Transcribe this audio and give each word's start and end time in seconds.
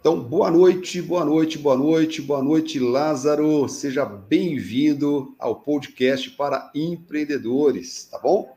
Então, 0.00 0.18
boa 0.18 0.50
noite, 0.50 1.02
boa 1.02 1.26
noite, 1.26 1.58
boa 1.58 1.76
noite, 1.76 2.22
boa 2.22 2.42
noite, 2.42 2.80
Lázaro. 2.80 3.68
Seja 3.68 4.02
bem-vindo 4.02 5.34
ao 5.38 5.56
podcast 5.56 6.30
para 6.30 6.70
empreendedores, 6.74 8.04
tá 8.10 8.18
bom? 8.18 8.56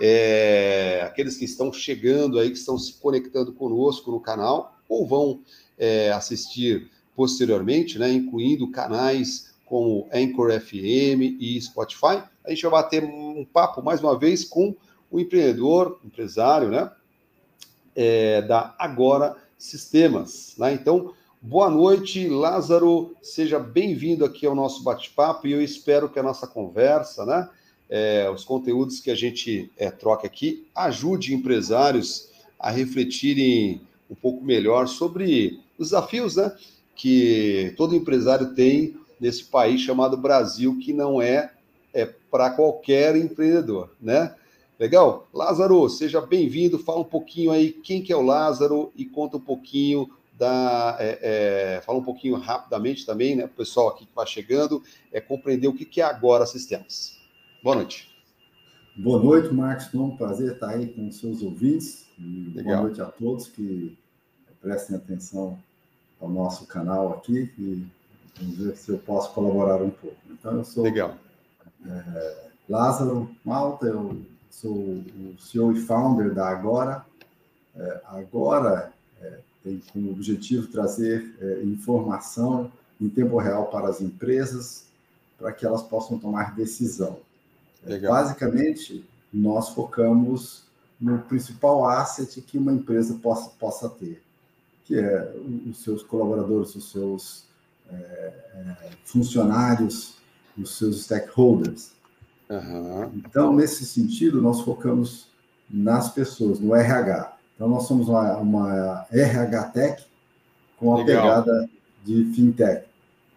É, 0.00 1.02
aqueles 1.04 1.36
que 1.36 1.44
estão 1.44 1.70
chegando 1.70 2.38
aí, 2.38 2.50
que 2.50 2.56
estão 2.56 2.78
se 2.78 2.94
conectando 2.94 3.52
conosco 3.52 4.10
no 4.10 4.18
canal, 4.18 4.78
ou 4.88 5.06
vão 5.06 5.42
é, 5.76 6.10
assistir 6.10 6.90
posteriormente, 7.14 7.98
né, 7.98 8.10
incluindo 8.10 8.70
canais 8.70 9.54
como 9.66 10.08
Anchor 10.10 10.58
FM 10.58 11.36
e 11.38 11.60
Spotify. 11.60 12.22
A 12.42 12.48
gente 12.48 12.62
vai 12.62 12.70
bater 12.70 13.04
um 13.04 13.44
papo 13.44 13.82
mais 13.82 14.00
uma 14.00 14.18
vez 14.18 14.42
com 14.42 14.74
o 15.10 15.20
empreendedor, 15.20 16.00
empresário, 16.02 16.70
né, 16.70 16.90
é, 17.94 18.40
da 18.40 18.74
Agora 18.78 19.36
Sistemas. 19.58 20.54
Né? 20.56 20.72
Então, 20.72 21.12
boa 21.42 21.68
noite, 21.68 22.28
Lázaro. 22.28 23.16
Seja 23.20 23.58
bem-vindo 23.58 24.24
aqui 24.24 24.46
ao 24.46 24.54
nosso 24.54 24.84
bate-papo 24.84 25.48
e 25.48 25.52
eu 25.52 25.60
espero 25.60 26.08
que 26.08 26.18
a 26.18 26.22
nossa 26.22 26.46
conversa, 26.46 27.26
né, 27.26 27.50
é, 27.90 28.30
os 28.30 28.44
conteúdos 28.44 29.00
que 29.00 29.10
a 29.10 29.16
gente 29.16 29.70
é, 29.76 29.90
troca 29.90 30.28
aqui, 30.28 30.64
ajude 30.74 31.34
empresários 31.34 32.30
a 32.58 32.70
refletirem 32.70 33.80
um 34.08 34.14
pouco 34.14 34.44
melhor 34.44 34.86
sobre 34.86 35.60
os 35.76 35.88
desafios 35.88 36.36
né, 36.36 36.54
que 36.94 37.74
todo 37.76 37.96
empresário 37.96 38.54
tem 38.54 38.96
nesse 39.20 39.44
país 39.44 39.80
chamado 39.80 40.16
Brasil, 40.16 40.78
que 40.78 40.92
não 40.92 41.20
é, 41.20 41.50
é 41.92 42.06
para 42.30 42.50
qualquer 42.50 43.16
empreendedor, 43.16 43.90
né? 44.00 44.34
Legal? 44.78 45.28
Lázaro, 45.34 45.88
seja 45.88 46.20
bem-vindo. 46.20 46.78
Fala 46.78 47.00
um 47.00 47.04
pouquinho 47.04 47.50
aí 47.50 47.72
quem 47.72 48.00
que 48.00 48.12
é 48.12 48.16
o 48.16 48.22
Lázaro 48.22 48.92
e 48.94 49.04
conta 49.04 49.36
um 49.36 49.40
pouquinho 49.40 50.08
da. 50.38 50.96
É, 51.00 51.18
é, 51.78 51.80
fala 51.80 51.98
um 51.98 52.04
pouquinho 52.04 52.36
rapidamente 52.36 53.04
também, 53.04 53.34
né? 53.34 53.46
O 53.46 53.48
pessoal 53.48 53.88
aqui 53.88 54.04
que 54.04 54.12
está 54.12 54.24
chegando, 54.24 54.80
é 55.12 55.20
compreender 55.20 55.66
o 55.66 55.74
que, 55.74 55.84
que 55.84 56.00
é 56.00 56.04
agora 56.04 56.46
sistemas. 56.46 57.18
Boa 57.60 57.74
noite. 57.74 58.08
Boa 58.96 59.20
noite, 59.20 59.52
Marcos. 59.52 59.92
É 59.92 59.98
um 59.98 60.16
prazer 60.16 60.52
estar 60.52 60.68
aí 60.68 60.86
com 60.86 61.08
os 61.08 61.16
seus 61.18 61.42
ouvintes. 61.42 62.06
Legal. 62.54 62.76
Boa 62.76 62.82
noite 62.82 63.02
a 63.02 63.06
todos 63.06 63.48
que 63.48 63.98
prestem 64.60 64.94
atenção 64.94 65.58
ao 66.20 66.28
nosso 66.28 66.66
canal 66.68 67.14
aqui 67.14 67.52
e 67.58 67.84
vamos 68.38 68.58
ver 68.58 68.76
se 68.76 68.92
eu 68.92 68.98
posso 68.98 69.32
colaborar 69.34 69.82
um 69.82 69.90
pouco. 69.90 70.16
Então, 70.30 70.56
eu 70.56 70.64
sou 70.64 70.84
Legal. 70.84 71.16
É, 71.84 72.48
Lázaro 72.68 73.28
Malta, 73.44 73.86
eu 73.86 74.20
sou 74.50 74.72
o 74.72 75.36
CEO 75.38 75.72
e 75.72 75.80
founder 75.80 76.34
da 76.34 76.48
Agora. 76.48 77.04
É, 77.76 78.00
Agora 78.06 78.92
é, 79.20 79.38
tem 79.62 79.82
como 79.92 80.10
objetivo 80.10 80.66
trazer 80.68 81.34
é, 81.40 81.62
informação 81.62 82.70
em 83.00 83.08
tempo 83.08 83.38
real 83.38 83.66
para 83.66 83.88
as 83.88 84.00
empresas, 84.00 84.86
para 85.38 85.52
que 85.52 85.64
elas 85.64 85.82
possam 85.82 86.18
tomar 86.18 86.54
decisão. 86.54 87.18
É. 87.86 87.98
Basicamente, 87.98 89.04
nós 89.32 89.68
focamos 89.70 90.64
no 91.00 91.18
principal 91.20 91.86
asset 91.86 92.40
que 92.40 92.58
uma 92.58 92.72
empresa 92.72 93.14
possa, 93.22 93.50
possa 93.50 93.88
ter, 93.88 94.20
que 94.84 94.98
é 94.98 95.32
os 95.68 95.82
seus 95.82 96.02
colaboradores, 96.02 96.74
os 96.74 96.90
seus 96.90 97.44
é, 97.90 97.94
é, 97.94 98.76
funcionários, 99.04 100.16
os 100.56 100.76
seus 100.76 101.04
stakeholders. 101.04 101.92
Uhum. 102.48 103.10
Então, 103.16 103.54
nesse 103.54 103.84
sentido, 103.84 104.40
nós 104.40 104.60
focamos 104.60 105.28
nas 105.70 106.10
pessoas, 106.10 106.58
no 106.60 106.74
RH. 106.74 107.36
Então, 107.54 107.68
nós 107.68 107.84
somos 107.84 108.08
uma, 108.08 108.36
uma 108.36 109.06
RH 109.10 109.62
Tech 109.64 110.04
com 110.78 110.94
a 110.94 110.98
Legal. 110.98 111.22
pegada 111.22 111.70
de 112.04 112.24
fintech, 112.34 112.86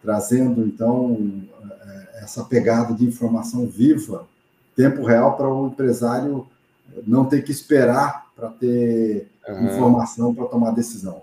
trazendo, 0.00 0.64
então, 0.64 1.42
essa 2.22 2.44
pegada 2.44 2.94
de 2.94 3.04
informação 3.04 3.66
viva, 3.66 4.26
tempo 4.76 5.04
real, 5.04 5.36
para 5.36 5.52
o 5.52 5.66
empresário 5.66 6.46
não 7.06 7.24
ter 7.24 7.42
que 7.42 7.50
esperar 7.50 8.30
para 8.34 8.48
ter 8.48 9.28
uhum. 9.48 9.66
informação 9.66 10.34
para 10.34 10.46
tomar 10.46 10.70
decisão. 10.70 11.22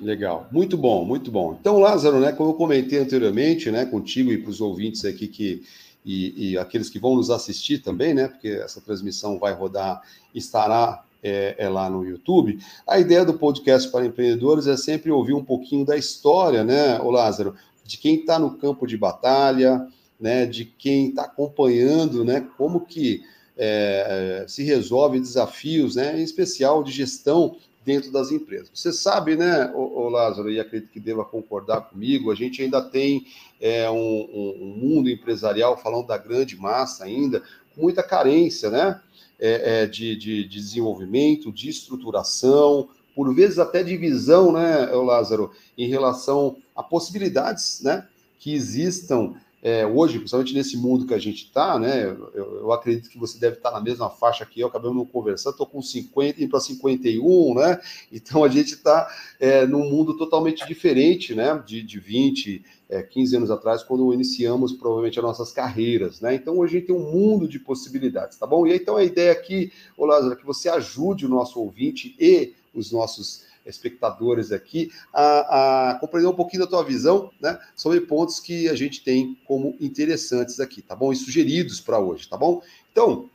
Legal, 0.00 0.46
muito 0.52 0.76
bom, 0.76 1.04
muito 1.04 1.30
bom. 1.30 1.56
Então, 1.58 1.78
Lázaro, 1.78 2.20
né, 2.20 2.30
como 2.30 2.50
eu 2.50 2.54
comentei 2.54 2.98
anteriormente, 2.98 3.70
né, 3.70 3.86
contigo 3.86 4.30
e 4.30 4.36
para 4.36 4.50
os 4.50 4.60
ouvintes 4.60 5.04
aqui 5.04 5.26
que 5.26 5.62
e, 6.06 6.52
e, 6.52 6.58
aqueles 6.58 6.88
que 6.88 7.00
vão 7.00 7.16
nos 7.16 7.30
assistir 7.30 7.78
também, 7.78 8.14
né? 8.14 8.28
Porque 8.28 8.48
essa 8.48 8.80
transmissão 8.80 9.40
vai 9.40 9.52
rodar, 9.52 10.00
estará 10.32 11.04
é, 11.20 11.56
é, 11.58 11.68
lá 11.68 11.90
no 11.90 12.04
YouTube. 12.04 12.60
A 12.86 13.00
ideia 13.00 13.24
do 13.24 13.34
podcast 13.34 13.90
para 13.90 14.06
empreendedores 14.06 14.68
é 14.68 14.76
sempre 14.76 15.10
ouvir 15.10 15.34
um 15.34 15.44
pouquinho 15.44 15.84
da 15.84 15.96
história, 15.96 16.62
né, 16.62 17.00
o 17.00 17.10
Lázaro, 17.10 17.56
de 17.84 17.98
quem 17.98 18.20
está 18.20 18.38
no 18.38 18.56
campo 18.56 18.86
de 18.86 18.96
batalha, 18.96 19.88
né? 20.18 20.46
De 20.46 20.64
quem 20.64 21.08
está 21.08 21.22
acompanhando, 21.22 22.24
né? 22.24 22.46
Como 22.56 22.80
que 22.80 23.22
é, 23.56 24.44
se 24.48 24.62
resolve 24.62 25.20
desafios, 25.20 25.96
né? 25.96 26.18
Em 26.18 26.22
especial 26.22 26.82
de 26.82 26.92
gestão 26.92 27.56
dentro 27.86 28.10
das 28.10 28.32
empresas. 28.32 28.68
Você 28.74 28.92
sabe, 28.92 29.36
né, 29.36 29.70
o, 29.72 30.08
Lázaro, 30.08 30.50
e 30.50 30.58
acredito 30.58 30.90
que 30.90 30.98
deva 30.98 31.24
concordar 31.24 31.82
comigo, 31.82 32.32
a 32.32 32.34
gente 32.34 32.60
ainda 32.60 32.82
tem 32.82 33.24
é, 33.60 33.88
um, 33.88 33.96
um, 33.96 34.76
mundo 34.76 35.08
empresarial, 35.08 35.80
falando 35.80 36.08
da 36.08 36.18
grande 36.18 36.56
massa 36.56 37.04
ainda, 37.04 37.44
com 37.72 37.82
muita 37.82 38.02
carência, 38.02 38.70
né, 38.70 39.00
é, 39.38 39.82
é, 39.82 39.86
de, 39.86 40.16
de, 40.16 40.48
de, 40.48 40.58
desenvolvimento, 40.58 41.52
de 41.52 41.68
estruturação, 41.68 42.88
por 43.14 43.32
vezes 43.32 43.60
até 43.60 43.84
de 43.84 43.96
visão, 43.96 44.50
né, 44.50 44.86
Lázaro, 44.86 45.52
em 45.78 45.86
relação 45.88 46.56
a 46.74 46.82
possibilidades, 46.82 47.82
né, 47.82 48.04
que 48.40 48.52
existam 48.52 49.34
é, 49.66 49.84
hoje, 49.84 50.18
principalmente 50.20 50.54
nesse 50.54 50.76
mundo 50.76 51.04
que 51.04 51.12
a 51.12 51.18
gente 51.18 51.42
está, 51.42 51.76
né? 51.76 52.04
Eu, 52.04 52.60
eu, 52.60 52.72
acredito 52.72 53.10
que 53.10 53.18
você 53.18 53.36
deve 53.36 53.56
estar 53.56 53.72
na 53.72 53.80
mesma 53.80 54.08
faixa 54.08 54.46
que 54.46 54.60
eu, 54.60 54.68
acabamos 54.68 54.96
não 54.96 55.04
conversando, 55.04 55.54
estou 55.54 55.66
com 55.66 55.82
50 55.82 56.40
e 56.40 56.46
para 56.46 56.60
51, 56.60 57.54
né? 57.56 57.80
Então 58.12 58.44
a 58.44 58.48
gente 58.48 58.74
está 58.74 59.12
é, 59.40 59.66
num 59.66 59.90
mundo 59.90 60.16
totalmente 60.16 60.64
diferente, 60.68 61.34
né? 61.34 61.60
De, 61.66 61.82
de 61.82 61.98
20, 61.98 62.64
é, 62.88 63.02
15 63.02 63.38
anos 63.38 63.50
atrás, 63.50 63.82
quando 63.82 64.14
iniciamos 64.14 64.72
provavelmente 64.72 65.18
as 65.18 65.24
nossas 65.24 65.50
carreiras, 65.50 66.20
né? 66.20 66.36
Então 66.36 66.56
hoje 66.58 66.76
a 66.76 66.78
gente 66.78 66.86
tem 66.86 66.96
um 66.96 67.10
mundo 67.10 67.48
de 67.48 67.58
possibilidades, 67.58 68.38
tá 68.38 68.46
bom? 68.46 68.68
E 68.68 68.72
então 68.72 68.94
a 68.94 69.02
ideia 69.02 69.32
aqui, 69.32 69.72
ô 69.96 70.06
Lázaro, 70.06 70.34
é 70.34 70.36
que 70.36 70.46
você 70.46 70.68
ajude 70.68 71.26
o 71.26 71.28
nosso 71.28 71.58
ouvinte 71.58 72.14
e 72.20 72.54
os 72.72 72.92
nossos 72.92 73.44
espectadores 73.66 74.52
aqui 74.52 74.90
a, 75.12 75.90
a, 75.90 75.94
compreender 75.98 76.28
um 76.28 76.34
pouquinho 76.34 76.62
da 76.62 76.68
tua 76.68 76.84
visão 76.84 77.30
né, 77.40 77.58
sobre 77.74 78.00
pontos 78.00 78.40
que 78.40 78.68
a 78.68 78.74
gente 78.74 79.02
tem 79.02 79.36
como 79.44 79.76
interessantes 79.80 80.60
aqui, 80.60 80.82
tá 80.82 80.94
bom? 80.94 81.12
E 81.12 81.16
sugeridos 81.16 81.80
para 81.80 81.98
hoje, 81.98 82.28
tá 82.28 82.36
bom? 82.36 82.62
Então, 82.92 83.28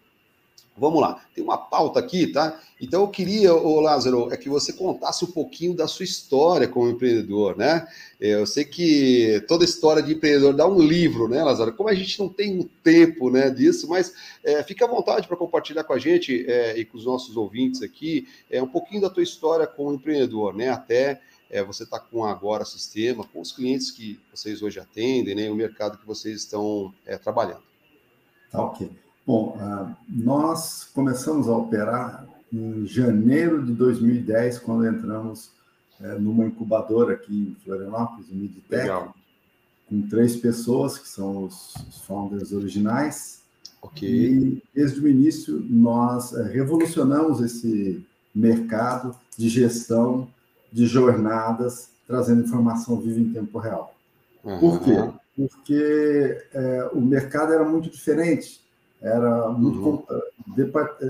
Vamos 0.81 0.99
lá, 0.99 1.23
tem 1.35 1.43
uma 1.43 1.59
pauta 1.59 1.99
aqui, 1.99 2.25
tá? 2.25 2.59
Então 2.81 3.01
eu 3.01 3.07
queria, 3.07 3.53
ô 3.53 3.79
Lázaro, 3.79 4.33
é 4.33 4.35
que 4.35 4.49
você 4.49 4.73
contasse 4.73 5.23
um 5.23 5.27
pouquinho 5.27 5.75
da 5.75 5.87
sua 5.87 6.03
história 6.03 6.67
como 6.67 6.89
empreendedor, 6.89 7.55
né? 7.55 7.87
Eu 8.19 8.47
sei 8.47 8.65
que 8.65 9.45
toda 9.47 9.63
história 9.63 10.01
de 10.01 10.13
empreendedor 10.13 10.55
dá 10.55 10.67
um 10.67 10.81
livro, 10.81 11.27
né, 11.27 11.43
Lázaro? 11.43 11.73
Como 11.73 11.87
a 11.87 11.93
gente 11.93 12.19
não 12.19 12.27
tem 12.27 12.61
um 12.61 12.67
tempo 12.83 13.29
né, 13.29 13.51
disso, 13.51 13.87
mas 13.87 14.11
é, 14.43 14.63
fica 14.63 14.85
à 14.85 14.87
vontade 14.87 15.27
para 15.27 15.37
compartilhar 15.37 15.83
com 15.83 15.93
a 15.93 15.99
gente 15.99 16.49
é, 16.49 16.75
e 16.75 16.83
com 16.83 16.97
os 16.97 17.05
nossos 17.05 17.37
ouvintes 17.37 17.83
aqui 17.83 18.27
é, 18.49 18.59
um 18.59 18.67
pouquinho 18.67 19.01
da 19.01 19.09
tua 19.11 19.21
história 19.21 19.67
como 19.67 19.93
empreendedor, 19.93 20.55
né? 20.55 20.69
Até 20.69 21.21
é, 21.47 21.63
você 21.63 21.83
está 21.83 21.99
com 21.99 22.25
agora 22.25 22.65
sistema, 22.65 23.23
com 23.23 23.39
os 23.39 23.51
clientes 23.51 23.91
que 23.91 24.19
vocês 24.33 24.63
hoje 24.63 24.79
atendem, 24.79 25.35
né? 25.35 25.47
O 25.47 25.55
mercado 25.55 25.99
que 25.99 26.07
vocês 26.07 26.37
estão 26.37 26.91
é, 27.05 27.19
trabalhando. 27.19 27.61
Tá 28.49 28.63
ok. 28.63 28.89
Bom, 29.25 29.55
uh, 29.55 29.95
nós 30.09 30.89
começamos 30.95 31.47
a 31.47 31.55
operar 31.55 32.27
em 32.51 32.85
janeiro 32.87 33.63
de 33.63 33.71
2010, 33.73 34.59
quando 34.59 34.87
entramos 34.87 35.51
uh, 35.99 36.19
numa 36.19 36.45
incubadora 36.45 37.13
aqui 37.13 37.33
em 37.33 37.63
Florianópolis, 37.63 38.29
o 38.29 38.35
Midtech, 38.35 38.81
Legal. 38.81 39.15
com 39.87 40.01
três 40.07 40.35
pessoas, 40.35 40.97
que 40.97 41.07
são 41.07 41.45
os, 41.45 41.73
founders 42.05 42.51
originais. 42.51 43.41
Ok. 43.81 44.09
E 44.09 44.63
desde 44.73 44.99
o 44.99 45.07
início 45.07 45.63
nós 45.69 46.31
uh, 46.31 46.43
revolucionamos 46.43 47.41
esse 47.41 48.03
mercado 48.33 49.15
de 49.37 49.49
gestão 49.49 50.27
de 50.71 50.87
jornadas, 50.87 51.89
trazendo 52.07 52.41
informação 52.41 52.99
viva 52.99 53.19
em 53.19 53.31
tempo 53.31 53.59
real. 53.59 53.93
Uhum. 54.43 54.59
Por 54.59 54.81
quê? 54.81 55.11
Porque 55.35 56.43
é, 56.53 56.89
o 56.93 57.01
mercado 57.01 57.53
era 57.53 57.63
muito 57.63 57.89
diferente 57.89 58.60
era 59.01 59.49
muito 59.49 59.79
uhum. 59.79 60.03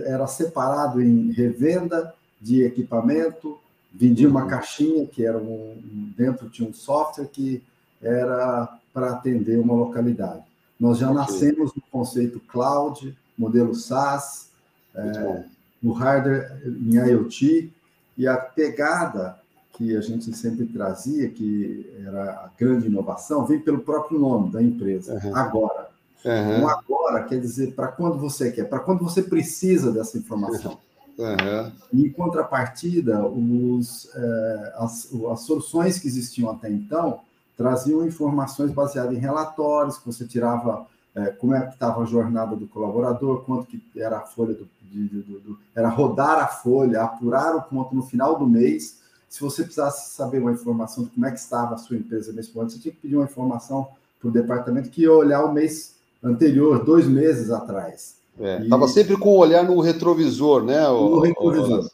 era 0.05 0.25
separado 0.27 1.01
em 1.01 1.31
revenda 1.31 2.13
de 2.39 2.63
equipamento, 2.63 3.57
vendia 3.93 4.29
uma 4.29 4.43
uhum. 4.43 4.47
caixinha 4.47 5.05
que 5.05 5.25
era 5.25 5.37
um 5.37 6.13
dentro 6.17 6.49
tinha 6.49 6.67
um 6.69 6.73
software 6.73 7.27
que 7.27 7.61
era 8.01 8.79
para 8.93 9.11
atender 9.11 9.59
uma 9.59 9.73
localidade. 9.73 10.43
Nós 10.79 10.97
já 10.97 11.11
okay. 11.11 11.21
nascemos 11.21 11.73
no 11.75 11.81
conceito 11.91 12.39
cloud, 12.39 13.15
modelo 13.37 13.75
SaaS, 13.75 14.49
é, 14.95 15.43
no 15.81 15.91
hardware 15.91 16.61
em 16.65 16.95
IoT 16.95 17.71
e 18.17 18.27
a 18.27 18.37
pegada 18.37 19.39
que 19.73 19.81
que 19.81 19.97
a 19.97 20.01
gente 20.01 20.31
sempre 20.35 20.67
trazia, 20.67 21.27
que 21.29 21.91
era 22.05 22.31
a 22.31 22.51
grande 22.55 22.85
inovação, 22.85 23.47
vem 23.47 23.59
pelo 23.59 23.79
próprio 23.79 24.19
nome 24.19 24.51
da 24.51 24.61
empresa, 24.61 25.19
uhum. 25.23 25.35
agora. 25.35 25.89
Uhum. 26.23 26.57
Então, 26.57 26.69
agora 26.69 27.23
quer 27.23 27.39
dizer 27.39 27.73
para 27.73 27.87
quando 27.87 28.17
você 28.17 28.51
quer, 28.51 28.65
para 28.65 28.79
quando 28.79 29.03
você 29.03 29.21
precisa 29.21 29.91
dessa 29.91 30.17
informação. 30.17 30.77
Uhum. 31.17 31.71
E, 31.93 32.07
em 32.07 32.09
contrapartida, 32.09 33.23
os, 33.27 34.09
é, 34.15 34.73
as, 34.77 35.07
as 35.31 35.41
soluções 35.41 35.99
que 35.99 36.07
existiam 36.07 36.49
até 36.49 36.67
então 36.69 37.19
traziam 37.55 38.07
informações 38.07 38.71
baseadas 38.71 39.15
em 39.15 39.19
relatórios, 39.19 39.97
que 39.97 40.05
você 40.05 40.25
tirava 40.25 40.87
é, 41.13 41.27
como 41.27 41.53
é 41.53 41.67
que 41.67 41.73
estava 41.73 42.01
a 42.01 42.05
jornada 42.05 42.55
do 42.55 42.67
colaborador, 42.67 43.43
quanto 43.43 43.67
que 43.67 43.81
era 43.95 44.17
a 44.17 44.21
folha 44.21 44.53
do, 44.53 44.67
de, 44.81 45.07
do, 45.07 45.39
do, 45.39 45.59
era 45.75 45.89
rodar 45.89 46.39
a 46.39 46.47
folha, 46.47 47.03
apurar 47.03 47.55
o 47.55 47.61
ponto 47.61 47.93
no 47.95 48.03
final 48.03 48.39
do 48.39 48.47
mês. 48.47 48.99
Se 49.29 49.41
você 49.41 49.63
precisasse 49.63 50.15
saber 50.15 50.39
uma 50.39 50.51
informação 50.51 51.03
de 51.03 51.09
como 51.11 51.25
é 51.25 51.31
que 51.31 51.39
estava 51.39 51.75
a 51.75 51.77
sua 51.77 51.97
empresa 51.97 52.33
nesse 52.33 52.55
momento, 52.55 52.73
você 52.73 52.79
tinha 52.79 52.93
que 52.93 53.01
pedir 53.01 53.15
uma 53.15 53.25
informação 53.25 53.87
para 54.19 54.29
o 54.29 54.31
departamento 54.31 54.89
que 54.89 55.01
ia 55.01 55.11
olhar 55.11 55.43
o 55.43 55.53
mês 55.53 55.95
anterior, 56.23 56.83
dois 56.83 57.07
meses 57.07 57.49
atrás. 57.49 58.17
Estava 58.39 58.85
é, 58.85 58.87
e... 58.87 58.89
sempre 58.89 59.17
com 59.17 59.29
o 59.29 59.37
olhar 59.37 59.63
no 59.63 59.79
retrovisor, 59.79 60.63
né? 60.63 60.81
No 60.87 61.17
o, 61.17 61.19
retrovisor. 61.19 61.85
O... 61.85 61.91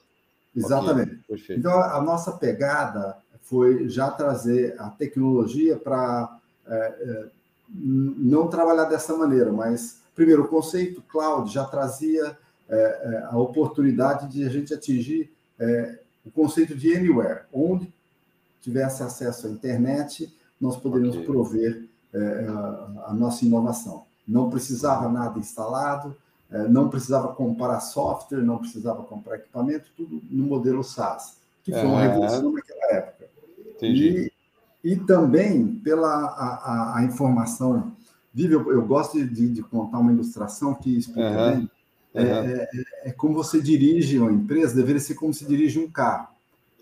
Exatamente. 0.56 1.19
Okay, 1.29 1.56
então, 1.56 1.71
a 1.71 2.01
nossa 2.01 2.31
pegada 2.31 3.18
foi 3.44 3.88
já 3.89 4.09
trazer 4.09 4.75
a 4.79 4.89
tecnologia 4.89 5.77
para 5.77 6.38
é, 6.68 6.75
é, 6.75 7.25
não 7.69 8.47
trabalhar 8.47 8.85
dessa 8.85 9.15
maneira, 9.15 9.51
mas, 9.51 10.00
primeiro, 10.15 10.44
o 10.44 10.47
conceito 10.47 11.01
cloud 11.09 11.51
já 11.51 11.63
trazia 11.65 12.38
é, 12.69 12.75
é, 12.75 13.27
a 13.29 13.38
oportunidade 13.38 14.27
de 14.27 14.45
a 14.45 14.50
gente 14.50 14.74
atingir 14.74 15.31
é, 15.59 16.00
o 16.25 16.31
conceito 16.31 16.75
de 16.75 16.94
anywhere, 16.94 17.41
onde 17.53 17.91
tivesse 18.62 19.01
acesso 19.01 19.47
à 19.47 19.50
internet, 19.50 20.33
nós 20.59 20.75
poderíamos 20.75 21.15
okay. 21.15 21.25
prover 21.25 21.85
é, 22.13 22.45
a, 22.50 23.06
a, 23.07 23.13
nossa 23.13 23.45
inovação. 23.45 24.03
Não 24.27 24.50
precisava 24.50 25.07
nada 25.09 25.39
instalado, 25.39 26.15
é, 26.51 26.68
não 26.68 26.89
precisava 26.89 27.29
comprar 27.29 27.79
software, 27.79 28.41
não 28.41 28.57
precisava 28.57 29.03
comprar 29.03 29.35
equipamento, 29.35 29.89
tudo 29.95 30.21
no 30.29 30.45
modelo 30.45 30.83
SaaS, 30.83 31.38
que 31.63 31.71
foi 31.71 31.85
uma 31.85 32.01
revolução 32.01 32.51
naquela 32.51 32.85
época. 32.94 33.27
Entendi. 33.75 34.31
E, 34.83 34.91
e 34.94 34.95
também 34.95 35.65
pela 35.83 36.07
a, 36.07 36.95
a, 36.95 36.97
a 37.00 37.03
informação. 37.03 37.91
Vive, 38.33 38.53
eu, 38.53 38.71
eu 38.71 38.85
gosto 38.85 39.24
de, 39.25 39.50
de, 39.50 39.63
contar 39.63 40.00
uma 40.00 40.12
ilustração 40.12 40.74
que 40.75 40.97
explica 40.97 41.29
uhum. 41.29 41.57
bem. 41.57 41.71
É, 42.13 42.24
é, 42.24 42.69
é, 43.09 43.12
como 43.12 43.33
você 43.33 43.62
dirige 43.62 44.18
uma 44.18 44.31
empresa, 44.31 44.75
deveria 44.75 45.01
ser 45.01 45.15
como 45.15 45.33
se 45.33 45.45
dirige 45.45 45.79
um 45.79 45.89
carro. 45.89 46.29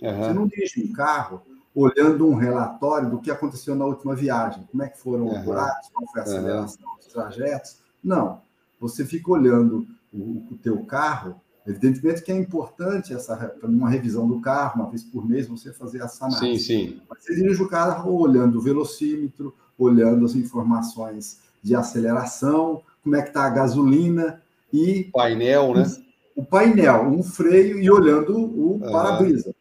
Uhum. 0.02 0.18
Você 0.18 0.34
não 0.34 0.48
dirige 0.48 0.82
um 0.82 0.94
carro 0.94 1.42
olhando 1.76 2.28
um 2.28 2.36
relatório 2.36 3.10
do 3.10 3.20
que 3.20 3.30
aconteceu 3.30 3.76
na 3.76 3.86
última 3.86 4.16
viagem, 4.16 4.66
como 4.72 4.82
é 4.82 4.88
que 4.88 4.98
foram 4.98 5.26
uhum. 5.26 5.38
os 5.38 5.44
buracos, 5.44 5.90
como 5.94 6.08
foi 6.08 6.22
a 6.22 6.24
aceleração, 6.24 6.90
os 7.00 7.06
trajetos. 7.08 7.78
Não, 8.04 8.42
você 8.80 9.06
fica 9.06 9.30
olhando 9.30 9.86
o, 10.14 10.48
o 10.52 10.58
teu 10.62 10.84
carro 10.86 11.40
Evidentemente 11.68 12.22
que 12.22 12.32
é 12.32 12.36
importante 12.36 13.12
essa 13.12 13.56
uma 13.64 13.90
revisão 13.90 14.28
do 14.28 14.40
carro, 14.40 14.82
uma 14.82 14.90
vez 14.90 15.04
por 15.04 15.28
mês, 15.28 15.48
você 15.48 15.74
fazer 15.74 16.00
essa 16.02 16.26
análise. 16.26 16.64
Sim, 16.64 16.90
sim. 16.90 17.02
Mas 17.10 17.24
você 17.24 17.36
dirige 17.36 17.64
o 17.64 17.68
carro 17.68 18.14
olhando 18.16 18.60
o 18.60 18.62
velocímetro, 18.62 19.54
olhando 19.78 20.26
as 20.26 20.36
informações 20.36 21.40
de 21.64 21.74
aceleração, 21.74 22.84
como 23.04 23.16
é 23.16 23.22
que 23.24 23.30
está 23.30 23.46
a 23.46 23.50
gasolina 23.50 24.42
e... 24.72 25.10
Painel, 25.12 25.74
né? 25.74 25.92
O 26.36 26.46
painel, 26.46 27.08
um 27.08 27.24
freio 27.24 27.80
e 27.80 27.90
olhando 27.90 28.38
o 28.38 28.80
para-brisa. 28.80 29.55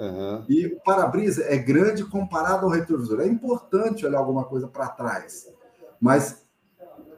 Uhum. 0.00 0.44
E 0.48 0.66
o 0.66 0.80
para-brisa 0.80 1.44
é 1.44 1.58
grande 1.58 2.04
comparado 2.04 2.64
ao 2.64 2.72
retrovisor. 2.72 3.20
É 3.20 3.26
importante 3.26 4.06
olhar 4.06 4.18
alguma 4.18 4.44
coisa 4.44 4.66
para 4.66 4.88
trás, 4.88 5.46
mas 6.00 6.42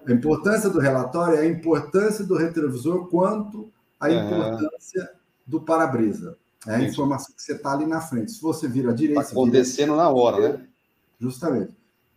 a 0.05 0.13
importância 0.13 0.69
do 0.69 0.81
relatório 0.81 1.37
é 1.37 1.43
a 1.43 1.47
importância 1.47 2.25
do 2.25 2.37
retrovisor 2.37 3.07
quanto 3.07 3.71
a 4.01 4.11
importância 4.11 5.13
do 5.47 5.61
para-brisa. 5.61 6.37
É 6.67 6.75
a 6.75 6.83
informação 6.83 7.35
que 7.35 7.43
você 7.43 7.53
está 7.53 7.73
ali 7.73 7.87
na 7.87 8.01
frente. 8.01 8.33
Se 8.33 8.43
você 8.43 8.67
vira 8.69 8.91
à 8.91 8.95
direita. 8.95 9.21
Está 9.21 9.33
acontecendo 9.33 9.97
na 9.97 10.09
hora, 10.09 10.49
né? 10.49 10.67
Justamente. 11.21 11.77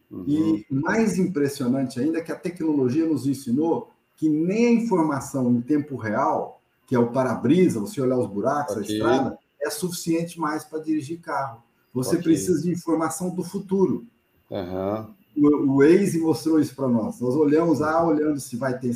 Uhum. 0.09 0.23
E 0.27 0.65
mais 0.69 1.17
impressionante 1.17 1.99
ainda 1.99 2.19
é 2.19 2.21
que 2.21 2.31
a 2.31 2.35
tecnologia 2.35 3.05
nos 3.05 3.27
ensinou 3.27 3.91
que 4.15 4.29
nem 4.29 4.67
a 4.67 4.71
informação 4.71 5.51
em 5.51 5.61
tempo 5.61 5.95
real, 5.95 6.61
que 6.87 6.95
é 6.95 6.99
o 6.99 7.11
para-brisa, 7.11 7.79
você 7.79 8.01
olhar 8.01 8.17
os 8.17 8.27
buracos, 8.27 8.77
okay. 8.77 8.87
a 8.87 8.93
estrada, 8.93 9.37
é 9.65 9.69
suficiente 9.69 10.39
mais 10.39 10.63
para 10.63 10.79
dirigir 10.79 11.19
carro. 11.19 11.63
Você 11.93 12.11
okay. 12.11 12.23
precisa 12.23 12.61
de 12.61 12.71
informação 12.71 13.29
do 13.33 13.43
futuro. 13.43 14.05
Uhum 14.49 15.07
o, 15.37 15.77
Waze 15.77 16.19
mostrou 16.19 16.59
isso 16.59 16.73
para 16.75 16.87
nós. 16.87 17.19
Nós 17.19 17.35
olhamos, 17.35 17.81
ah, 17.81 18.03
olhando 18.03 18.39
se 18.39 18.55
vai 18.55 18.77
ter 18.77 18.91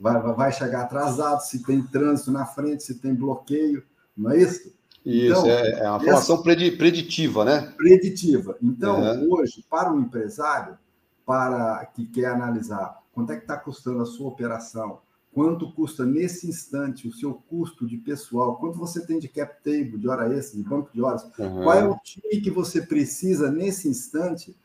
vai, 0.00 0.20
vai 0.34 0.52
chegar 0.52 0.82
atrasado, 0.82 1.40
se 1.40 1.62
tem 1.62 1.82
trânsito 1.82 2.30
na 2.30 2.46
frente, 2.46 2.82
se 2.82 2.94
tem 2.94 3.14
bloqueio, 3.14 3.82
não 4.16 4.30
é 4.30 4.38
isso? 4.38 4.72
Isso, 5.04 5.40
então, 5.40 5.46
é, 5.46 5.70
é 5.80 5.90
uma 5.90 6.00
formação 6.00 6.36
essa... 6.36 6.44
preditiva, 6.44 7.44
né? 7.44 7.72
Preditiva. 7.76 8.56
Então, 8.62 9.02
uhum. 9.02 9.34
hoje, 9.34 9.62
para 9.68 9.92
o 9.92 10.00
empresário, 10.00 10.78
para 11.26 11.84
que 11.94 12.06
quer 12.06 12.26
analisar 12.26 13.02
quanto 13.12 13.32
é 13.32 13.36
que 13.36 13.42
está 13.42 13.56
custando 13.56 14.02
a 14.02 14.06
sua 14.06 14.28
operação, 14.28 14.98
quanto 15.34 15.72
custa 15.72 16.06
nesse 16.06 16.48
instante 16.48 17.08
o 17.08 17.12
seu 17.12 17.34
custo 17.34 17.84
de 17.84 17.96
pessoal, 17.96 18.56
quanto 18.56 18.78
você 18.78 19.04
tem 19.04 19.18
de 19.18 19.26
cap 19.26 19.52
table, 19.64 19.98
de 19.98 20.08
hora 20.08 20.32
extra, 20.32 20.56
de 20.56 20.62
banco 20.62 20.90
de 20.94 21.02
horas, 21.02 21.24
uhum. 21.36 21.64
qual 21.64 21.74
é 21.74 21.88
o 21.88 21.98
time 21.98 22.40
que 22.40 22.50
você 22.50 22.80
precisa 22.80 23.50
nesse 23.50 23.88
instante 23.88 24.56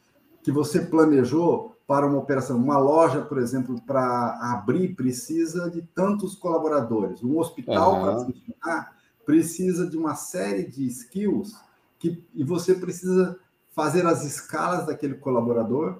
que 0.43 0.51
você 0.51 0.81
planejou 0.81 1.75
para 1.87 2.05
uma 2.05 2.19
operação. 2.19 2.55
Uma 2.55 2.77
loja, 2.77 3.21
por 3.21 3.39
exemplo, 3.39 3.81
para 3.81 4.37
abrir, 4.53 4.95
precisa 4.95 5.71
de 5.71 5.81
tantos 5.81 6.35
colaboradores. 6.35 7.23
Um 7.23 7.39
hospital, 7.39 7.95
uhum. 7.95 8.01
para 8.01 8.25
funcionar, 8.25 8.95
precisa 9.25 9.89
de 9.89 9.97
uma 9.97 10.13
série 10.13 10.63
de 10.63 10.85
skills 10.85 11.55
que, 11.97 12.23
e 12.35 12.43
você 12.43 12.75
precisa 12.75 13.39
fazer 13.71 14.05
as 14.05 14.23
escalas 14.23 14.85
daquele 14.85 15.15
colaborador 15.15 15.97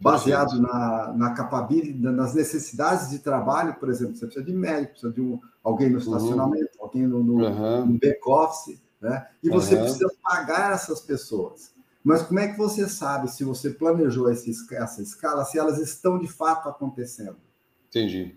baseado 0.00 0.60
na, 0.60 1.12
na 1.12 1.34
capacidade, 1.34 1.92
nas 1.92 2.34
necessidades 2.34 3.10
de 3.10 3.18
trabalho, 3.18 3.74
por 3.74 3.90
exemplo, 3.90 4.16
você 4.16 4.24
precisa 4.24 4.44
de 4.44 4.52
médico, 4.52 4.92
precisa 4.92 5.12
de 5.12 5.20
um, 5.20 5.38
alguém 5.62 5.90
no 5.90 5.96
uhum. 5.96 6.00
estacionamento, 6.00 6.70
uhum. 6.78 6.84
alguém 6.84 7.06
no, 7.06 7.22
no, 7.22 7.34
uhum. 7.44 7.86
no 7.86 7.98
back-office, 7.98 8.80
né? 9.00 9.26
E 9.42 9.50
você 9.50 9.74
uhum. 9.74 9.82
precisa 9.82 10.10
pagar 10.22 10.72
essas 10.72 11.00
pessoas. 11.00 11.72
Mas 12.02 12.22
como 12.22 12.40
é 12.40 12.48
que 12.48 12.56
você 12.56 12.88
sabe 12.88 13.30
se 13.30 13.44
você 13.44 13.70
planejou 13.70 14.30
essa 14.30 14.48
escala, 15.02 15.44
se 15.44 15.58
elas 15.58 15.78
estão 15.78 16.18
de 16.18 16.28
fato 16.28 16.68
acontecendo? 16.68 17.36
Entendi. 17.88 18.34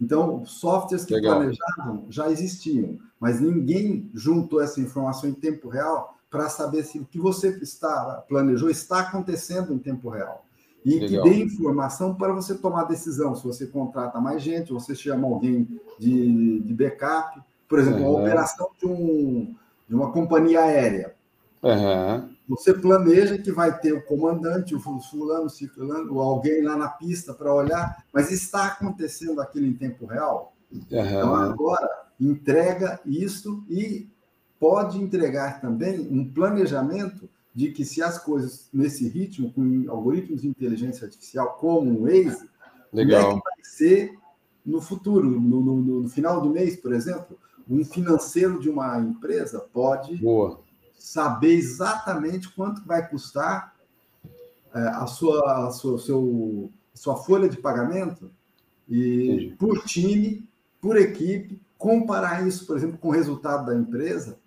Então, 0.00 0.44
softwares 0.44 1.04
que 1.04 1.14
Legal. 1.14 1.36
planejavam 1.36 2.06
já 2.08 2.30
existiam, 2.30 2.98
mas 3.18 3.40
ninguém 3.40 4.10
juntou 4.14 4.60
essa 4.60 4.80
informação 4.80 5.28
em 5.28 5.34
tempo 5.34 5.68
real 5.68 6.16
para 6.30 6.48
saber 6.48 6.84
se 6.84 6.98
o 6.98 7.04
que 7.04 7.18
você 7.18 7.48
está, 7.62 8.24
planejou 8.28 8.70
está 8.70 9.00
acontecendo 9.00 9.72
em 9.72 9.78
tempo 9.78 10.08
real. 10.08 10.44
E 10.84 10.98
Legal. 10.98 11.24
que 11.24 11.30
dê 11.30 11.42
informação 11.42 12.14
para 12.14 12.32
você 12.32 12.54
tomar 12.54 12.84
decisão. 12.84 13.34
Se 13.34 13.44
você 13.44 13.66
contrata 13.66 14.20
mais 14.20 14.42
gente, 14.42 14.72
você 14.72 14.94
chama 14.94 15.26
alguém 15.26 15.66
de, 15.98 16.60
de 16.60 16.74
backup. 16.74 17.40
Por 17.66 17.78
exemplo, 17.78 18.02
uhum. 18.02 18.18
a 18.18 18.20
operação 18.20 18.68
de, 18.78 18.86
um, 18.86 19.54
de 19.88 19.94
uma 19.94 20.12
companhia 20.12 20.60
aérea. 20.60 21.14
Uhum. 21.62 22.28
Você 22.46 22.74
planeja 22.74 23.38
que 23.38 23.50
vai 23.50 23.78
ter 23.78 23.92
o 23.92 24.04
comandante, 24.04 24.74
o 24.74 24.80
fulano, 24.80 25.48
ciclano, 25.48 26.14
ou 26.14 26.20
alguém 26.20 26.62
lá 26.62 26.76
na 26.76 26.88
pista 26.88 27.32
para 27.32 27.54
olhar, 27.54 28.04
mas 28.12 28.30
está 28.30 28.66
acontecendo 28.66 29.40
aquilo 29.40 29.64
em 29.64 29.72
tempo 29.72 30.04
real? 30.04 30.54
Uhum. 30.70 30.82
Então, 30.90 31.34
agora, 31.34 31.88
entrega 32.20 33.00
isso 33.06 33.64
e 33.70 34.06
pode 34.60 34.98
entregar 35.02 35.60
também 35.62 36.00
um 36.10 36.30
planejamento 36.30 37.28
de 37.54 37.70
que 37.70 37.84
se 37.84 38.02
as 38.02 38.18
coisas 38.18 38.68
nesse 38.72 39.08
ritmo, 39.08 39.52
com 39.52 39.84
algoritmos 39.88 40.42
de 40.42 40.48
inteligência 40.48 41.06
artificial, 41.06 41.56
como 41.60 41.92
o 41.92 42.02
Waze, 42.02 42.48
Legal. 42.92 43.24
como 43.24 43.38
é 43.38 43.40
que 43.40 43.56
vai 43.56 43.64
ser 43.64 44.18
no 44.64 44.80
futuro, 44.80 45.30
no, 45.30 45.60
no, 45.60 45.76
no 46.02 46.08
final 46.08 46.40
do 46.40 46.50
mês, 46.50 46.76
por 46.76 46.92
exemplo, 46.92 47.38
um 47.68 47.84
financeiro 47.84 48.58
de 48.58 48.68
uma 48.68 48.98
empresa 48.98 49.60
pode 49.72 50.16
Boa 50.16 50.64
saber 51.04 51.52
exatamente 51.52 52.48
quanto 52.48 52.82
vai 52.86 53.06
custar 53.06 53.74
é, 54.74 54.78
a 54.78 55.06
sua, 55.06 55.68
a 55.68 55.70
sua, 55.70 55.98
seu, 55.98 56.70
sua 56.94 57.16
folha 57.16 57.46
de 57.46 57.58
pagamento 57.58 58.30
e 58.88 59.26
Entendi. 59.26 59.56
por 59.58 59.84
time, 59.84 60.48
por 60.80 60.96
equipe, 60.96 61.60
comparar 61.76 62.48
isso, 62.48 62.66
por 62.66 62.74
exemplo, 62.74 62.96
com 62.96 63.08
o 63.08 63.12
resultado 63.12 63.66
da 63.66 63.76
empresa, 63.76 64.38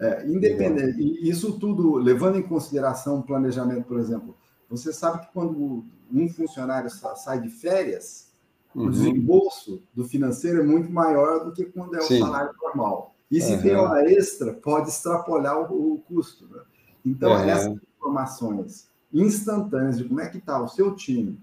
é, 0.00 0.26
independente. 0.26 1.28
Isso 1.28 1.58
tudo 1.58 1.96
levando 1.96 2.38
em 2.38 2.42
consideração 2.42 3.18
o 3.18 3.22
planejamento, 3.22 3.84
por 3.84 3.98
exemplo. 3.98 4.34
Você 4.70 4.92
sabe 4.92 5.26
que 5.26 5.32
quando 5.32 5.84
um 6.12 6.28
funcionário 6.28 6.90
sai 6.90 7.40
de 7.40 7.50
férias, 7.50 8.32
uhum. 8.74 8.86
o 8.86 8.90
desembolso 8.90 9.82
do 9.94 10.04
financeiro 10.04 10.60
é 10.60 10.64
muito 10.64 10.90
maior 10.90 11.44
do 11.44 11.52
que 11.52 11.66
quando 11.66 11.96
é 11.96 11.98
o 11.98 12.02
Sim. 12.02 12.20
salário 12.20 12.54
normal. 12.62 13.14
E 13.30 13.40
se 13.40 13.52
uhum. 13.52 13.62
tem 13.62 13.76
hora 13.76 14.10
extra, 14.10 14.54
pode 14.54 14.88
extrapolar 14.88 15.70
o, 15.70 15.94
o 15.94 15.98
custo. 15.98 16.48
Né? 16.48 16.62
Então, 17.04 17.32
uhum. 17.32 17.48
essas 17.48 17.78
informações 17.98 18.88
instantâneas 19.12 19.98
de 19.98 20.04
como 20.04 20.20
é 20.20 20.28
que 20.28 20.38
está 20.38 20.62
o 20.62 20.68
seu 20.68 20.94
time, 20.94 21.38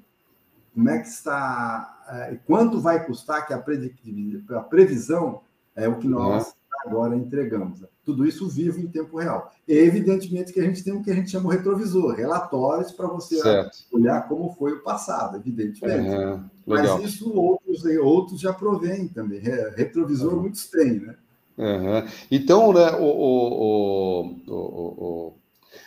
como 0.74 0.90
é 0.90 1.00
que 1.00 1.08
está, 1.08 2.04
é, 2.10 2.40
quanto 2.46 2.80
vai 2.80 3.06
custar, 3.06 3.46
que 3.46 3.54
a, 3.54 3.58
a 3.58 4.62
previsão 4.62 5.42
é 5.76 5.88
o 5.88 5.98
que 6.00 6.08
nós. 6.08 6.56
Agora 6.86 7.16
entregamos. 7.16 7.84
Tudo 8.06 8.26
isso 8.26 8.48
vivo 8.48 8.80
em 8.80 8.88
tempo 8.88 9.18
real. 9.18 9.52
E, 9.68 9.74
evidentemente 9.74 10.54
que 10.54 10.60
a 10.60 10.64
gente 10.64 10.84
tem 10.84 10.94
o 10.94 11.04
que 11.04 11.12
a 11.12 11.16
gente 11.16 11.30
chama 11.30 11.50
de 11.50 11.58
retrovisor, 11.58 12.16
relatórios 12.16 12.92
para 12.92 13.08
você 13.08 13.38
certo. 13.38 13.78
olhar 13.92 14.28
como 14.28 14.54
foi 14.54 14.74
o 14.74 14.84
passado, 14.84 15.38
evidentemente. 15.38 16.10
Mas 16.66 17.04
isso 17.04 17.34
outros, 17.34 17.84
outros 18.02 18.40
já 18.40 18.54
provém 18.54 19.08
também. 19.08 19.40
Retrovisor 19.76 20.34
uhum. 20.34 20.42
muitos 20.42 20.68
têm, 20.68 21.00
né? 21.00 21.16
Uhum. 21.58 22.08
Então, 22.30 22.72
né, 22.72 22.92
o, 22.92 23.04
o, 23.04 24.22
o, 24.48 24.54
o 24.54 25.34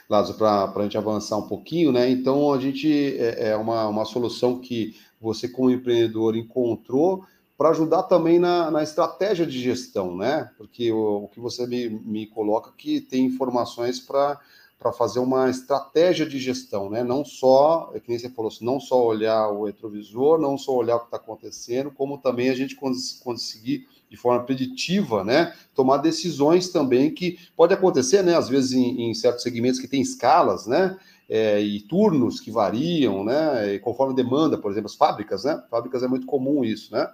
Lázaro, 0.09 0.37
para 0.37 0.73
a 0.75 0.83
gente 0.83 0.99
avançar 0.99 1.37
um 1.39 1.47
pouquinho, 1.47 1.93
né? 1.93 2.11
Então, 2.11 2.53
a 2.53 2.59
gente 2.59 3.17
é, 3.19 3.51
é 3.51 3.57
uma, 3.57 3.87
uma 3.87 4.05
solução 4.05 4.59
que 4.59 4.97
você, 5.21 5.49
como 5.49 5.71
empreendedor, 5.71 6.37
encontrou 6.37 7.25
para 7.61 7.69
ajudar 7.69 8.05
também 8.05 8.39
na, 8.39 8.71
na, 8.71 8.83
estratégia 8.83 9.45
de 9.45 9.61
gestão, 9.61 10.17
né? 10.17 10.51
Porque 10.57 10.91
o, 10.91 11.25
o 11.25 11.29
que 11.29 11.39
você 11.39 11.67
me, 11.67 11.91
me 11.91 12.27
coloca 12.27 12.73
que 12.75 13.03
tem 13.03 13.27
informações 13.27 14.01
para 14.01 14.41
para 14.79 14.93
fazer 14.93 15.19
uma 15.19 15.51
estratégia 15.51 16.25
de 16.25 16.39
gestão, 16.39 16.89
né? 16.89 17.05
Não 17.05 17.23
só, 17.23 17.91
é 17.93 18.01
que 18.01 18.09
nem 18.09 18.19
você 18.19 18.31
falou, 18.31 18.51
não 18.63 18.81
só 18.81 19.05
olhar 19.05 19.51
o 19.51 19.67
retrovisor, 19.67 20.41
não 20.41 20.57
só 20.57 20.75
olhar 20.75 20.97
o 20.97 21.01
que 21.01 21.05
está 21.05 21.19
acontecendo, 21.19 21.91
como 21.91 22.17
também 22.17 22.49
a 22.49 22.55
gente 22.55 22.75
cons 22.75 23.21
conseguir 23.23 23.87
de 24.09 24.17
forma 24.17 24.43
preditiva, 24.43 25.23
né? 25.23 25.55
Tomar 25.75 25.99
decisões 25.99 26.71
também 26.71 27.13
que 27.13 27.39
pode 27.55 27.75
acontecer, 27.75 28.23
né? 28.23 28.39
Às 28.39 28.49
vezes 28.49 28.73
em, 28.73 29.11
em 29.11 29.13
certos 29.13 29.43
segmentos 29.43 29.79
que 29.79 29.87
tem 29.87 30.01
escalas, 30.01 30.67
né? 30.67 30.97
É, 31.29 31.61
e 31.61 31.83
turnos 31.83 32.41
que 32.41 32.51
variam, 32.51 33.23
né? 33.23 33.75
E 33.75 33.79
conforme 33.79 34.15
demanda, 34.15 34.57
por 34.57 34.71
exemplo, 34.71 34.87
as 34.87 34.97
fábricas, 34.97 35.45
né? 35.45 35.63
Fábricas 35.71 36.03
é 36.03 36.09
muito 36.09 36.25
comum 36.25 36.65
isso, 36.65 36.91
né? 36.95 37.07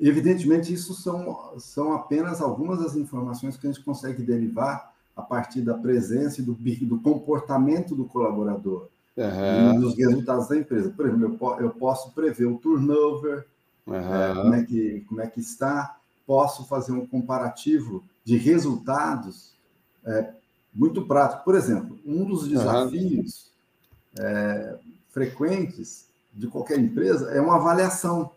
Evidentemente, 0.00 0.72
isso 0.72 0.94
são, 0.94 1.52
são 1.58 1.92
apenas 1.92 2.40
algumas 2.40 2.78
das 2.78 2.94
informações 2.94 3.56
que 3.56 3.66
a 3.66 3.72
gente 3.72 3.84
consegue 3.84 4.22
derivar 4.22 4.92
a 5.16 5.22
partir 5.22 5.60
da 5.62 5.74
presença 5.74 6.40
e 6.40 6.44
do, 6.44 6.54
do 6.54 7.00
comportamento 7.00 7.96
do 7.96 8.04
colaborador 8.04 8.86
uhum. 9.16 9.74
e 9.74 9.78
dos 9.80 9.96
resultados 9.96 10.48
da 10.48 10.56
empresa. 10.56 10.90
Por 10.90 11.06
exemplo, 11.06 11.36
eu, 11.40 11.60
eu 11.60 11.70
posso 11.70 12.12
prever 12.12 12.46
o 12.46 12.58
turnover, 12.58 13.44
uhum. 13.84 13.94
é, 13.94 14.34
como, 14.34 14.54
é 14.54 14.64
que, 14.64 15.04
como 15.08 15.20
é 15.20 15.26
que 15.26 15.40
está, 15.40 15.96
posso 16.24 16.64
fazer 16.66 16.92
um 16.92 17.04
comparativo 17.04 18.04
de 18.24 18.36
resultados 18.36 19.52
é, 20.06 20.32
muito 20.72 21.04
prático. 21.06 21.44
Por 21.44 21.56
exemplo, 21.56 21.98
um 22.06 22.24
dos 22.24 22.46
desafios 22.46 23.50
uhum. 24.16 24.24
é, 24.24 24.78
frequentes 25.10 26.06
de 26.32 26.46
qualquer 26.46 26.78
empresa 26.78 27.32
é 27.32 27.40
uma 27.40 27.56
avaliação 27.56 28.30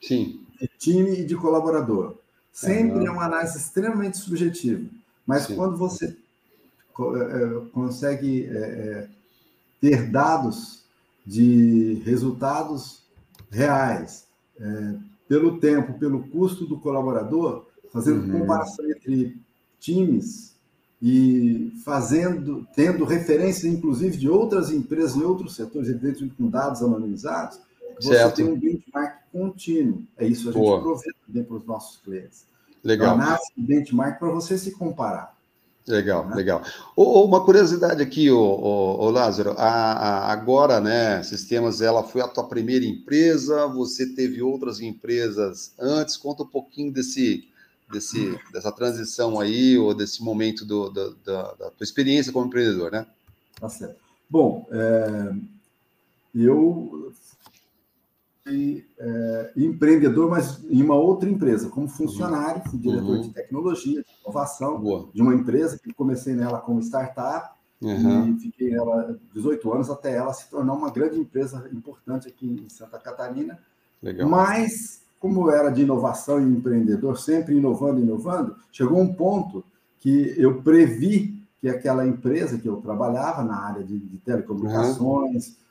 Sim. 0.00 0.40
De 0.62 0.68
time 0.78 1.20
e 1.20 1.24
de 1.24 1.34
colaborador. 1.34 2.14
Sempre 2.52 3.06
é 3.06 3.10
uma 3.10 3.24
análise 3.24 3.58
extremamente 3.58 4.18
subjetiva. 4.18 4.88
Mas 5.26 5.44
Sim. 5.44 5.56
quando 5.56 5.76
você 5.76 6.06
é, 6.06 7.02
é, 7.02 7.60
consegue 7.72 8.46
é, 8.46 9.08
ter 9.80 10.10
dados 10.10 10.84
de 11.26 12.02
resultados 12.04 13.02
reais, 13.50 14.26
pelo 15.28 15.58
tempo, 15.58 15.98
pelo 15.98 16.28
custo 16.28 16.66
do 16.66 16.78
colaborador, 16.78 17.66
fazendo 17.92 18.24
uhum. 18.24 18.40
comparação 18.40 18.84
entre 18.90 19.36
times 19.80 20.54
e 21.00 21.72
fazendo, 21.84 22.66
tendo 22.76 23.04
referências, 23.04 23.64
inclusive, 23.64 24.16
de 24.16 24.28
outras 24.28 24.70
empresas 24.70 25.16
em 25.16 25.22
outros 25.22 25.56
setores, 25.56 25.88
evidentemente 25.88 26.34
com 26.36 26.48
dados 26.48 26.82
anonimizados, 26.82 27.58
você 27.96 28.14
certo. 28.14 28.36
tem 28.36 28.44
um 28.46 28.58
benchmark 28.58 29.22
contínuo. 29.32 30.02
É 30.16 30.26
isso 30.26 30.48
a 30.48 30.52
gente 30.52 30.60
Boa. 30.60 30.80
provê 30.80 31.10
também 31.26 31.44
para 31.44 31.56
os 31.56 31.66
nossos 31.66 32.00
clientes. 32.00 32.46
Legal. 32.82 33.16
Nasce 33.16 33.52
benchmark 33.56 34.18
para 34.18 34.30
você 34.30 34.58
se 34.58 34.72
comparar. 34.72 35.34
Legal, 35.86 36.28
né? 36.28 36.36
legal. 36.36 36.62
Oh, 36.94 37.24
uma 37.24 37.44
curiosidade 37.44 38.00
aqui, 38.02 38.30
ô, 38.30 38.38
oh, 38.38 39.04
oh, 39.04 39.10
Lázaro, 39.10 39.54
a, 39.58 39.92
a, 39.92 40.32
agora, 40.32 40.80
né, 40.80 41.22
Sistemas, 41.24 41.80
ela 41.80 42.04
foi 42.04 42.20
a 42.20 42.28
tua 42.28 42.44
primeira 42.44 42.84
empresa, 42.84 43.66
você 43.66 44.06
teve 44.06 44.40
outras 44.40 44.80
empresas 44.80 45.72
antes, 45.78 46.16
conta 46.16 46.44
um 46.44 46.46
pouquinho 46.46 46.92
desse, 46.92 47.48
desse, 47.90 48.38
dessa 48.52 48.70
transição 48.70 49.40
aí, 49.40 49.76
ou 49.76 49.92
desse 49.92 50.22
momento 50.22 50.64
do, 50.64 50.88
do, 50.88 51.16
da, 51.16 51.42
da 51.54 51.70
tua 51.70 51.84
experiência 51.84 52.32
como 52.32 52.46
empreendedor, 52.46 52.92
né? 52.92 53.04
Tá 53.58 53.68
certo. 53.68 53.96
Bom, 54.30 54.66
é, 54.70 55.32
eu 56.32 57.12
fui 58.44 58.84
é, 58.98 59.52
empreendedor, 59.56 60.28
mas 60.28 60.62
em 60.68 60.82
uma 60.82 60.94
outra 60.94 61.28
empresa, 61.28 61.68
como 61.68 61.88
funcionário, 61.88 62.62
fui 62.68 62.78
diretor 62.78 63.16
uhum. 63.16 63.20
de 63.20 63.30
tecnologia, 63.30 64.02
de 64.02 64.08
inovação, 64.22 64.80
Boa. 64.80 65.08
de 65.12 65.22
uma 65.22 65.34
empresa 65.34 65.78
que 65.78 65.92
comecei 65.92 66.34
nela 66.34 66.60
como 66.60 66.80
startup 66.80 67.50
uhum. 67.80 68.34
e 68.34 68.40
fiquei 68.40 68.70
nela 68.70 69.18
18 69.32 69.72
anos 69.72 69.90
até 69.90 70.16
ela 70.16 70.32
se 70.32 70.50
tornar 70.50 70.72
uma 70.72 70.90
grande 70.90 71.18
empresa 71.18 71.68
importante 71.72 72.28
aqui 72.28 72.46
em 72.46 72.68
Santa 72.68 72.98
Catarina. 72.98 73.58
Legal. 74.02 74.28
Mas, 74.28 75.02
como 75.20 75.50
era 75.50 75.70
de 75.70 75.82
inovação 75.82 76.40
e 76.40 76.44
empreendedor, 76.44 77.18
sempre 77.18 77.56
inovando, 77.56 78.00
inovando, 78.00 78.56
chegou 78.72 79.00
um 79.00 79.12
ponto 79.12 79.64
que 80.00 80.34
eu 80.36 80.60
previ 80.62 81.40
que 81.60 81.68
aquela 81.68 82.04
empresa 82.04 82.58
que 82.58 82.68
eu 82.68 82.78
trabalhava 82.78 83.44
na 83.44 83.56
área 83.56 83.84
de, 83.84 83.96
de 83.96 84.18
telecomunicações, 84.18 85.48
uhum 85.48 85.61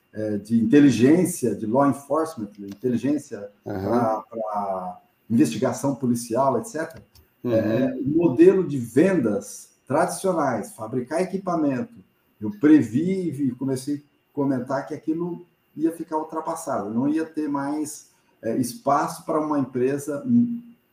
de 0.44 0.60
inteligência, 0.60 1.54
de 1.54 1.64
law 1.64 1.88
enforcement, 1.88 2.50
de 2.52 2.66
inteligência 2.66 3.48
uhum. 3.64 4.22
para 4.28 5.00
investigação 5.30 5.94
policial, 5.94 6.58
etc. 6.58 7.00
Uhum. 7.42 7.52
É, 7.52 7.94
o 7.94 8.08
modelo 8.08 8.66
de 8.66 8.78
vendas 8.78 9.70
tradicionais, 9.86 10.74
fabricar 10.74 11.22
equipamento, 11.22 11.94
eu 12.40 12.50
previ 12.60 13.30
e 13.30 13.50
comecei 13.52 13.96
a 13.96 14.00
comentar 14.32 14.86
que 14.86 14.94
aquilo 14.94 15.46
ia 15.76 15.92
ficar 15.92 16.18
ultrapassado, 16.18 16.90
não 16.90 17.08
ia 17.08 17.24
ter 17.24 17.48
mais 17.48 18.10
é, 18.42 18.56
espaço 18.56 19.24
para 19.24 19.40
uma 19.40 19.58
empresa 19.58 20.24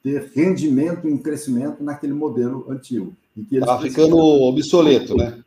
ter 0.02 0.32
rendimento 0.34 1.08
em 1.08 1.18
crescimento 1.18 1.84
naquele 1.84 2.14
modelo 2.14 2.66
antigo. 2.70 3.14
Estava 3.52 3.82
ficando 3.82 4.18
obsoleto, 4.18 5.16
né? 5.16 5.44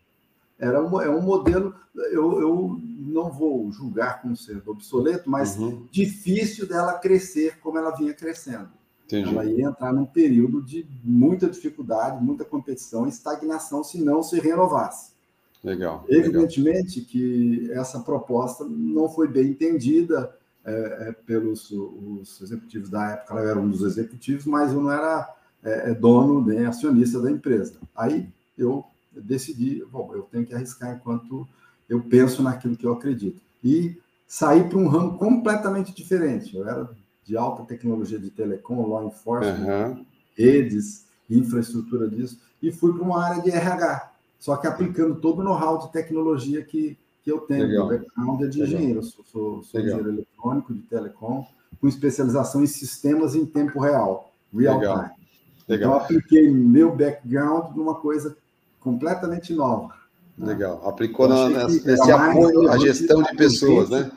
Era 0.59 0.83
um, 0.83 1.01
é 1.01 1.09
um 1.09 1.23
modelo, 1.23 1.75
eu, 2.13 2.41
eu 2.41 2.81
não 3.07 3.31
vou 3.31 3.71
julgar 3.73 4.23
como 4.23 4.37
sendo 4.37 4.71
obsoleto, 4.71 5.29
mas 5.29 5.57
uhum. 5.59 5.87
difícil 5.91 6.67
dela 6.67 6.95
crescer 6.95 7.59
como 7.61 7.79
ela 7.79 7.91
vinha 7.91 8.15
crescendo. 8.15 8.71
Entendi. 9.07 9.29
Ela 9.29 9.45
ia 9.45 9.67
entrar 9.67 9.93
num 9.93 10.07
período 10.07 10.63
de 10.63 10.87
muita 11.05 11.49
dificuldade, 11.49 12.25
muita 12.25 12.45
competição, 12.45 13.07
estagnação, 13.07 13.85
se 13.85 14.03
não 14.03 14.23
se 14.23 14.41
renovasse. 14.41 15.13
Legal. 15.63 16.05
Evidentemente 16.09 17.01
legal. 17.01 17.11
que 17.11 17.73
essa 17.73 18.01
proposta 18.01 18.65
não 18.65 19.09
foi 19.09 19.29
bem 19.29 19.49
entendida 19.49 20.35
é, 20.65 21.09
é, 21.09 21.13
pelos 21.13 21.71
os 21.71 22.41
executivos 22.41 22.89
da 22.89 23.13
época. 23.13 23.35
Ela 23.35 23.51
era 23.51 23.61
um 23.61 23.69
dos 23.69 23.83
executivos, 23.83 24.47
mas 24.47 24.73
eu 24.73 24.81
não 24.81 24.91
era 24.91 25.29
é, 25.63 25.91
é 25.91 25.95
dono 25.95 26.45
nem 26.45 26.67
acionista 26.67 27.21
da 27.21 27.31
empresa. 27.31 27.75
Aí 27.95 28.29
eu 28.57 28.85
decidi, 29.13 29.85
bom, 29.91 30.13
eu 30.15 30.23
tenho 30.23 30.47
que 30.47 30.55
arriscar 30.55 30.97
enquanto 30.97 31.47
eu 31.89 32.01
penso 32.01 32.43
naquilo 32.43 32.77
que 32.77 32.87
eu 32.87 32.93
acredito. 32.93 33.41
E 33.63 33.97
saí 34.27 34.65
para 34.65 34.79
um 34.79 34.89
ramo 34.89 35.19
completamente 35.19 35.95
diferente. 35.95 36.57
Eu 36.57 36.67
era 36.67 36.89
de 37.25 37.37
alta 37.37 37.63
tecnologia 37.65 38.19
de 38.19 38.31
telecom, 38.31 38.87
law 38.87 39.07
enforcement, 39.07 39.91
uhum. 39.91 40.07
redes, 40.37 41.05
infraestrutura 41.31 42.09
disso, 42.09 42.41
e 42.63 42.73
fui 42.73 42.93
para 42.93 43.03
uma 43.03 43.23
área 43.23 43.43
de 43.43 43.51
RH, 43.51 44.13
só 44.39 44.57
que 44.57 44.67
aplicando 44.67 45.17
todo 45.17 45.41
o 45.41 45.45
know-how 45.45 45.79
de 45.79 45.93
tecnologia 45.93 46.65
que, 46.65 46.97
que 47.23 47.31
eu 47.31 47.41
tenho. 47.41 47.67
Legal. 47.67 47.89
Meu 47.89 47.99
background 47.99 48.43
é 48.43 48.47
de 48.47 48.61
Legal. 48.61 48.75
engenheiro, 48.75 49.03
sou, 49.03 49.25
sou, 49.25 49.63
sou 49.63 49.81
engenheiro 49.81 50.09
eletrônico 50.09 50.75
de 50.75 50.83
telecom, 50.83 51.47
com 51.81 51.89
especialização 51.89 52.63
em 52.63 52.67
sistemas 52.67 53.35
em 53.35 53.47
tempo 53.47 53.81
real, 53.81 54.33
real 54.53 54.79
Legal. 54.79 54.97
time. 54.97 55.11
Legal. 55.69 55.91
Então, 55.91 55.95
apliquei 55.95 56.51
meu 56.51 56.95
background 56.95 57.77
numa 57.77 57.95
coisa 57.95 58.37
completamente 58.81 59.55
nova. 59.55 59.95
Legal. 60.43 60.83
Aplicou 60.87 61.29
na, 61.29 61.69
nesse 61.69 62.11
apoio 62.11 62.69
à 62.69 62.77
gestão 62.77 63.23
de 63.23 63.37
pessoas, 63.37 63.89
né? 63.89 64.11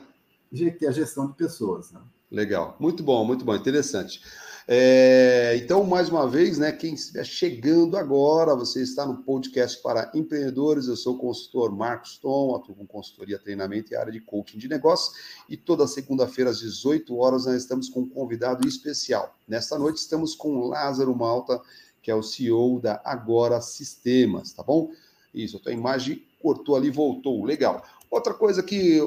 Que 0.52 0.84
é 0.84 0.88
a 0.88 0.92
gestão 0.92 1.28
de 1.28 1.34
pessoas. 1.34 1.92
Né? 1.92 2.00
Legal. 2.30 2.76
Muito 2.80 3.02
bom, 3.02 3.24
muito 3.24 3.44
bom, 3.44 3.54
interessante. 3.54 4.20
É, 4.68 5.56
então, 5.62 5.84
mais 5.84 6.08
uma 6.08 6.28
vez, 6.28 6.58
né, 6.58 6.72
quem 6.72 6.94
estiver 6.94 7.24
chegando 7.24 7.96
agora, 7.96 8.56
você 8.56 8.82
está 8.82 9.06
no 9.06 9.22
podcast 9.22 9.80
para 9.80 10.10
empreendedores. 10.12 10.88
Eu 10.88 10.96
sou 10.96 11.14
o 11.14 11.18
consultor 11.18 11.70
Marcos 11.70 12.18
Tom, 12.18 12.56
atuo 12.56 12.74
com 12.74 12.84
consultoria, 12.84 13.38
treinamento 13.38 13.92
e 13.92 13.96
área 13.96 14.10
de 14.10 14.20
coaching 14.20 14.58
de 14.58 14.68
negócios. 14.68 15.16
E 15.48 15.56
toda 15.56 15.86
segunda-feira, 15.86 16.50
às 16.50 16.58
18 16.58 17.16
horas, 17.16 17.46
nós 17.46 17.62
estamos 17.62 17.88
com 17.88 18.00
um 18.00 18.08
convidado 18.08 18.66
especial. 18.66 19.36
Nesta 19.46 19.78
noite, 19.78 19.98
estamos 19.98 20.34
com 20.34 20.66
Lázaro 20.66 21.14
Malta, 21.14 21.60
que 22.02 22.10
é 22.10 22.14
o 22.14 22.22
CEO 22.22 22.80
da 22.80 23.00
Agora 23.04 23.60
Sistemas, 23.60 24.52
tá 24.52 24.64
bom? 24.64 24.90
Isso, 25.36 25.60
a 25.66 25.70
imagem 25.70 26.22
cortou 26.40 26.74
ali, 26.76 26.90
voltou. 26.90 27.44
Legal. 27.44 27.84
Outra 28.10 28.32
coisa 28.32 28.62
que 28.62 28.98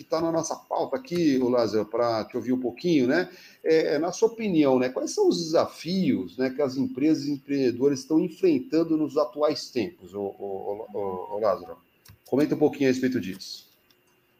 está 0.00 0.20
na 0.20 0.32
nossa 0.32 0.56
pauta 0.56 0.96
aqui, 0.96 1.36
Lázaro, 1.38 1.84
para 1.84 2.24
te 2.24 2.36
ouvir 2.36 2.52
um 2.52 2.60
pouquinho, 2.60 3.06
né? 3.06 3.28
É, 3.62 3.98
na 3.98 4.10
sua 4.10 4.28
opinião, 4.28 4.78
né? 4.78 4.88
Quais 4.88 5.10
são 5.10 5.28
os 5.28 5.38
desafios 5.38 6.38
né, 6.38 6.48
que 6.48 6.62
as 6.62 6.76
empresas 6.76 7.26
e 7.26 7.32
empreendedores 7.32 8.00
estão 8.00 8.18
enfrentando 8.18 8.96
nos 8.96 9.18
atuais 9.18 9.70
tempos, 9.70 10.14
o, 10.14 10.20
o 10.20 11.38
Lázaro? 11.42 11.76
Comenta 12.26 12.54
um 12.54 12.58
pouquinho 12.58 12.88
a 12.88 12.92
respeito 12.92 13.20
disso. 13.20 13.68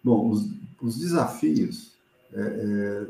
Bom, 0.03 0.31
os, 0.31 0.49
os 0.81 0.99
desafios, 0.99 1.93
é, 2.33 2.41
é, 2.41 3.07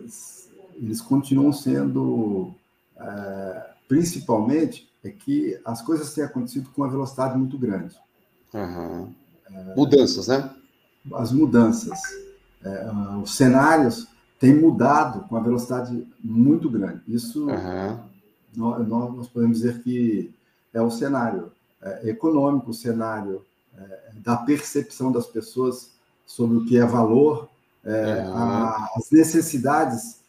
eles 0.77 1.01
continuam 1.01 1.53
sendo, 1.53 2.53
é, 2.97 3.71
principalmente, 3.87 4.89
é 5.05 5.11
que 5.11 5.61
as 5.65 5.83
coisas 5.83 6.15
têm 6.15 6.25
acontecido 6.25 6.71
com 6.71 6.83
uma 6.83 6.91
velocidade 6.91 7.37
muito 7.37 7.59
grande. 7.59 7.95
Uhum. 8.55 9.13
Mudanças, 9.77 10.29
né? 10.29 10.51
As 11.13 11.33
mudanças. 11.33 11.99
É, 12.65 12.87
os 13.23 13.37
cenários 13.37 14.07
têm 14.39 14.55
mudado 14.55 15.29
com 15.29 15.35
uma 15.35 15.45
velocidade 15.45 16.07
muito 16.23 16.71
grande. 16.71 17.03
Isso, 17.07 17.47
uhum. 17.47 17.99
nós, 18.57 18.89
nós, 18.89 19.29
podemos 19.29 19.59
dizer 19.59 19.83
que 19.83 20.33
é 20.73 20.81
o 20.81 20.91
cenário 20.91 21.53
é, 21.83 22.09
econômico, 22.09 22.71
o 22.71 22.75
cenário 22.75 23.45
é, 23.77 24.13
da 24.17 24.37
percepção 24.37 25.13
das 25.13 25.27
pessoas 25.27 25.91
sobre 26.25 26.57
o 26.57 26.65
que 26.65 26.79
é 26.79 26.87
valor, 26.87 27.49
é, 27.85 28.25
uhum. 28.27 28.35
a, 28.35 28.89
as 28.97 29.11
necessidades 29.11 30.21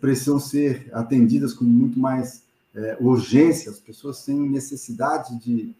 precisam 0.00 0.38
ser 0.38 0.88
atendidas 0.92 1.52
com 1.52 1.64
muito 1.64 1.98
mais 1.98 2.42
é, 2.74 2.96
urgência, 3.00 3.70
as 3.70 3.78
pessoas 3.78 4.24
têm 4.24 4.38
necessidade 4.38 5.36
de. 5.38 5.74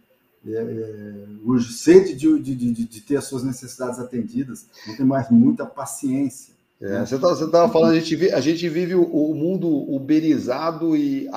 É, 0.46 0.50
é 0.52 1.60
sede 1.60 2.14
de, 2.14 2.38
de, 2.38 2.54
de, 2.54 2.72
de, 2.72 3.00
ter 3.00 3.16
as 3.16 3.24
suas 3.24 3.42
necessidades 3.42 3.98
atendidas, 3.98 4.66
não 4.86 4.96
tem 4.96 5.06
mais 5.06 5.30
muita 5.30 5.64
paciência. 5.64 6.54
É, 6.80 7.00
você 7.00 7.14
estava 7.14 7.48
tá, 7.48 7.68
falando, 7.68 7.92
a 7.92 7.98
gente, 7.98 8.30
a 8.30 8.40
gente 8.40 8.68
vive 8.68 8.94
o, 8.94 9.02
o 9.02 9.34
mundo 9.34 9.68
uberizado 9.68 10.94
e 10.96 11.30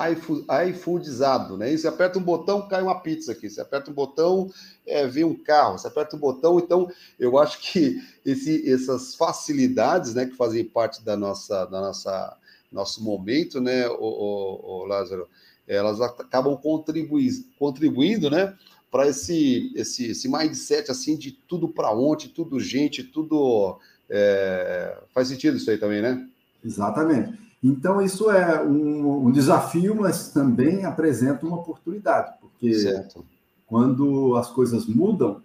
iFoodizado, 0.68 1.56
né? 1.56 1.72
E 1.72 1.78
você 1.78 1.88
aperta 1.88 2.18
um 2.18 2.22
botão, 2.22 2.68
cai 2.68 2.82
uma 2.82 3.00
pizza 3.00 3.32
aqui. 3.32 3.48
Você 3.48 3.60
aperta 3.60 3.90
um 3.90 3.94
botão, 3.94 4.50
é, 4.86 5.06
vem 5.06 5.24
um 5.24 5.34
carro. 5.34 5.78
Você 5.78 5.86
aperta 5.86 6.16
um 6.16 6.18
botão, 6.18 6.58
então 6.58 6.90
eu 7.18 7.38
acho 7.38 7.60
que 7.60 7.98
esse, 8.26 8.70
essas 8.70 9.14
facilidades, 9.14 10.12
né, 10.12 10.26
que 10.26 10.36
fazem 10.36 10.64
parte 10.64 11.02
da 11.02 11.16
nossa, 11.16 11.64
da 11.66 11.80
nossa 11.80 12.36
nosso 12.70 13.02
momento, 13.02 13.60
né, 13.60 13.88
o, 13.88 13.94
o, 13.94 14.82
o 14.82 14.84
Lázaro, 14.84 15.26
elas 15.66 16.00
acabam 16.00 16.56
contribuindo, 16.56 17.44
contribuindo 17.58 18.30
né, 18.30 18.54
para 18.90 19.06
esse, 19.08 19.72
esse, 19.74 20.10
esse 20.10 20.28
mindset 20.28 20.90
assim 20.90 21.16
de 21.16 21.32
tudo 21.32 21.68
para 21.68 21.92
ontem, 21.92 22.28
tudo 22.28 22.58
gente, 22.58 23.02
tudo. 23.02 23.78
É... 24.08 24.98
Faz 25.14 25.28
sentido 25.28 25.56
isso 25.56 25.70
aí 25.70 25.78
também, 25.78 26.00
né? 26.00 26.26
Exatamente. 26.64 27.38
Então, 27.62 28.00
isso 28.00 28.30
é 28.30 28.62
um, 28.62 29.26
um 29.26 29.32
desafio, 29.32 29.94
mas 29.94 30.30
também 30.30 30.84
apresenta 30.84 31.44
uma 31.44 31.56
oportunidade, 31.56 32.34
porque 32.40 32.72
certo. 32.72 33.24
quando 33.66 34.36
as 34.36 34.48
coisas 34.48 34.86
mudam, 34.86 35.42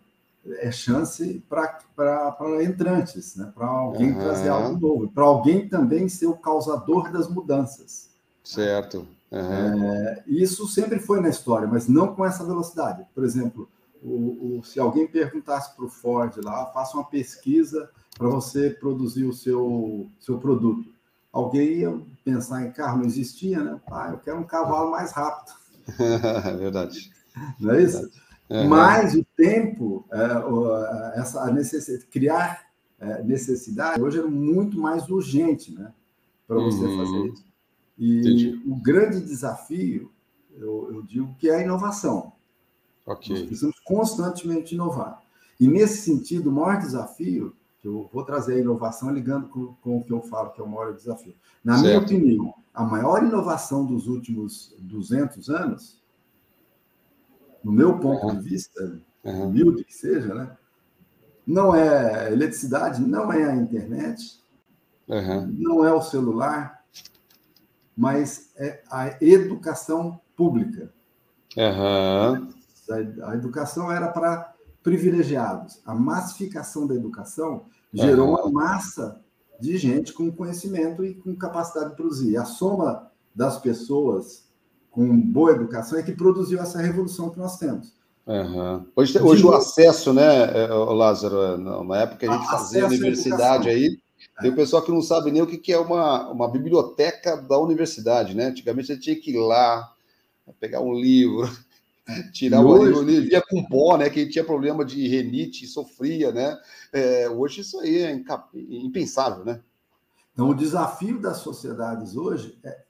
é 0.60 0.72
chance 0.72 1.42
para 1.50 2.64
entrantes, 2.64 3.36
né? 3.36 3.52
para 3.56 3.66
alguém 3.66 4.12
uhum. 4.12 4.20
trazer 4.20 4.50
algo 4.50 4.80
novo, 4.80 5.08
para 5.08 5.24
alguém 5.24 5.68
também 5.68 6.08
ser 6.10 6.28
o 6.28 6.36
causador 6.36 7.12
das 7.12 7.28
mudanças. 7.28 8.10
Certo. 8.44 9.08
Uhum. 9.34 9.84
É, 9.84 10.24
isso 10.28 10.68
sempre 10.68 11.00
foi 11.00 11.20
na 11.20 11.28
história, 11.28 11.68
mas 11.68 11.88
não 11.88 12.14
com 12.14 12.24
essa 12.24 12.46
velocidade. 12.46 13.04
Por 13.16 13.24
exemplo, 13.24 13.68
o, 14.04 14.60
o, 14.60 14.64
se 14.64 14.80
alguém 14.80 15.08
perguntasse 15.08 15.76
para 15.76 15.86
o 15.86 15.90
Ford 15.90 16.38
lá, 16.38 16.68
faça 16.68 16.96
uma 16.96 17.06
pesquisa 17.06 17.90
para 18.16 18.28
você 18.28 18.70
produzir 18.70 19.26
o 19.26 19.34
seu, 19.34 20.08
seu 20.20 20.38
produto. 20.38 20.94
Alguém 21.32 21.80
ia 21.80 22.02
pensar 22.24 22.64
em 22.64 22.72
carro, 22.72 23.00
não 23.00 23.06
existia, 23.06 23.60
né? 23.60 23.82
Ah, 23.92 24.10
eu 24.12 24.20
quero 24.20 24.38
um 24.38 24.44
cavalo 24.44 24.92
mais 24.92 25.12
rápido. 25.12 25.52
É 26.00 26.54
verdade. 26.54 27.12
Não 27.60 27.74
é 27.74 27.82
isso? 27.82 28.02
Verdade. 28.02 28.24
Uhum. 28.52 28.68
Mas 28.68 29.16
o 29.16 29.26
tempo, 29.36 30.06
é, 30.12 31.20
essa 31.20 31.52
necessidade, 31.52 32.06
criar 32.06 32.68
é, 33.00 33.24
necessidade, 33.24 34.00
hoje 34.00 34.20
é 34.20 34.24
muito 34.24 34.78
mais 34.78 35.10
urgente, 35.10 35.74
né? 35.74 35.92
Para 36.48 36.58
você 36.58 36.86
uhum. 36.86 36.98
fazer 36.98 37.28
isso. 37.30 37.53
E 37.98 38.20
Entendi. 38.20 38.62
o 38.66 38.76
grande 38.76 39.22
desafio, 39.22 40.12
eu, 40.56 40.94
eu, 40.94 41.02
digo 41.04 41.36
que 41.36 41.50
é 41.50 41.56
a 41.56 41.62
inovação. 41.62 42.34
Okay. 43.06 43.36
Nós 43.36 43.46
precisamos 43.46 43.80
constantemente 43.80 44.74
inovar. 44.74 45.22
E 45.60 45.68
nesse 45.68 46.02
sentido, 46.02 46.50
o 46.50 46.54
maior 46.54 46.80
desafio, 46.80 47.56
que 47.80 47.88
eu 47.88 48.10
vou 48.12 48.24
trazer 48.24 48.56
a 48.56 48.60
inovação 48.60 49.12
ligando 49.12 49.48
com, 49.48 49.74
com 49.82 49.98
o 49.98 50.04
que 50.04 50.12
eu 50.12 50.22
falo, 50.22 50.52
que 50.52 50.62
é 50.62 50.64
o 50.64 50.70
maior 50.70 50.94
desafio. 50.94 51.36
Na 51.64 51.78
certo. 51.78 51.86
minha 51.86 52.00
opinião, 52.00 52.54
a 52.74 52.84
maior 52.84 53.24
inovação 53.24 53.86
dos 53.86 54.08
últimos 54.08 54.76
200 54.80 55.50
anos, 55.50 56.02
no 57.64 57.72
meu 57.72 58.00
ponto 58.00 58.26
uhum. 58.26 58.40
de 58.40 58.50
vista, 58.50 59.00
uhum. 59.24 59.48
humilde 59.48 59.84
que 59.84 59.94
seja, 59.94 60.34
né? 60.34 60.58
não 61.46 61.76
é 61.76 62.32
eletricidade, 62.32 63.02
não 63.02 63.32
é 63.32 63.44
a 63.44 63.56
internet, 63.56 64.40
uhum. 65.08 65.48
não 65.60 65.86
é 65.86 65.94
o 65.94 66.02
celular, 66.02 66.83
mas 67.96 68.52
é 68.56 68.82
a 68.90 69.16
educação 69.22 70.20
pública. 70.36 70.92
Uhum. 71.56 72.50
A, 72.90 73.30
a, 73.30 73.36
educação 73.36 73.92
era 73.92 74.08
para 74.08 74.54
privilegiados. 74.82 75.80
A 75.86 75.94
massificação 75.94 76.88
da 76.88 76.96
educação 76.96 77.66
gerou 77.94 78.30
uhum. 78.30 78.36
uma 78.36 78.52
massa 78.52 79.22
de 79.60 79.78
gente 79.78 80.12
com 80.14 80.32
conhecimento 80.32 81.06
e 81.06 81.14
com 81.14 81.36
capacidade 81.36 81.92
de 81.92 81.96
produzir. 81.96 82.38
A 82.38 82.46
soma 82.46 83.12
das 83.34 83.58
pessoas 83.60 84.44
com 84.92 85.20
boa 85.20 85.52
educação 85.52 85.98
é 85.98 86.04
que 86.04 86.12
produziu 86.12 86.60
essa 86.60 86.80
revolução 86.80 87.30
que 87.30 87.40
nós 87.40 87.58
temos. 87.58 87.94
Uhum. 88.26 88.86
Hoje, 88.96 89.20
hoje 89.20 89.46
o 89.46 89.52
acesso, 89.52 90.14
né, 90.14 90.64
é, 90.64 90.68
Lázaro, 90.68 91.58
na 91.84 91.98
época 91.98 92.30
a 92.30 92.38
gente 92.38 92.50
fazia 92.50 92.86
universidade 92.86 93.68
aí, 93.68 93.98
tem 94.42 94.52
o 94.52 94.56
pessoal 94.56 94.82
que 94.82 94.92
não 94.92 95.02
sabe 95.02 95.32
nem 95.32 95.42
o 95.42 95.48
que 95.48 95.72
é 95.72 95.78
uma, 95.78 96.30
uma 96.30 96.50
biblioteca 96.50 97.38
da 97.38 97.58
universidade, 97.58 98.36
né? 98.36 98.46
Antigamente 98.46 98.88
você 98.88 98.98
tinha 98.98 99.16
que 99.16 99.32
ir 99.32 99.38
lá, 99.38 99.94
pegar 100.60 100.82
um 100.82 100.94
livro, 100.94 101.50
tirar 102.34 102.62
o 102.62 102.70
hoje... 102.70 103.04
livro, 103.04 103.30
via 103.30 103.42
com 103.42 103.64
pó, 103.64 103.98
né? 103.98 104.10
Quem 104.10 104.28
tinha 104.28 104.44
problema 104.44 104.84
de 104.84 105.08
renite 105.08 105.68
sofria, 105.68 106.32
né? 106.32 106.58
É, 106.92 107.30
hoje 107.30 107.62
isso 107.62 107.80
aí 107.80 107.98
é 107.98 108.24
impensável, 108.52 109.46
né? 109.46 109.62
Então, 110.34 110.50
o 110.50 110.56
desafio 110.56 111.20
das 111.20 111.38
sociedades 111.38 112.16
hoje 112.16 112.58
é, 112.64 112.84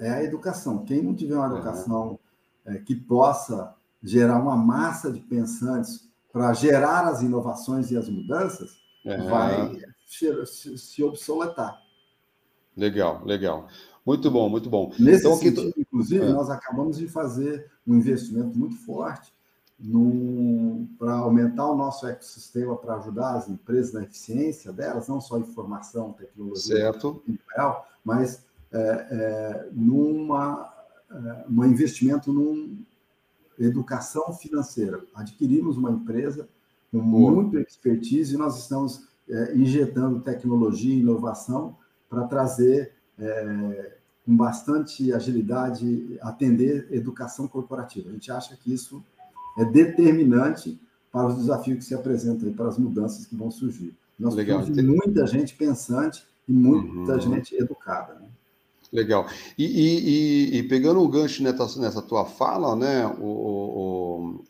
é 0.00 0.10
a 0.10 0.22
educação. 0.22 0.84
Quem 0.84 1.02
não 1.02 1.14
tiver 1.14 1.36
uma 1.36 1.46
educação 1.46 2.18
é. 2.66 2.74
É, 2.74 2.78
que 2.78 2.94
possa 2.94 3.74
gerar 4.02 4.38
uma 4.38 4.56
massa 4.56 5.10
de 5.10 5.20
pensantes 5.20 6.06
para 6.30 6.52
gerar 6.52 7.06
as 7.08 7.22
inovações 7.22 7.90
e 7.90 7.96
as 7.96 8.10
mudanças, 8.10 8.76
vai 9.04 9.78
se, 10.06 10.78
se 10.78 11.02
obsoletar. 11.02 11.82
Legal, 12.76 13.22
legal. 13.24 13.68
Muito 14.04 14.30
bom, 14.30 14.48
muito 14.48 14.70
bom. 14.70 14.92
Nesse 14.98 15.20
então, 15.20 15.34
sentido, 15.34 15.68
aqui... 15.68 15.80
inclusive, 15.80 16.24
é. 16.24 16.32
nós 16.32 16.48
acabamos 16.48 16.98
de 16.98 17.08
fazer 17.08 17.70
um 17.86 17.96
investimento 17.96 18.56
muito 18.56 18.76
forte 18.76 19.34
para 20.98 21.14
aumentar 21.16 21.66
o 21.66 21.76
nosso 21.76 22.06
ecossistema 22.06 22.76
para 22.76 22.96
ajudar 22.96 23.34
as 23.34 23.48
empresas 23.48 23.92
na 23.92 24.04
eficiência 24.04 24.72
delas, 24.72 25.06
não 25.08 25.20
só 25.20 25.38
informação, 25.38 26.12
tecnologia, 26.12 26.76
certo. 26.76 27.22
Real, 27.54 27.86
mas 28.02 28.42
é, 28.72 28.78
é, 28.78 29.68
numa 29.72 30.72
é, 31.10 31.44
um 31.48 31.64
investimento 31.64 32.32
numa 32.32 32.78
educação 33.58 34.32
financeira. 34.32 35.04
Adquirimos 35.14 35.76
uma 35.76 35.90
empresa 35.90 36.48
com 36.90 36.98
muita 36.98 37.60
expertise 37.60 38.34
e 38.34 38.38
nós 38.38 38.58
estamos 38.58 39.06
é, 39.28 39.56
injetando 39.56 40.20
tecnologia 40.20 40.94
e 40.94 41.00
inovação 41.00 41.76
para 42.08 42.24
trazer 42.24 42.92
é, 43.18 43.92
com 44.24 44.36
bastante 44.36 45.12
agilidade 45.12 46.18
atender 46.20 46.88
educação 46.90 47.46
corporativa. 47.46 48.08
A 48.08 48.12
gente 48.12 48.30
acha 48.30 48.56
que 48.56 48.72
isso 48.72 49.02
é 49.56 49.64
determinante 49.64 50.78
para 51.10 51.26
os 51.26 51.36
desafios 51.36 51.78
que 51.78 51.84
se 51.84 51.94
apresentam 51.94 52.48
e 52.48 52.52
para 52.52 52.68
as 52.68 52.76
mudanças 52.76 53.26
que 53.26 53.36
vão 53.36 53.50
surgir. 53.50 53.94
Nós 54.18 54.34
Legal. 54.34 54.62
temos 54.62 54.82
muita 54.82 55.26
gente 55.26 55.54
pensante 55.54 56.24
e 56.48 56.52
muita 56.52 57.14
uhum. 57.14 57.20
gente 57.20 57.54
educada. 57.56 58.14
Né? 58.14 58.28
Legal. 58.92 59.26
E, 59.58 59.64
e, 59.64 60.58
e, 60.58 60.62
pegando 60.64 61.00
o 61.00 61.08
gancho 61.08 61.42
nessa, 61.42 61.80
nessa 61.80 62.02
tua 62.02 62.24
fala, 62.24 62.74
né, 62.76 63.06
o, 63.06 63.24
o, 63.24 64.44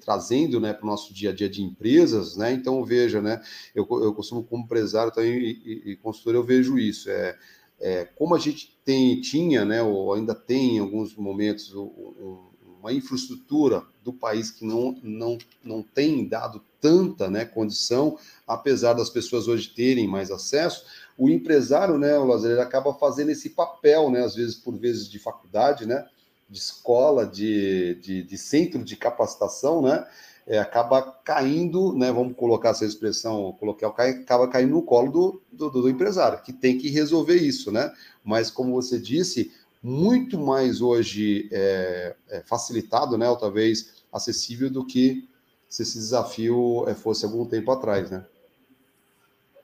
trazendo 0.00 0.60
né, 0.60 0.72
para 0.72 0.84
o 0.84 0.88
nosso 0.88 1.12
dia 1.12 1.30
a 1.30 1.34
dia 1.34 1.48
de 1.48 1.62
empresas, 1.62 2.36
né? 2.36 2.52
Então, 2.52 2.84
veja, 2.84 3.20
né? 3.20 3.42
Eu, 3.74 3.86
eu 4.02 4.14
costumo, 4.14 4.42
como 4.42 4.64
empresário 4.64 5.12
também 5.12 5.38
e, 5.38 5.92
e, 5.92 5.96
consultor, 5.96 6.34
eu 6.34 6.42
vejo 6.42 6.78
isso. 6.78 7.10
É, 7.10 7.36
é, 7.80 8.04
como 8.04 8.34
a 8.34 8.38
gente 8.38 8.78
tem, 8.84 9.20
tinha, 9.20 9.64
né, 9.64 9.82
ou 9.82 10.14
ainda 10.14 10.34
tem 10.34 10.76
em 10.76 10.78
alguns 10.78 11.14
momentos, 11.16 11.74
um, 11.74 12.38
uma 12.80 12.92
infraestrutura 12.92 13.82
do 14.02 14.12
país 14.12 14.50
que 14.50 14.64
não, 14.64 14.98
não, 15.02 15.38
não 15.62 15.82
tem 15.82 16.28
dado 16.28 16.62
tanta 16.80 17.30
né, 17.30 17.46
condição, 17.46 18.18
apesar 18.46 18.92
das 18.92 19.08
pessoas 19.08 19.48
hoje 19.48 19.70
terem 19.70 20.06
mais 20.06 20.30
acesso, 20.30 20.84
o 21.16 21.30
empresário, 21.30 21.96
né, 21.96 22.18
o 22.18 22.32
acaba 22.60 22.92
fazendo 22.92 23.30
esse 23.30 23.50
papel, 23.50 24.10
né, 24.10 24.22
às 24.22 24.34
vezes 24.34 24.56
por 24.56 24.76
vezes 24.76 25.08
de 25.08 25.18
faculdade, 25.18 25.86
né, 25.86 26.06
de 26.48 26.58
escola, 26.58 27.26
de, 27.26 27.96
de, 27.96 28.22
de 28.22 28.38
centro 28.38 28.84
de 28.84 28.96
capacitação, 28.96 29.82
né, 29.82 30.06
é, 30.46 30.58
acaba 30.58 31.02
caindo, 31.24 31.94
né, 31.94 32.12
vamos 32.12 32.36
colocar 32.36 32.70
essa 32.70 32.84
expressão 32.84 33.52
coloquial, 33.58 33.94
acaba 33.96 34.48
caindo 34.48 34.72
no 34.72 34.82
colo 34.82 35.10
do, 35.10 35.42
do, 35.50 35.70
do, 35.70 35.88
empresário, 35.88 36.42
que 36.42 36.52
tem 36.52 36.76
que 36.76 36.90
resolver 36.90 37.36
isso, 37.36 37.72
né? 37.72 37.90
Mas, 38.22 38.50
como 38.50 38.74
você 38.74 38.98
disse, 38.98 39.52
muito 39.82 40.38
mais 40.38 40.80
hoje 40.80 41.48
é, 41.50 42.14
é 42.28 42.40
facilitado, 42.42 43.16
né, 43.16 43.28
ou 43.28 43.36
talvez 43.36 44.04
acessível 44.12 44.70
do 44.70 44.84
que 44.84 45.26
se 45.68 45.82
esse 45.82 45.98
desafio 45.98 46.84
é, 46.88 46.94
fosse 46.94 47.24
algum 47.24 47.46
tempo 47.46 47.70
atrás, 47.72 48.10
né? 48.10 48.24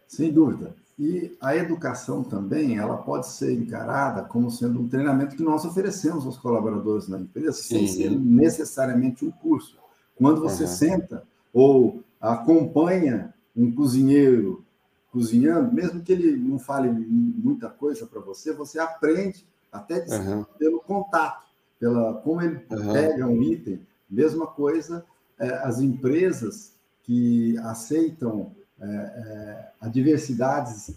Sem 0.09 0.33
dúvida. 0.33 0.75
E 1.03 1.35
a 1.41 1.57
educação 1.57 2.23
também, 2.23 2.77
ela 2.77 2.99
pode 2.99 3.27
ser 3.27 3.55
encarada 3.55 4.23
como 4.23 4.51
sendo 4.51 4.83
um 4.83 4.87
treinamento 4.87 5.35
que 5.35 5.43
nós 5.43 5.65
oferecemos 5.65 6.27
aos 6.27 6.37
colaboradores 6.37 7.09
na 7.09 7.19
empresa, 7.19 7.55
sem 7.55 7.89
ser 7.89 8.11
necessariamente 8.11 9.25
um 9.25 9.31
curso. 9.31 9.79
Quando 10.15 10.43
você 10.43 10.65
uhum. 10.65 10.69
senta 10.69 11.23
ou 11.55 12.05
acompanha 12.21 13.33
um 13.57 13.73
cozinheiro 13.75 14.63
cozinhando, 15.11 15.73
mesmo 15.73 16.03
que 16.03 16.13
ele 16.13 16.37
não 16.37 16.59
fale 16.59 16.91
muita 16.91 17.71
coisa 17.71 18.07
para 18.07 18.21
você, 18.21 18.53
você 18.53 18.79
aprende 18.79 19.47
até 19.73 20.05
uhum. 20.05 20.45
pelo 20.59 20.81
contato, 20.81 21.47
pela 21.79 22.13
como 22.21 22.43
ele 22.43 22.63
uhum. 22.71 22.93
pega 22.93 23.27
um 23.27 23.43
item. 23.43 23.81
Mesma 24.11 24.47
coisa, 24.47 25.03
é, 25.39 25.49
as 25.65 25.81
empresas 25.81 26.75
que 27.05 27.57
aceitam 27.61 28.53
é, 28.81 28.87
é, 28.87 29.69
a 29.81 29.89
diversidade 29.89 30.97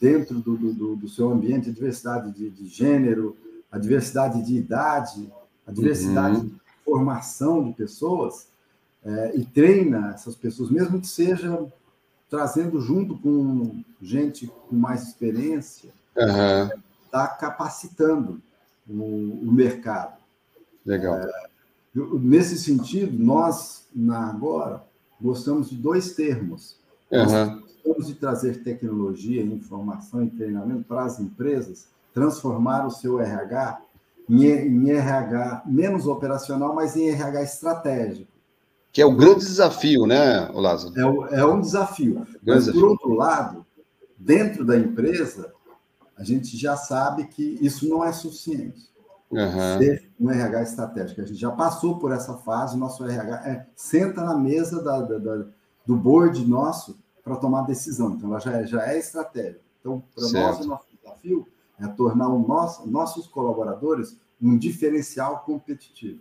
dentro 0.00 0.40
do, 0.40 0.56
do, 0.56 0.96
do, 0.96 1.08
seu 1.08 1.30
ambiente, 1.30 1.70
a 1.70 1.72
diversidade 1.72 2.32
de, 2.32 2.50
de, 2.50 2.66
gênero, 2.66 3.36
a 3.70 3.78
diversidade 3.78 4.42
de 4.44 4.56
idade, 4.56 5.32
a 5.66 5.70
diversidade 5.70 6.38
uhum. 6.38 6.46
de 6.46 6.54
formação 6.84 7.62
de 7.62 7.72
pessoas, 7.72 8.48
é, 9.04 9.36
e 9.36 9.44
treina 9.44 10.10
essas 10.12 10.34
pessoas, 10.34 10.70
mesmo 10.70 11.00
que 11.00 11.06
seja 11.06 11.66
trazendo 12.28 12.80
junto 12.80 13.16
com 13.16 13.82
gente 14.02 14.48
com 14.68 14.74
mais 14.74 15.04
experiência, 15.04 15.90
está 16.16 17.22
uhum. 17.22 17.38
capacitando 17.38 18.42
o, 18.88 19.46
o, 19.48 19.52
mercado. 19.52 20.18
Legal. 20.84 21.16
É, 21.16 21.30
nesse 21.94 22.58
sentido, 22.58 23.16
nós, 23.16 23.86
na 23.94 24.28
Agora, 24.28 24.82
gostamos 25.20 25.70
de 25.70 25.76
dois 25.76 26.12
termos 26.14 26.76
Uhum. 27.10 27.62
Nós 27.86 28.06
de 28.06 28.14
trazer 28.14 28.62
tecnologia, 28.62 29.42
informação 29.42 30.22
e 30.22 30.30
treinamento 30.30 30.84
para 30.84 31.04
as 31.04 31.18
empresas, 31.18 31.88
transformar 32.12 32.86
o 32.86 32.90
seu 32.90 33.20
RH 33.20 33.80
em, 34.28 34.44
em 34.44 34.90
RH 34.90 35.62
menos 35.66 36.06
operacional, 36.06 36.74
mas 36.74 36.96
em 36.96 37.08
RH 37.08 37.42
estratégico. 37.42 38.30
Que 38.92 39.02
é 39.02 39.06
o 39.06 39.14
grande 39.14 39.40
desafio, 39.40 40.06
né, 40.06 40.48
Lázaro? 40.52 40.94
É, 41.30 41.40
é 41.40 41.44
um 41.44 41.60
desafio. 41.60 42.14
Grande 42.14 42.40
mas, 42.44 42.64
desafio. 42.64 42.80
por 42.80 42.88
outro 42.90 43.14
lado, 43.14 43.66
dentro 44.18 44.64
da 44.64 44.76
empresa, 44.76 45.52
a 46.16 46.24
gente 46.24 46.56
já 46.56 46.76
sabe 46.76 47.24
que 47.28 47.58
isso 47.60 47.88
não 47.88 48.04
é 48.04 48.12
suficiente. 48.12 48.88
Uhum. 49.30 49.78
Ser 49.78 50.10
um 50.18 50.30
RH 50.30 50.62
estratégico. 50.62 51.20
A 51.20 51.24
gente 51.24 51.38
já 51.38 51.50
passou 51.50 51.98
por 51.98 52.12
essa 52.12 52.34
fase, 52.38 52.78
nosso 52.78 53.04
RH 53.04 53.48
é, 53.48 53.66
senta 53.76 54.24
na 54.24 54.36
mesa 54.36 54.82
da, 54.82 55.02
da, 55.02 55.18
da 55.18 55.46
do 55.88 55.96
board 55.96 56.46
nosso 56.46 56.98
para 57.24 57.34
tomar 57.36 57.62
decisão. 57.62 58.12
Então, 58.12 58.28
ela 58.28 58.38
já 58.38 58.52
é, 58.58 58.66
já 58.66 58.92
é 58.92 58.98
estratégia. 58.98 59.58
Então, 59.80 60.04
para 60.14 60.28
nós, 60.28 60.60
o 60.60 60.68
nosso 60.68 60.86
desafio 60.94 61.48
é 61.80 61.86
tornar 61.86 62.28
o 62.28 62.46
nosso, 62.46 62.86
nossos 62.86 63.26
colaboradores 63.26 64.14
um 64.40 64.58
diferencial 64.58 65.40
competitivo. 65.46 66.20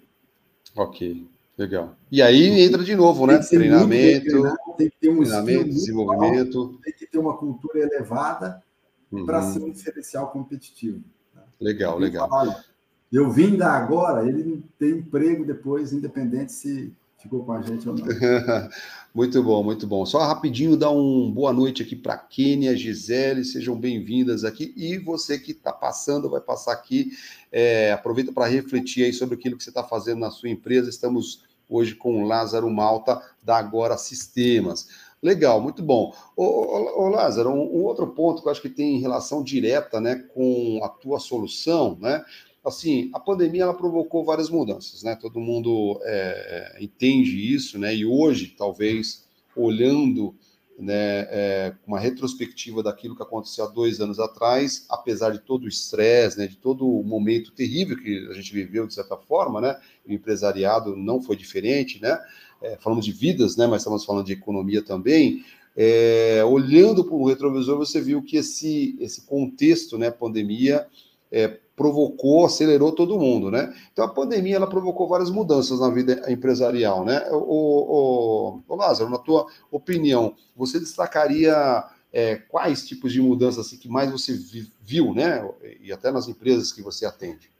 Ok, 0.73 1.27
legal. 1.57 1.97
E 2.09 2.21
aí 2.21 2.61
entra 2.61 2.81
de 2.81 2.95
novo, 2.95 3.27
né? 3.27 3.39
Treinamento, 3.39 4.43
tem 4.77 4.89
que 4.89 4.97
ter 5.01 5.09
um 5.09 5.17
treinamento, 5.17 5.65
desenvolvimento. 5.65 6.59
Alto, 6.59 6.79
tem 6.81 6.93
que 6.93 7.05
ter 7.05 7.17
uma 7.17 7.35
cultura 7.35 7.79
elevada 7.79 8.63
uhum. 9.11 9.25
para 9.25 9.41
ser 9.51 9.61
um 9.61 9.71
diferencial 9.71 10.31
competitivo. 10.31 11.03
Né? 11.35 11.41
Legal, 11.59 11.99
legal. 11.99 12.29
Fala, 12.29 12.63
eu 13.11 13.29
vim 13.29 13.57
da 13.57 13.73
agora, 13.73 14.25
ele 14.27 14.63
tem 14.79 14.91
emprego 14.91 15.43
depois, 15.43 15.91
independente 15.91 16.53
se 16.53 16.93
ficou 17.17 17.43
com 17.43 17.51
a 17.51 17.61
gente 17.61 17.87
ou 17.87 17.95
não. 17.95 18.05
muito 19.13 19.41
bom, 19.43 19.63
muito 19.63 19.87
bom. 19.87 20.05
Só 20.05 20.19
rapidinho 20.19 20.77
dar 20.77 20.91
um 20.91 21.31
boa 21.31 21.51
noite 21.51 21.81
aqui 21.81 21.95
para 21.95 22.17
Kênia, 22.17 22.75
Gisele, 22.75 23.43
sejam 23.43 23.77
bem-vindas 23.77 24.43
aqui. 24.43 24.73
E 24.77 24.97
você 24.97 25.39
que 25.39 25.51
está 25.51 25.73
passando, 25.73 26.29
vai 26.29 26.41
passar 26.41 26.73
aqui, 26.73 27.11
é, 27.51 27.91
aproveita 27.91 28.31
para 28.31 28.45
refletir 28.45 29.05
aí 29.05 29.13
sobre 29.13 29.35
aquilo 29.35 29.57
que 29.57 29.63
você 29.63 29.69
está 29.69 29.83
fazendo 29.83 30.19
na 30.19 30.31
sua 30.31 30.49
empresa. 30.49 30.89
Estamos 30.89 31.43
hoje 31.69 31.95
com 31.95 32.23
o 32.23 32.27
Lázaro 32.27 32.69
Malta, 32.69 33.21
da 33.43 33.57
Agora 33.57 33.97
Sistemas. 33.97 34.87
Legal, 35.21 35.59
muito 35.59 35.81
bom. 35.81 36.13
Ô, 36.35 36.43
ô, 36.43 37.05
ô 37.05 37.09
Lázaro, 37.09 37.49
um, 37.49 37.79
um, 37.79 37.83
outro 37.83 38.07
ponto 38.07 38.41
que 38.41 38.47
eu 38.47 38.51
acho 38.51 38.61
que 38.61 38.69
tem 38.69 38.99
relação 38.99 39.43
direta 39.43 39.99
né, 39.99 40.23
com 40.33 40.79
a 40.83 40.89
tua 40.89 41.19
solução, 41.19 41.97
né? 41.99 42.23
Assim, 42.67 43.09
a 43.13 43.19
pandemia 43.19 43.63
ela 43.63 43.73
provocou 43.73 44.25
várias 44.25 44.49
mudanças, 44.49 45.03
né? 45.03 45.15
Todo 45.15 45.39
mundo 45.39 45.99
é, 46.03 46.75
é, 46.77 46.83
entende 46.83 47.53
isso, 47.53 47.79
né? 47.79 47.95
E 47.95 48.05
hoje, 48.05 48.53
talvez, 48.57 49.25
olhando 49.55 50.35
né, 50.77 51.21
é, 51.31 51.73
uma 51.87 51.99
retrospectiva 51.99 52.83
daquilo 52.83 53.15
que 53.15 53.23
aconteceu 53.23 53.65
há 53.65 53.67
dois 53.67 53.99
anos 53.99 54.19
atrás, 54.19 54.85
apesar 54.89 55.31
de 55.31 55.39
todo 55.39 55.63
o 55.63 55.67
estresse, 55.67 56.37
né, 56.37 56.45
de 56.45 56.55
todo 56.55 56.87
o 56.87 57.03
momento 57.03 57.51
terrível 57.51 57.97
que 57.97 58.27
a 58.29 58.33
gente 58.33 58.53
viveu 58.53 58.85
de 58.85 58.93
certa 58.93 59.17
forma, 59.17 59.59
né, 59.59 59.75
o 60.07 60.13
empresariado 60.13 60.95
não 60.95 61.19
foi 61.19 61.35
diferente, 61.35 61.99
né, 61.99 62.19
é, 62.61 62.77
falamos 62.77 63.05
de 63.05 63.11
vidas, 63.11 63.57
né, 63.57 63.65
mas 63.65 63.81
estamos 63.81 64.05
falando 64.05 64.27
de 64.27 64.33
economia 64.33 64.83
também, 64.83 65.43
é, 65.75 66.43
olhando 66.45 67.03
para 67.03 67.15
o 67.15 67.27
retrovisor, 67.27 67.77
você 67.77 67.99
viu 67.99 68.21
que 68.21 68.37
esse, 68.37 68.95
esse 68.99 69.25
contexto, 69.25 69.97
né, 69.97 70.11
pandemia, 70.11 70.85
é, 71.31 71.59
provocou, 71.77 72.47
acelerou 72.47 72.91
todo 72.91 73.19
mundo, 73.19 73.51
né? 73.51 73.71
Então 73.93 74.03
a 74.03 74.09
pandemia 74.09 74.55
ela 74.55 74.67
provocou 74.67 75.07
várias 75.07 75.29
mudanças 75.29 75.79
na 75.79 75.91
vida 75.91 76.23
empresarial, 76.27 77.05
né? 77.05 77.29
O, 77.31 78.57
o, 78.57 78.63
o 78.67 78.75
Lázaro, 78.75 79.11
na 79.11 79.19
tua 79.19 79.45
opinião, 79.69 80.35
você 80.55 80.79
destacaria 80.79 81.85
é, 82.11 82.35
quais 82.35 82.87
tipos 82.87 83.13
de 83.13 83.21
mudanças 83.21 83.67
assim, 83.67 83.77
que 83.77 83.87
mais 83.87 84.11
você 84.11 84.33
viu, 84.81 85.13
né? 85.13 85.47
E 85.79 85.93
até 85.93 86.11
nas 86.11 86.27
empresas 86.27 86.73
que 86.73 86.81
você 86.81 87.05
atende? 87.05 87.51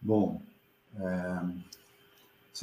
Bom, 0.00 0.42
é, 0.94 1.40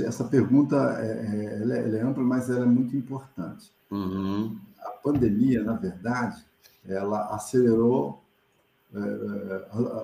essa 0.04 0.26
pergunta 0.26 0.76
é, 1.02 1.08
é 1.08 1.62
ela, 1.64 1.76
é, 1.76 1.84
ela 1.86 1.98
é, 1.98 2.02
ampla, 2.04 2.24
mas 2.24 2.52
ela 2.52 2.66
é 2.66 2.68
muito 2.68 2.96
importante. 2.96 3.72
Uhum. 3.90 4.60
A 4.80 4.92
pandemia, 4.92 5.64
na 5.64 5.74
verdade, 5.74 6.46
ela 6.88 7.34
acelerou 7.34 8.22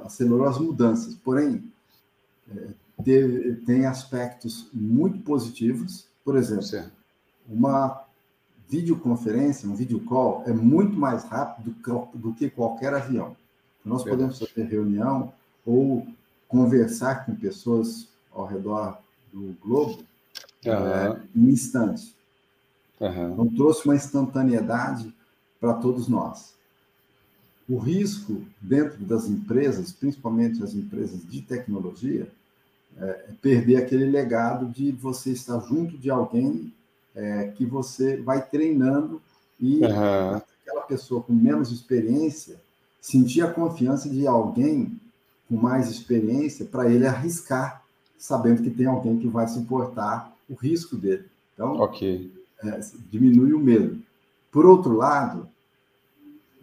acelerou 0.04 0.46
as 0.46 0.58
mudanças. 0.58 1.16
Porém, 1.16 1.64
é, 2.50 2.68
teve, 3.04 3.56
tem 3.66 3.86
aspectos 3.86 4.68
muito 4.74 5.20
positivos. 5.20 6.08
Por 6.24 6.36
exemplo, 6.36 6.64
certo. 6.64 6.92
uma 7.48 8.04
videoconferência, 8.68 9.70
um 9.70 9.76
video 9.76 10.00
call, 10.02 10.44
é 10.46 10.54
muito 10.54 10.98
mais 10.98 11.24
rápido 11.24 11.76
do 12.16 12.34
que 12.34 12.50
qualquer 12.50 12.94
avião. 12.94 13.36
Nós 13.84 14.04
Verdade. 14.04 14.34
podemos 14.34 14.40
fazer 14.40 14.68
reunião 14.68 15.32
ou 15.66 16.08
conversar 16.48 17.26
com 17.26 17.36
pessoas 17.36 18.08
ao 18.34 18.46
redor 18.46 18.98
do 19.32 19.56
globo 19.62 20.04
uhum. 20.66 20.72
é, 20.72 21.22
em 21.36 21.50
instantes. 21.50 22.16
Uhum. 23.00 23.34
Então, 23.34 23.48
trouxe 23.56 23.86
uma 23.86 23.96
instantaneidade 23.96 25.14
para 25.60 25.74
todos 25.76 26.08
nós. 26.08 26.56
O 27.68 27.78
risco 27.78 28.44
dentro 28.62 29.04
das 29.04 29.28
empresas, 29.28 29.92
principalmente 29.92 30.64
as 30.64 30.74
empresas 30.74 31.28
de 31.28 31.42
tecnologia, 31.42 32.28
é 32.98 33.30
perder 33.42 33.78
aquele 33.78 34.06
legado 34.06 34.68
de 34.68 34.92
você 34.92 35.32
estar 35.32 35.60
junto 35.60 35.98
de 35.98 36.10
alguém 36.10 36.72
é, 37.16 37.48
que 37.56 37.66
você 37.66 38.18
vai 38.18 38.46
treinando 38.46 39.22
e 39.60 39.80
uhum. 39.80 40.36
aquela 40.36 40.82
pessoa 40.88 41.22
com 41.22 41.34
menos 41.34 41.72
experiência 41.72 42.58
sentir 43.06 43.42
a 43.42 43.52
confiança 43.52 44.10
de 44.10 44.26
alguém 44.26 45.00
com 45.48 45.56
mais 45.56 45.92
experiência 45.92 46.66
para 46.66 46.90
ele 46.90 47.06
arriscar, 47.06 47.84
sabendo 48.18 48.64
que 48.64 48.72
tem 48.72 48.88
alguém 48.88 49.20
que 49.20 49.28
vai 49.28 49.48
suportar 49.48 50.36
o 50.50 50.56
risco 50.56 50.96
dele. 50.96 51.26
Então, 51.54 51.80
okay. 51.82 52.32
é, 52.64 52.80
diminui 53.12 53.54
o 53.54 53.60
medo. 53.60 54.02
Por 54.52 54.66
outro 54.66 54.94
lado, 54.94 55.48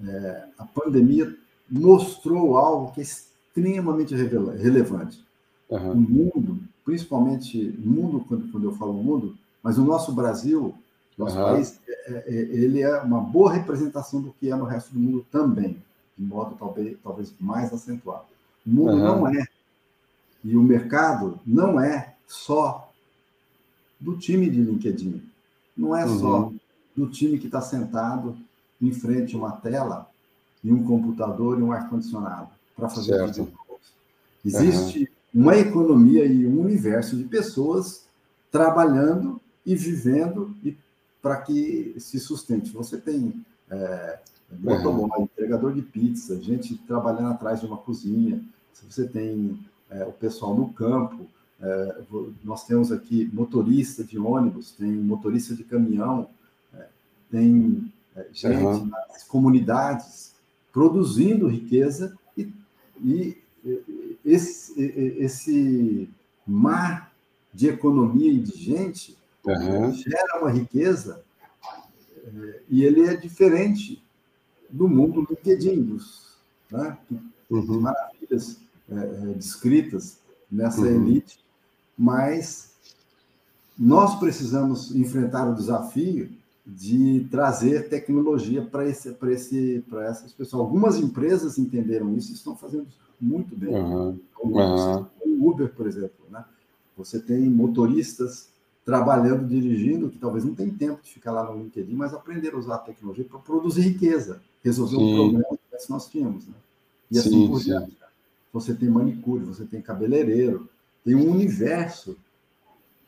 é, 0.07 0.45
a 0.59 0.65
pandemia 0.65 1.35
mostrou 1.71 2.57
algo 2.57 2.93
que 2.93 3.01
é 3.01 3.05
extremamente 3.05 4.15
relevante. 4.15 5.25
Uhum. 5.69 5.93
O 5.93 5.97
mundo 5.97 6.73
principalmente 6.85 7.59
mundo, 7.79 8.25
quando, 8.27 8.51
quando 8.51 8.65
eu 8.65 8.73
falo 8.73 8.93
mundo, 8.93 9.37
mas 9.63 9.79
o 9.79 9.85
nosso 9.85 10.13
Brasil, 10.13 10.75
nosso 11.17 11.39
uhum. 11.39 11.45
país, 11.45 11.81
é, 11.87 12.25
é, 12.27 12.35
ele 12.35 12.83
é 12.83 12.99
uma 13.01 13.21
boa 13.21 13.53
representação 13.53 14.21
do 14.21 14.35
que 14.39 14.51
é 14.51 14.57
no 14.57 14.65
resto 14.65 14.93
do 14.93 15.01
mundo 15.01 15.25
também, 15.31 15.77
de 16.17 16.25
modo 16.25 16.57
talvez, 16.59 16.97
talvez 17.03 17.33
mais 17.39 17.73
acentuado. 17.73 18.25
O 18.67 18.71
mundo 18.71 18.93
uhum. 18.93 18.99
não 18.99 19.29
é, 19.29 19.47
e 20.45 20.57
o 20.57 20.63
mercado 20.63 21.39
não 21.47 21.81
é 21.81 22.15
só 22.27 22.91
do 24.01 24.17
time 24.17 24.51
de 24.51 24.61
LinkedIn, 24.61 25.23
não 25.77 25.97
é 25.97 26.05
uhum. 26.05 26.19
só 26.19 26.53
do 26.97 27.07
time 27.09 27.39
que 27.39 27.47
está 27.47 27.61
sentado 27.61 28.37
em 28.83 28.93
frente 28.93 29.35
a 29.35 29.39
uma 29.39 29.53
tela 29.53 30.09
e 30.63 30.73
um 30.73 30.85
computador 30.85 31.59
e 31.59 31.63
um 31.63 31.73
ar-condicionado 31.73 32.49
para 32.77 32.89
fazer 32.89 33.15
certo. 33.15 33.53
Existe 34.45 35.11
uhum. 35.35 35.43
uma 35.43 35.57
economia 35.57 36.25
e 36.25 36.47
um 36.47 36.61
universo 36.61 37.17
de 37.17 37.25
pessoas 37.25 38.05
trabalhando 38.51 39.41
e 39.65 39.75
vivendo 39.77 40.55
e 40.65 40.77
para 41.21 41.37
que 41.41 41.95
se 41.99 42.19
sustente. 42.19 42.73
Você 42.73 42.99
tem 42.99 43.45
é, 43.71 44.19
motoboy, 44.59 45.11
uhum. 45.17 45.25
entregador 45.25 45.73
de 45.73 45.83
pizza, 45.83 46.41
gente 46.41 46.77
trabalhando 46.77 47.31
atrás 47.31 47.61
de 47.61 47.67
uma 47.67 47.77
cozinha, 47.77 48.43
você 48.89 49.07
tem 49.07 49.59
é, 49.89 50.05
o 50.05 50.13
pessoal 50.13 50.57
no 50.57 50.73
campo, 50.73 51.27
é, 51.61 52.03
nós 52.43 52.67
temos 52.67 52.91
aqui 52.91 53.31
motorista 53.33 54.03
de 54.03 54.19
ônibus, 54.19 54.73
tem 54.73 54.91
motorista 54.91 55.55
de 55.55 55.63
caminhão, 55.63 56.29
é, 56.75 56.87
tem 57.31 57.93
gente 58.33 58.63
uhum. 58.63 58.87
nas 58.87 59.25
comunidades 59.25 60.35
produzindo 60.73 61.49
riqueza 61.49 62.17
e, 62.37 62.53
e 63.01 63.39
esse, 64.25 64.81
esse 65.19 66.09
mar 66.47 67.13
de 67.53 67.69
economia 67.69 68.33
e 68.33 68.39
de 68.39 68.57
gente 68.57 69.17
uhum. 69.45 69.93
gera 69.93 70.41
uma 70.41 70.51
riqueza 70.51 71.23
é, 72.25 72.61
e 72.69 72.85
ele 72.85 73.03
é 73.03 73.17
diferente 73.17 74.03
do 74.71 74.89
mundo 74.89 75.23
do 75.23 75.35
LinkedIn, 75.35 75.83
dos, 75.83 76.39
né, 76.71 76.97
uhum. 77.51 77.81
maravilhas 77.81 78.59
é, 78.91 78.95
é, 78.95 79.35
descritas 79.35 80.19
nessa 80.51 80.81
uhum. 80.81 81.07
elite, 81.07 81.39
mas 81.97 82.73
nós 83.79 84.19
precisamos 84.19 84.95
enfrentar 84.95 85.49
o 85.49 85.55
desafio 85.55 86.31
de 86.65 87.27
trazer 87.31 87.89
tecnologia 87.89 88.63
para 88.63 88.89
esse, 88.89 89.13
para 89.13 89.33
esse, 89.33 89.85
para 89.89 90.07
essas 90.07 90.33
pessoas. 90.33 90.61
Algumas 90.61 90.97
empresas 90.97 91.59
entenderam 91.59 92.15
isso 92.17 92.31
e 92.31 92.35
estão 92.35 92.57
fazendo 92.57 92.87
muito 93.21 93.57
bem. 93.57 93.75
Uhum. 93.75 94.19
Uhum. 94.43 95.07
O 95.25 95.51
Uber, 95.51 95.73
por 95.75 95.87
exemplo, 95.87 96.25
né? 96.31 96.45
Você 96.97 97.19
tem 97.19 97.49
motoristas 97.49 98.49
trabalhando, 98.85 99.47
dirigindo, 99.47 100.11
que 100.11 100.19
talvez 100.19 100.45
não 100.45 100.55
tenham 100.55 100.75
tempo 100.75 101.03
de 101.03 101.11
ficar 101.11 101.33
lá 101.33 101.45
no 101.45 101.59
LinkedIn, 101.59 101.95
mas 101.95 102.13
aprender 102.13 102.55
a 102.55 102.59
usar 102.59 102.77
a 102.77 102.79
tecnologia 102.79 103.25
para 103.25 103.39
produzir 103.39 103.83
riqueza, 103.83 104.41
resolver 104.63 104.97
sim. 104.97 105.03
um 105.03 105.15
problema 105.15 105.59
que 105.59 105.91
nós 105.91 106.09
tínhamos, 106.09 106.47
né? 106.47 106.55
E 107.11 107.19
assim 107.19 107.31
sim, 107.31 107.49
por 107.49 107.61
diante. 107.61 107.97
Você 108.53 108.75
tem 108.75 108.89
manicure, 108.89 109.45
você 109.45 109.65
tem 109.65 109.81
cabeleireiro, 109.81 110.69
tem 111.05 111.15
um 111.15 111.31
universo 111.31 112.17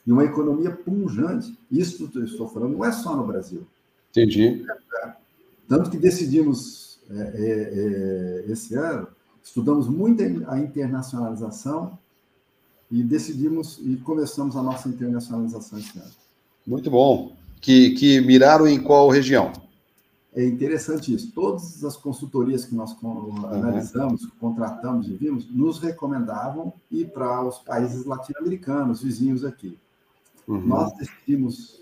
e 0.07 0.13
uma 0.13 0.25
economia 0.25 0.71
pungente. 0.71 1.57
Isso 1.71 2.09
que 2.09 2.19
eu 2.19 2.25
estou 2.25 2.49
falando 2.49 2.75
não 2.75 2.85
é 2.85 2.93
só 2.93 3.17
no 3.17 3.27
Brasil. 3.27 3.67
Entendi. 4.11 4.65
Tanto 5.69 5.91
que 5.91 5.97
decidimos 5.97 7.01
é, 7.11 7.15
é, 7.15 8.45
é, 8.47 8.53
esse 8.53 8.75
ano, 8.75 9.09
estudamos 9.43 9.89
muito 9.89 10.23
a 10.47 10.59
internacionalização 10.59 11.99
e 12.91 13.03
decidimos 13.03 13.79
e 13.83 13.97
começamos 13.97 14.57
a 14.57 14.63
nossa 14.63 14.89
internacionalização 14.89 15.79
esse 15.79 15.99
ano. 15.99 16.11
Muito 16.67 16.91
bom. 16.91 17.37
Que, 17.61 17.91
que 17.91 18.21
miraram 18.21 18.67
em 18.67 18.81
qual 18.81 19.09
região? 19.09 19.53
É 20.35 20.45
interessante 20.45 21.15
isso. 21.15 21.31
Todas 21.33 21.85
as 21.85 21.97
consultorias 21.97 22.65
que 22.65 22.75
nós 22.75 22.97
analisamos, 23.51 24.25
uhum. 24.25 24.31
contratamos 24.41 25.09
e 25.09 25.13
vimos, 25.13 25.49
nos 25.49 25.79
recomendavam 25.79 26.73
ir 26.91 27.07
para 27.07 27.43
os 27.47 27.59
países 27.59 28.05
latino-americanos, 28.05 29.03
vizinhos 29.03 29.45
aqui. 29.45 29.79
Uhum. 30.47 30.67
Nós 30.67 30.93
decidimos, 30.95 31.81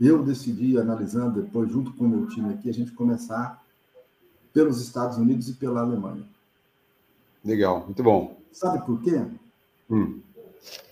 eu 0.00 0.22
decidi, 0.22 0.78
analisando 0.78 1.42
depois, 1.42 1.70
junto 1.70 1.92
com 1.94 2.04
o 2.04 2.08
meu 2.08 2.26
time 2.28 2.52
aqui, 2.52 2.68
a 2.68 2.74
gente 2.74 2.92
começar 2.92 3.62
pelos 4.52 4.80
Estados 4.80 5.18
Unidos 5.18 5.48
e 5.48 5.54
pela 5.54 5.80
Alemanha. 5.80 6.24
Legal, 7.44 7.84
muito 7.84 8.02
bom. 8.02 8.36
Sabe 8.52 8.84
por 8.84 9.00
quê? 9.02 9.22
Hum. 9.90 10.20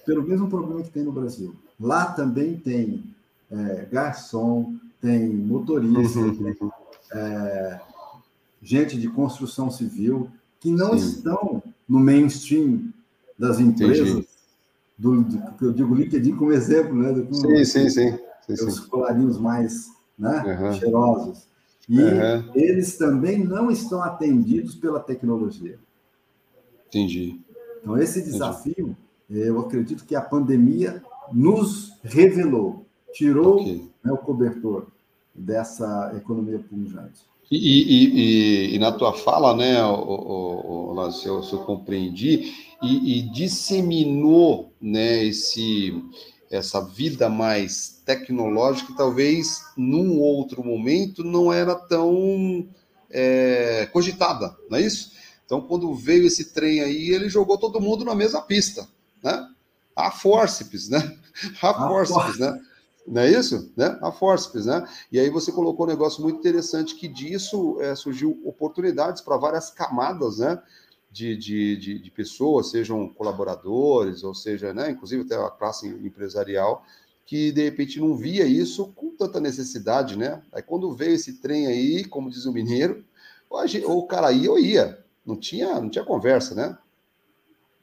Pelo 0.05 0.23
mesmo 0.23 0.49
problema 0.49 0.83
que 0.83 0.91
tem 0.91 1.03
no 1.03 1.13
Brasil. 1.13 1.55
Lá 1.79 2.07
também 2.13 2.57
tem 2.57 3.05
é, 3.51 3.89
garçom, 3.91 4.75
tem 5.01 5.29
motorista, 5.29 6.19
uhum. 6.19 6.55
tem 6.55 6.73
é, 7.13 7.81
gente 8.63 8.99
de 8.99 9.09
construção 9.09 9.71
civil 9.71 10.31
que 10.61 10.71
não 10.71 10.97
Sim. 10.97 11.09
estão 11.09 11.63
no 11.89 11.99
mainstream 11.99 12.93
das 13.39 13.61
empresas. 13.61 14.09
Entendi 14.09 14.36
do, 14.99 15.23
do, 15.23 15.67
eu 15.67 15.73
digo 15.73 15.95
LinkedIn 15.95 16.37
como 16.37 16.53
exemplo, 16.53 16.95
né? 16.95 17.13
Do, 17.13 17.35
sim, 17.35 17.65
sim, 17.65 17.91
sim, 17.91 18.19
sim, 18.47 18.67
Os 18.67 18.81
colarinhos 18.81 19.39
mais 19.39 19.89
né, 20.19 20.59
uhum. 20.61 20.73
cheirosos. 20.73 21.47
E 21.89 22.01
uhum. 22.01 22.51
eles 22.55 22.97
também 22.97 23.45
não 23.45 23.71
estão 23.71 24.03
atendidos 24.03 24.75
pela 24.75 24.99
tecnologia. 24.99 25.79
Entendi. 26.89 27.41
Então, 27.81 27.97
esse 27.99 28.23
desafio, 28.23 28.97
Entendi. 29.31 29.47
eu 29.47 29.61
acredito 29.61 30.05
que 30.05 30.17
a 30.17 30.21
pandemia 30.21 31.03
nos 31.33 31.99
revelou, 32.03 32.85
tirou 33.13 33.61
okay. 33.61 33.89
né, 34.03 34.13
o 34.13 34.19
cobertor 34.19 34.89
dessa 35.35 36.13
economia 36.17 36.59
pungente. 36.59 37.25
E, 37.51 37.57
e, 37.57 38.07
e, 38.07 38.75
e, 38.75 38.79
na 38.79 38.91
tua 38.91 39.13
fala, 39.13 39.55
né, 39.55 39.85
o, 39.85 41.11
se, 41.13 41.27
eu, 41.29 41.43
compreendi, 41.65 42.53
e, 42.83 43.23
disseminou 43.23 44.73
né, 44.81 45.25
esse, 45.25 45.95
essa 46.51 46.81
vida 46.81 47.29
mais 47.29 48.03
tecnológica 48.05 48.89
que 48.89 48.97
talvez 48.97 49.63
num 49.77 50.19
outro 50.19 50.65
momento 50.65 51.23
não 51.23 51.53
era 51.53 51.75
tão 51.75 52.69
é, 53.11 53.89
cogitada, 53.93 54.57
não 54.69 54.79
é 54.79 54.83
isso? 54.83 55.13
Então, 55.45 55.61
quando 55.61 55.95
veio 55.95 56.27
esse 56.27 56.53
trem 56.53 56.81
aí, 56.81 57.11
ele 57.11 57.29
jogou 57.29 57.57
todo 57.57 57.81
mundo 57.81 58.05
na 58.05 58.15
mesma 58.15 58.43
pista, 58.43 58.89
né? 59.23 59.47
A 59.95 60.11
forceps, 60.11 60.89
né? 60.89 61.17
A 61.63 61.89
forceps, 61.89 62.39
né? 62.39 62.61
Não 63.07 63.23
é 63.23 63.31
isso? 63.31 63.73
Né? 63.77 63.99
A 64.03 64.11
Forceps, 64.11 64.67
né? 64.67 64.87
E 65.13 65.21
aí 65.21 65.31
você 65.31 65.53
colocou 65.53 65.87
um 65.87 65.89
negócio 65.89 66.23
muito 66.23 66.39
interessante 66.39 66.95
que 66.97 67.07
disso 67.07 67.81
é, 67.81 67.95
surgiu 67.95 68.41
oportunidades 68.45 69.23
para 69.23 69.37
várias 69.37 69.71
camadas, 69.71 70.39
né? 70.39 70.61
De, 71.11 71.37
de, 71.37 71.77
de, 71.77 71.99
de, 71.99 72.11
pessoas, 72.11 72.71
sejam 72.71 73.09
colaboradores, 73.09 74.23
ou 74.23 74.35
seja, 74.35 74.75
né, 74.75 74.91
inclusive 74.91 75.23
até 75.23 75.35
a 75.35 75.49
classe 75.49 75.89
empresarial, 75.89 76.85
que 77.25 77.51
de 77.53 77.63
repente 77.63 77.99
não 77.99 78.15
via 78.15 78.45
isso 78.45 78.93
com 78.95 79.17
tanta 79.17 79.41
necessidade, 79.41 80.19
né? 80.19 80.43
Aí 80.53 80.61
quando 80.61 80.93
veio 80.93 81.15
esse 81.15 81.41
trem 81.41 81.69
aí, 81.69 82.05
como 82.05 82.29
diz 82.29 82.45
o 82.45 82.53
mineiro, 82.53 83.03
ou 83.49 83.99
o 84.01 84.07
cara 84.07 84.31
ia 84.31 84.51
ou 84.51 84.59
ia, 84.59 85.03
não 85.25 85.37
tinha, 85.37 85.81
não 85.81 85.89
tinha 85.89 86.05
conversa, 86.05 86.55
né? 86.55 86.77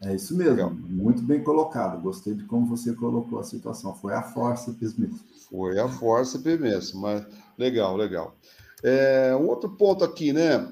É 0.06 0.16
isso 0.16 0.36
mesmo, 0.36 0.52
Legal. 0.52 0.70
muito 0.72 1.22
bem 1.22 1.42
colocado. 1.42 2.02
Gostei 2.02 2.34
de 2.34 2.44
como 2.44 2.66
você 2.66 2.94
colocou 2.94 3.40
a 3.40 3.44
situação. 3.44 3.96
Foi 3.96 4.14
a 4.14 4.22
força 4.22 4.76
mesmo. 4.80 5.20
Foi 5.50 5.80
a 5.80 5.88
força 5.88 6.38
mesmo, 6.40 7.02
mas 7.02 7.26
legal, 7.58 7.96
legal. 7.96 8.36
É, 8.84 9.34
um 9.36 9.48
outro 9.48 9.70
ponto 9.70 10.04
aqui, 10.04 10.34
né? 10.34 10.70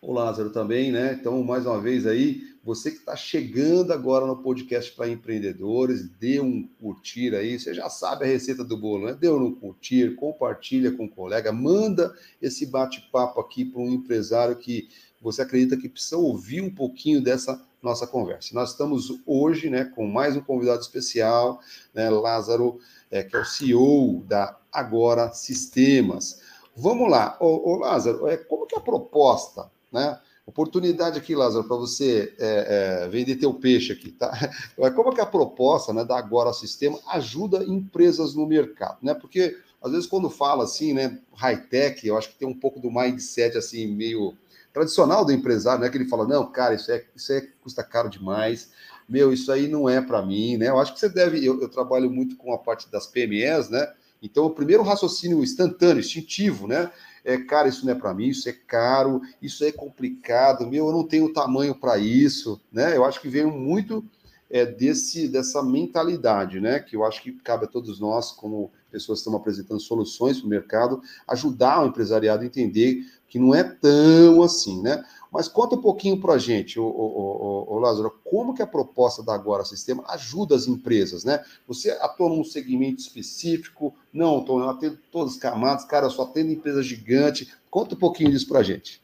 O 0.00 0.12
Lázaro 0.12 0.50
também, 0.50 0.92
né? 0.92 1.16
Então, 1.18 1.42
mais 1.42 1.66
uma 1.66 1.80
vez 1.80 2.06
aí, 2.06 2.42
você 2.62 2.90
que 2.90 2.98
está 2.98 3.16
chegando 3.16 3.92
agora 3.92 4.26
no 4.26 4.36
podcast 4.36 4.92
para 4.92 5.08
empreendedores, 5.08 6.08
dê 6.20 6.40
um 6.40 6.68
curtir 6.80 7.34
aí. 7.34 7.58
Você 7.58 7.74
já 7.74 7.88
sabe 7.88 8.24
a 8.24 8.28
receita 8.28 8.62
do 8.62 8.76
bolo, 8.76 9.06
né? 9.06 9.16
Dê 9.18 9.28
um 9.28 9.52
curtir, 9.52 10.14
compartilha 10.14 10.92
com 10.92 11.04
o 11.04 11.06
um 11.06 11.08
colega, 11.08 11.50
manda 11.50 12.14
esse 12.40 12.66
bate-papo 12.66 13.40
aqui 13.40 13.64
para 13.64 13.80
um 13.80 13.92
empresário 13.92 14.56
que 14.56 14.88
você 15.20 15.42
acredita 15.42 15.76
que 15.76 15.88
precisa 15.88 16.18
ouvir 16.18 16.60
um 16.60 16.72
pouquinho 16.72 17.20
dessa 17.20 17.60
nossa 17.86 18.06
conversa. 18.06 18.52
Nós 18.52 18.70
estamos 18.70 19.20
hoje 19.24 19.70
né, 19.70 19.84
com 19.84 20.06
mais 20.06 20.36
um 20.36 20.40
convidado 20.40 20.80
especial, 20.80 21.60
né, 21.94 22.10
Lázaro, 22.10 22.80
é, 23.10 23.22
que 23.22 23.36
é 23.36 23.40
o 23.40 23.44
CEO 23.44 24.24
da 24.26 24.58
Agora 24.72 25.32
Sistemas. 25.32 26.40
Vamos 26.76 27.08
lá, 27.08 27.36
ô, 27.40 27.70
ô 27.70 27.76
Lázaro, 27.76 28.26
é, 28.26 28.36
como 28.36 28.66
que 28.66 28.74
é 28.74 28.78
a 28.78 28.82
proposta, 28.82 29.70
né? 29.90 30.18
Oportunidade 30.44 31.18
aqui, 31.18 31.34
Lázaro, 31.34 31.66
para 31.66 31.76
você 31.76 32.32
é, 32.38 33.02
é, 33.04 33.08
vender 33.08 33.36
teu 33.36 33.52
peixe 33.54 33.92
aqui, 33.92 34.12
tá? 34.12 34.30
Como 34.94 35.12
que 35.12 35.18
é 35.18 35.24
a 35.24 35.26
proposta 35.26 35.92
né, 35.92 36.04
da 36.04 36.16
Agora 36.16 36.52
Sistema 36.52 37.00
ajuda 37.08 37.64
empresas 37.64 38.32
no 38.32 38.46
mercado, 38.46 38.98
né? 39.02 39.12
Porque 39.12 39.58
às 39.82 39.90
vezes 39.90 40.06
quando 40.06 40.30
fala 40.30 40.62
assim, 40.62 40.92
né, 40.92 41.18
high-tech, 41.34 42.06
eu 42.06 42.16
acho 42.16 42.28
que 42.28 42.38
tem 42.38 42.46
um 42.46 42.54
pouco 42.54 42.78
do 42.78 42.92
mindset 42.92 43.58
assim, 43.58 43.88
meio 43.88 44.36
tradicional 44.76 45.24
do 45.24 45.32
empresário, 45.32 45.80
né? 45.80 45.88
Que 45.88 45.96
ele 45.96 46.04
fala, 46.08 46.26
não, 46.26 46.44
cara, 46.52 46.74
isso 46.74 46.92
é, 46.92 47.02
isso 47.16 47.32
é 47.32 47.40
custa 47.62 47.82
caro 47.82 48.10
demais, 48.10 48.70
meu, 49.08 49.32
isso 49.32 49.50
aí 49.50 49.68
não 49.68 49.88
é 49.88 50.02
para 50.02 50.20
mim, 50.20 50.58
né? 50.58 50.68
Eu 50.68 50.78
acho 50.78 50.92
que 50.92 51.00
você 51.00 51.08
deve. 51.08 51.42
Eu, 51.42 51.62
eu, 51.62 51.68
trabalho 51.68 52.10
muito 52.10 52.36
com 52.36 52.52
a 52.52 52.58
parte 52.58 52.90
das 52.90 53.06
PMEs, 53.06 53.70
né? 53.70 53.90
Então, 54.22 54.44
o 54.44 54.50
primeiro 54.50 54.82
raciocínio 54.82 55.42
instantâneo, 55.42 56.00
instintivo, 56.00 56.66
né? 56.66 56.90
É, 57.24 57.38
cara, 57.38 57.68
isso 57.68 57.86
não 57.86 57.92
é 57.92 57.94
para 57.94 58.12
mim, 58.12 58.28
isso 58.28 58.48
é 58.50 58.52
caro, 58.52 59.22
isso 59.40 59.64
é 59.64 59.72
complicado, 59.72 60.66
meu, 60.66 60.86
eu 60.86 60.92
não 60.92 61.04
tenho 61.04 61.32
tamanho 61.32 61.74
para 61.74 61.96
isso, 61.96 62.60
né? 62.70 62.94
Eu 62.94 63.04
acho 63.04 63.20
que 63.20 63.28
veio 63.28 63.50
muito 63.50 64.04
é, 64.50 64.66
desse 64.66 65.26
dessa 65.26 65.62
mentalidade, 65.62 66.60
né? 66.60 66.80
Que 66.80 66.96
eu 66.96 67.04
acho 67.04 67.22
que 67.22 67.32
cabe 67.32 67.64
a 67.64 67.68
todos 67.68 67.98
nós, 67.98 68.30
como 68.30 68.70
pessoas 68.96 69.18
estão 69.18 69.36
apresentando 69.36 69.80
soluções 69.80 70.38
para 70.38 70.46
o 70.46 70.50
mercado, 70.50 71.02
ajudar 71.28 71.82
o 71.82 71.86
empresariado 71.86 72.42
a 72.42 72.46
entender 72.46 73.04
que 73.28 73.38
não 73.38 73.54
é 73.54 73.62
tão 73.62 74.42
assim, 74.42 74.80
né? 74.80 75.04
Mas 75.30 75.48
conta 75.48 75.74
um 75.74 75.80
pouquinho 75.80 76.18
para 76.18 76.34
a 76.34 76.38
gente, 76.38 76.80
o, 76.80 76.84
o, 76.84 77.74
o, 77.74 77.78
Lázaro, 77.78 78.10
como 78.24 78.54
que 78.54 78.62
a 78.62 78.66
proposta 78.66 79.22
da 79.22 79.34
Agora 79.34 79.64
Sistema 79.64 80.02
ajuda 80.08 80.54
as 80.54 80.66
empresas, 80.66 81.24
né? 81.24 81.44
Você 81.66 81.90
atua 81.90 82.30
num 82.30 82.44
segmento 82.44 83.02
específico? 83.02 83.94
Não, 84.12 84.42
Tom, 84.42 84.60
eu 84.60 84.70
atendo 84.70 84.98
todas 85.12 85.34
as 85.34 85.38
camadas, 85.38 85.84
cara, 85.84 86.06
eu 86.06 86.10
só 86.10 86.22
atendo 86.22 86.52
empresa 86.52 86.82
gigante. 86.82 87.52
Conta 87.70 87.94
um 87.94 87.98
pouquinho 87.98 88.30
disso 88.30 88.48
para 88.48 88.60
a 88.60 88.62
gente. 88.62 89.02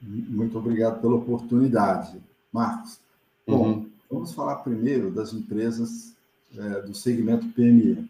Muito 0.00 0.56
obrigado 0.56 1.00
pela 1.00 1.16
oportunidade, 1.16 2.18
Marcos. 2.52 2.98
Bom, 3.46 3.66
uhum. 3.66 3.90
vamos 4.10 4.32
falar 4.32 4.56
primeiro 4.56 5.10
das 5.10 5.32
empresas 5.34 6.14
é, 6.56 6.82
do 6.82 6.94
segmento 6.94 7.48
PME. 7.48 8.08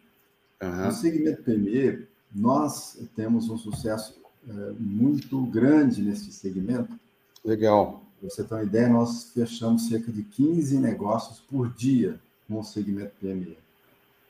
Uhum. 0.62 0.86
No 0.86 0.92
segmento 0.92 1.42
PME, 1.42 2.06
nós 2.34 2.98
temos 3.14 3.48
um 3.48 3.56
sucesso 3.56 4.14
é, 4.48 4.72
muito 4.78 5.40
grande 5.46 6.02
nesse 6.02 6.32
segmento. 6.32 6.98
Legal. 7.44 8.02
Pra 8.20 8.30
você 8.30 8.42
ter 8.42 8.54
uma 8.54 8.62
ideia, 8.62 8.88
nós 8.88 9.30
fechamos 9.32 9.88
cerca 9.88 10.10
de 10.10 10.22
15 10.22 10.78
negócios 10.78 11.40
por 11.40 11.72
dia 11.74 12.18
com 12.48 12.60
o 12.60 12.64
segmento 12.64 13.12
PME. 13.20 13.56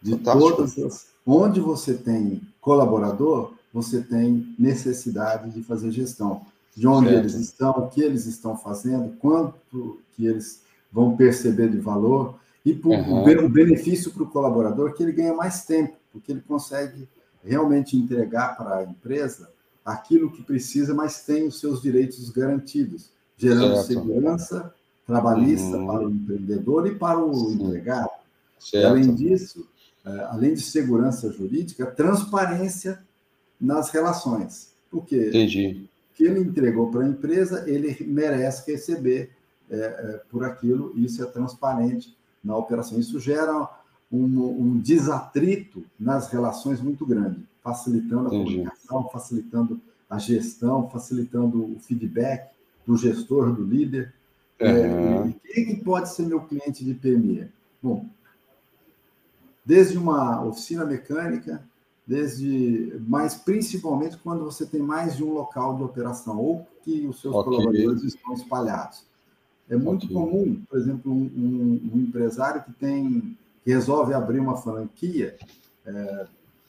De 0.03 0.13
Fantástico. 0.13 0.51
todas 0.57 0.79
as. 0.79 1.15
Onde 1.27 1.59
você 1.59 1.95
tem 1.95 2.43
colaborador, 2.61 3.55
você 3.73 4.03
tem 4.03 4.55
necessidade 4.59 5.51
de 5.51 5.63
fazer 5.63 5.91
gestão. 5.91 6.43
De 6.77 6.87
onde 6.87 7.09
certo. 7.09 7.21
eles 7.21 7.35
estão, 7.35 7.71
o 7.71 7.89
que 7.89 8.03
eles 8.03 8.27
estão 8.27 8.57
fazendo, 8.57 9.17
quanto 9.19 9.99
que 10.15 10.27
eles 10.27 10.63
vão 10.93 11.17
perceber 11.17 11.71
de 11.71 11.79
valor. 11.79 12.39
E 12.65 12.75
por, 12.75 12.93
uhum. 12.93 13.45
o 13.45 13.49
benefício 13.49 14.11
para 14.13 14.23
o 14.23 14.31
colaborador 14.31 14.95
que 14.95 15.03
ele 15.03 15.13
ganha 15.13 15.35
mais 15.35 15.65
tempo, 15.65 15.97
porque 16.15 16.31
ele 16.31 16.41
consegue 16.41 17.09
realmente 17.43 17.97
entregar 17.97 18.57
para 18.57 18.77
a 18.77 18.85
empresa 18.85 19.51
aquilo 19.85 20.31
que 20.31 20.43
precisa, 20.43 20.95
mas 20.95 21.25
tem 21.25 21.47
os 21.47 21.59
seus 21.59 21.83
direitos 21.83 22.31
garantidos, 22.31 23.11
gerando 23.37 23.75
certo. 23.75 23.87
segurança 23.89 24.75
trabalhista 25.05 25.77
uhum. 25.77 25.87
para 25.87 26.07
o 26.07 26.11
empreendedor 26.11 26.87
e 26.87 26.95
para 26.95 27.19
o 27.19 27.35
Sim. 27.35 27.55
empregado. 27.55 28.11
Certo. 28.59 28.87
Além 28.87 29.15
disso, 29.15 29.67
é, 30.07 30.21
além 30.31 30.55
de 30.55 30.63
segurança 30.63 31.31
jurídica, 31.31 31.85
transparência 31.85 33.03
nas 33.61 33.91
relações. 33.91 34.73
Porque 34.91 35.29
Entendi. 35.29 35.89
o 36.13 36.17
que 36.17 36.25
ele 36.25 36.41
entregou 36.41 36.91
para 36.91 37.03
a 37.03 37.09
empresa, 37.09 37.69
ele 37.69 37.97
merece 38.07 38.71
receber 38.71 39.33
é, 39.69 39.77
é, 39.77 40.21
por 40.31 40.45
aquilo, 40.45 40.93
isso 40.97 41.23
é 41.23 41.27
transparente 41.27 42.17
na 42.43 42.57
operação. 42.57 42.99
Isso 42.99 43.19
gera 43.19 43.69
um, 44.15 44.61
um 44.61 44.79
desatrito 44.79 45.85
nas 45.99 46.29
relações 46.29 46.81
muito 46.81 47.05
grande 47.05 47.45
facilitando 47.65 48.29
a 48.29 48.35
Entendi. 48.35 48.57
comunicação, 48.57 49.09
facilitando 49.09 49.81
a 50.09 50.19
gestão, 50.19 50.91
facilitando 50.91 51.65
o 51.65 51.81
feedback 51.81 52.51
do 52.87 52.95
gestor, 52.95 53.51
do 53.55 53.65
líder. 53.65 54.13
Uhum. 54.61 54.69
É, 54.69 55.35
quem 55.47 55.65
que 55.65 55.77
pode 55.77 56.15
ser 56.15 56.27
meu 56.27 56.43
cliente 56.43 56.85
de 56.85 56.93
PME? 56.93 57.49
Bom, 57.83 58.07
desde 59.65 59.97
uma 59.97 60.45
oficina 60.45 60.85
mecânica, 60.85 61.63
desde, 62.07 63.01
mas 63.09 63.35
principalmente 63.35 64.19
quando 64.19 64.45
você 64.45 64.67
tem 64.67 64.83
mais 64.83 65.17
de 65.17 65.25
um 65.25 65.33
local 65.33 65.75
de 65.79 65.83
operação 65.83 66.39
ou 66.39 66.67
que 66.83 67.07
os 67.07 67.19
seus 67.23 67.35
okay. 67.35 67.51
colaboradores 67.51 68.05
estão 68.05 68.35
espalhados. 68.35 69.07
É 69.71 69.77
muito 69.77 70.05
okay. 70.05 70.15
comum, 70.15 70.63
por 70.69 70.79
exemplo, 70.79 71.11
um, 71.11 71.25
um, 71.25 71.91
um, 71.95 72.01
empresário 72.01 72.63
que 72.63 72.73
tem 72.73 73.35
que 73.65 73.73
resolve 73.73 74.13
abrir 74.13 74.41
uma 74.41 74.57
franquia, 74.57 75.37
é, 75.87 76.27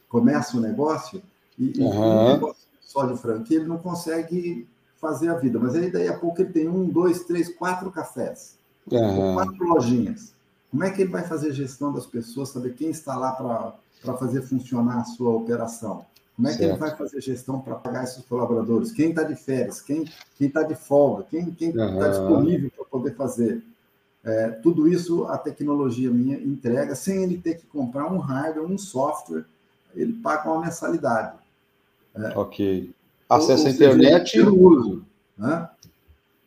começa 0.08 0.56
um 0.56 0.62
negócio 0.62 1.22
e, 1.60 1.80
uhum. 1.82 1.90
um 1.90 2.34
negócio 2.34 2.66
só 2.80 3.06
de 3.06 3.18
franquia, 3.18 3.58
ele 3.58 3.68
não 3.68 3.78
consegue 3.78 4.68
fazer 4.98 5.30
a 5.30 5.36
vida. 5.36 5.60
Mas 5.60 5.76
aí, 5.76 5.92
daí 5.92 6.08
a 6.08 6.18
pouco, 6.18 6.42
ele 6.42 6.52
tem 6.52 6.68
um, 6.68 6.88
dois, 6.88 7.26
três, 7.26 7.54
quatro 7.54 7.92
cafés, 7.92 8.58
uhum. 8.90 9.34
quatro 9.34 9.68
lojinhas. 9.68 10.34
Como 10.72 10.84
é 10.84 10.92
que 10.92 11.02
ele 11.02 11.12
vai 11.12 11.24
fazer 11.24 11.54
gestão 11.54 11.92
das 11.92 12.06
pessoas, 12.06 12.50
saber 12.50 12.74
quem 12.74 12.90
está 12.90 13.16
lá 13.16 13.32
para 14.02 14.18
fazer 14.18 14.42
funcionar 14.42 15.00
a 15.00 15.06
sua 15.06 15.32
operação? 15.32 16.06
Como 16.36 16.48
é 16.50 16.52
que 16.52 16.58
certo. 16.58 16.72
ele 16.72 16.80
vai 16.80 16.96
fazer 16.98 17.22
gestão 17.22 17.62
para 17.62 17.76
pagar 17.76 18.04
esses 18.04 18.24
colaboradores? 18.26 18.92
Quem 18.92 19.10
está 19.10 19.24
de 19.24 19.36
férias? 19.36 19.80
Quem 19.80 20.06
está 20.40 20.64
de 20.64 20.76
folga? 20.76 21.26
Quem 21.30 21.48
está 21.50 21.86
uhum. 21.86 22.10
disponível 22.10 22.72
para 22.76 22.86
poder 22.86 23.16
fazer? 23.16 23.64
É, 24.26 24.50
tudo 24.50 24.88
isso 24.88 25.26
a 25.26 25.38
tecnologia 25.38 26.10
minha 26.10 26.36
entrega 26.36 26.96
sem 26.96 27.24
ele 27.24 27.38
ter 27.38 27.60
que 27.60 27.68
comprar 27.68 28.12
um 28.12 28.18
hardware, 28.18 28.66
um 28.66 28.78
software 28.78 29.46
ele 29.96 30.14
paga 30.14 30.52
uma 30.52 30.66
mensalidade. 30.66 31.38
É. 32.16 32.38
Ok. 32.38 32.92
Acesso 33.30 33.68
à 33.68 33.70
internet. 33.70 34.32
Pelo 34.32 34.60
uso. 34.60 35.06
Né? 35.38 35.70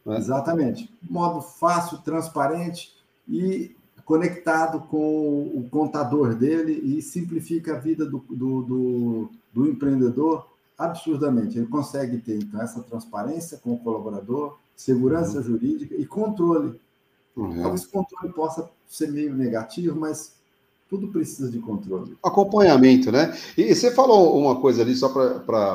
É. 0.06 0.16
Exatamente. 0.16 0.92
Modo 1.02 1.40
fácil, 1.40 1.98
transparente 1.98 2.94
e 3.28 3.76
conectado 4.04 4.80
com 4.80 5.42
o 5.54 5.68
contador 5.70 6.34
dele 6.34 6.72
e 6.72 7.02
simplifica 7.02 7.76
a 7.76 7.78
vida 7.78 8.06
do, 8.06 8.24
do, 8.30 8.62
do, 8.62 9.30
do 9.52 9.68
empreendedor 9.68 10.48
absurdamente. 10.78 11.58
Ele 11.58 11.66
consegue 11.66 12.18
ter, 12.18 12.38
então, 12.38 12.62
essa 12.62 12.82
transparência 12.82 13.58
com 13.58 13.74
o 13.74 13.78
colaborador, 13.78 14.56
segurança 14.74 15.38
uhum. 15.38 15.44
jurídica 15.44 15.94
e 15.94 16.06
controle. 16.06 16.80
Uhum. 17.38 17.62
Talvez 17.62 17.84
o 17.84 17.90
controle 17.90 18.32
possa 18.32 18.68
ser 18.88 19.12
meio 19.12 19.32
negativo, 19.32 19.98
mas 19.98 20.32
tudo 20.88 21.08
precisa 21.08 21.50
de 21.50 21.58
controle. 21.58 22.16
Acompanhamento, 22.22 23.12
né? 23.12 23.36
E, 23.56 23.74
você 23.74 23.90
falou 23.90 24.36
uma 24.40 24.60
coisa 24.60 24.82
ali, 24.82 24.94
só 24.96 25.08
para 25.10 25.74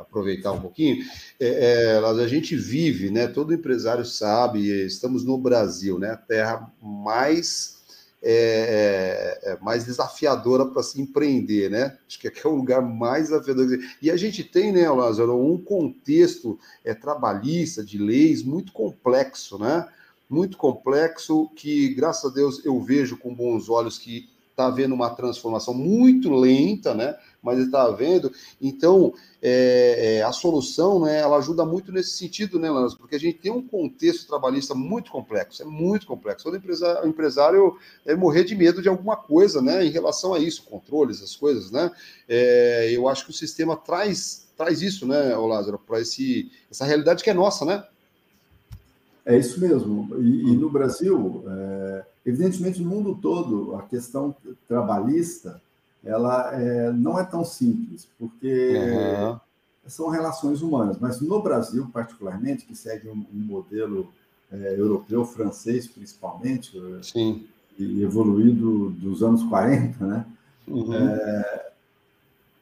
aproveitar 0.00 0.52
um 0.52 0.60
pouquinho. 0.60 1.04
É, 1.38 1.98
é, 1.98 2.22
a 2.22 2.28
gente 2.28 2.56
vive, 2.56 3.10
né? 3.10 3.26
Todo 3.26 3.52
empresário 3.52 4.04
sabe, 4.04 4.60
estamos 4.86 5.24
no 5.24 5.36
Brasil, 5.36 5.98
né? 5.98 6.12
A 6.12 6.16
terra 6.16 6.72
mais. 6.80 7.78
É, 8.22 9.40
é, 9.42 9.52
é 9.52 9.58
mais 9.62 9.86
desafiadora 9.86 10.66
para 10.66 10.82
se 10.82 11.00
empreender, 11.00 11.70
né? 11.70 11.96
Acho 12.06 12.20
que 12.20 12.28
aqui 12.28 12.46
é 12.46 12.50
o 12.50 12.54
lugar 12.54 12.82
mais 12.82 13.28
desafiador. 13.28 13.66
E 14.00 14.10
a 14.10 14.16
gente 14.16 14.44
tem, 14.44 14.70
né, 14.70 14.90
Lázaro, 14.90 15.42
um 15.42 15.56
contexto 15.56 16.58
é, 16.84 16.92
trabalhista, 16.92 17.82
de 17.82 17.96
leis 17.96 18.42
muito 18.42 18.72
complexo, 18.72 19.58
né? 19.58 19.88
Muito 20.30 20.56
complexo, 20.56 21.50
que, 21.56 21.92
graças 21.92 22.30
a 22.30 22.34
Deus, 22.34 22.64
eu 22.64 22.80
vejo 22.80 23.16
com 23.16 23.34
bons 23.34 23.68
olhos 23.68 23.98
que 23.98 24.30
está 24.50 24.66
havendo 24.66 24.94
uma 24.94 25.10
transformação 25.10 25.74
muito 25.74 26.30
lenta, 26.30 26.94
né? 26.94 27.16
Mas 27.42 27.58
está 27.58 27.82
havendo. 27.82 28.30
Então, 28.60 29.12
é, 29.42 30.18
é, 30.18 30.22
a 30.22 30.30
solução, 30.30 31.00
né? 31.00 31.18
Ela 31.18 31.38
ajuda 31.38 31.64
muito 31.64 31.90
nesse 31.90 32.10
sentido, 32.10 32.58
né, 32.58 32.70
Lance? 32.70 32.96
Porque 32.96 33.16
a 33.16 33.18
gente 33.18 33.38
tem 33.38 33.50
um 33.50 33.66
contexto 33.66 34.28
trabalhista 34.28 34.74
muito 34.74 35.10
complexo, 35.10 35.62
é 35.62 35.64
muito 35.64 36.06
complexo. 36.06 36.44
Todo 36.44 36.56
empresário, 36.56 37.08
empresário 37.08 37.76
é 38.06 38.14
morrer 38.14 38.44
de 38.44 38.54
medo 38.54 38.82
de 38.82 38.88
alguma 38.88 39.16
coisa, 39.16 39.60
né? 39.60 39.84
Em 39.84 39.90
relação 39.90 40.34
a 40.34 40.38
isso, 40.38 40.62
controles, 40.64 41.22
as 41.22 41.34
coisas, 41.34 41.70
né? 41.70 41.90
É, 42.28 42.90
eu 42.92 43.08
acho 43.08 43.24
que 43.24 43.30
o 43.30 43.34
sistema 43.34 43.76
traz 43.76 44.48
traz 44.56 44.82
isso, 44.82 45.06
né, 45.06 45.34
Lázaro, 45.34 45.78
para 45.78 45.98
essa 46.00 46.84
realidade 46.84 47.24
que 47.24 47.30
é 47.30 47.32
nossa, 47.32 47.64
né? 47.64 47.82
É 49.24 49.36
isso 49.36 49.60
mesmo. 49.60 50.08
E, 50.18 50.52
e 50.52 50.56
no 50.56 50.70
Brasil, 50.70 51.44
é, 51.46 52.04
evidentemente, 52.26 52.82
no 52.82 52.88
mundo 52.88 53.18
todo, 53.20 53.76
a 53.76 53.82
questão 53.82 54.34
trabalhista 54.66 55.60
ela 56.04 56.54
é, 56.54 56.90
não 56.92 57.18
é 57.18 57.24
tão 57.24 57.44
simples, 57.44 58.08
porque 58.18 58.72
uhum. 58.74 59.38
são 59.86 60.08
relações 60.08 60.62
humanas. 60.62 60.98
Mas 60.98 61.20
no 61.20 61.42
Brasil, 61.42 61.88
particularmente, 61.92 62.64
que 62.64 62.74
segue 62.74 63.08
um, 63.08 63.26
um 63.32 63.38
modelo 63.38 64.10
é, 64.50 64.74
europeu, 64.78 65.24
francês 65.24 65.86
principalmente, 65.86 66.72
é, 66.78 67.02
Sim. 67.02 67.46
e 67.78 68.02
evoluído 68.02 68.90
dos 68.90 69.22
anos 69.22 69.42
40, 69.44 70.04
né? 70.04 70.26
Uhum. 70.66 70.94
É, 70.94 71.70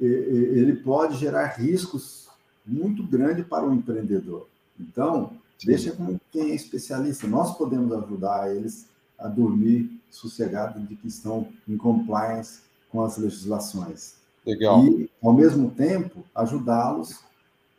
ele 0.01 0.77
pode 0.77 1.17
gerar 1.17 1.47
riscos 1.47 2.29
muito 2.65 3.03
grandes 3.03 3.45
para 3.47 3.67
o 3.67 3.75
empreendedor. 3.75 4.47
Então, 4.79 5.33
Deixa 5.65 5.93
com 5.93 6.19
quem 6.31 6.53
é 6.53 6.55
especialista. 6.55 7.27
Nós 7.27 7.57
podemos 7.57 7.93
ajudar 7.93 8.55
eles 8.55 8.87
a 9.19 9.27
dormir 9.27 10.01
sossegado 10.11 10.81
de 10.81 10.95
que 10.95 11.09
estão 11.09 11.49
em 11.69 11.77
compliance 11.77 12.61
com 12.91 13.03
as 13.03 13.19
legislações. 13.19 14.15
Legal. 14.47 14.85
E, 14.87 15.11
ao 15.23 15.33
mesmo 15.33 15.71
tempo, 15.71 16.25
ajudá-los 16.35 17.21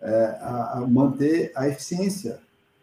é, 0.02 0.38
a, 0.42 0.80
a, 0.80 0.88
manter 0.88 1.52
a 1.56 1.68
eficiência 1.68 2.40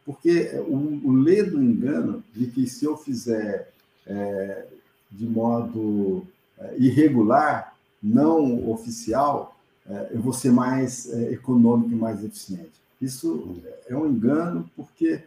porque 0.07 0.53
o, 0.69 1.09
o 1.09 1.13
ledo 1.13 1.61
engano 1.61 2.23
de 2.33 2.47
que 2.47 2.69
se 2.69 2.85
eu 2.85 2.97
fizer 2.97 3.73
é, 4.07 4.67
de 5.11 5.27
modo 5.27 6.25
é, 6.57 6.77
irregular, 6.79 7.77
não 8.01 8.71
oficial, 8.71 9.57
é, 9.85 10.11
eu 10.13 10.21
vou 10.21 10.33
ser 10.33 10.53
mais 10.53 11.13
é, 11.13 11.33
econômico 11.33 11.91
e 11.91 11.97
mais 11.97 12.23
eficiente. 12.23 12.71
Isso 13.01 13.57
é 13.89 13.97
um 13.97 14.07
engano, 14.07 14.69
porque 14.75 15.23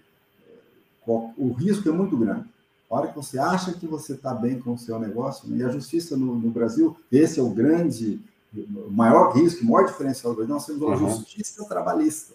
é, 1.07 1.11
o 1.37 1.51
risco 1.51 1.87
é 1.87 1.91
muito 1.91 2.17
grande. 2.17 2.45
A 2.89 2.95
hora 2.95 3.07
que 3.07 3.15
você 3.15 3.37
acha 3.37 3.73
que 3.73 3.85
você 3.85 4.13
está 4.13 4.33
bem 4.33 4.59
com 4.59 4.73
o 4.73 4.77
seu 4.77 4.99
negócio, 4.99 5.55
e 5.55 5.63
a 5.63 5.69
justiça 5.69 6.17
no, 6.17 6.35
no, 6.35 6.49
Brasil, 6.49 6.97
esse 7.11 7.39
é 7.39 7.43
o 7.43 7.49
grande, 7.49 8.19
o 8.55 8.89
maior 8.89 9.31
risco, 9.35 9.63
o 9.63 9.67
maior 9.67 9.85
diferencial 9.85 10.33
do 10.33 10.37
Brasil, 10.37 10.55
nós 10.55 10.65
temos 10.65 10.81
uma 10.81 10.97
uhum. 10.97 11.09
justiça 11.09 11.63
trabalhista. 11.65 12.33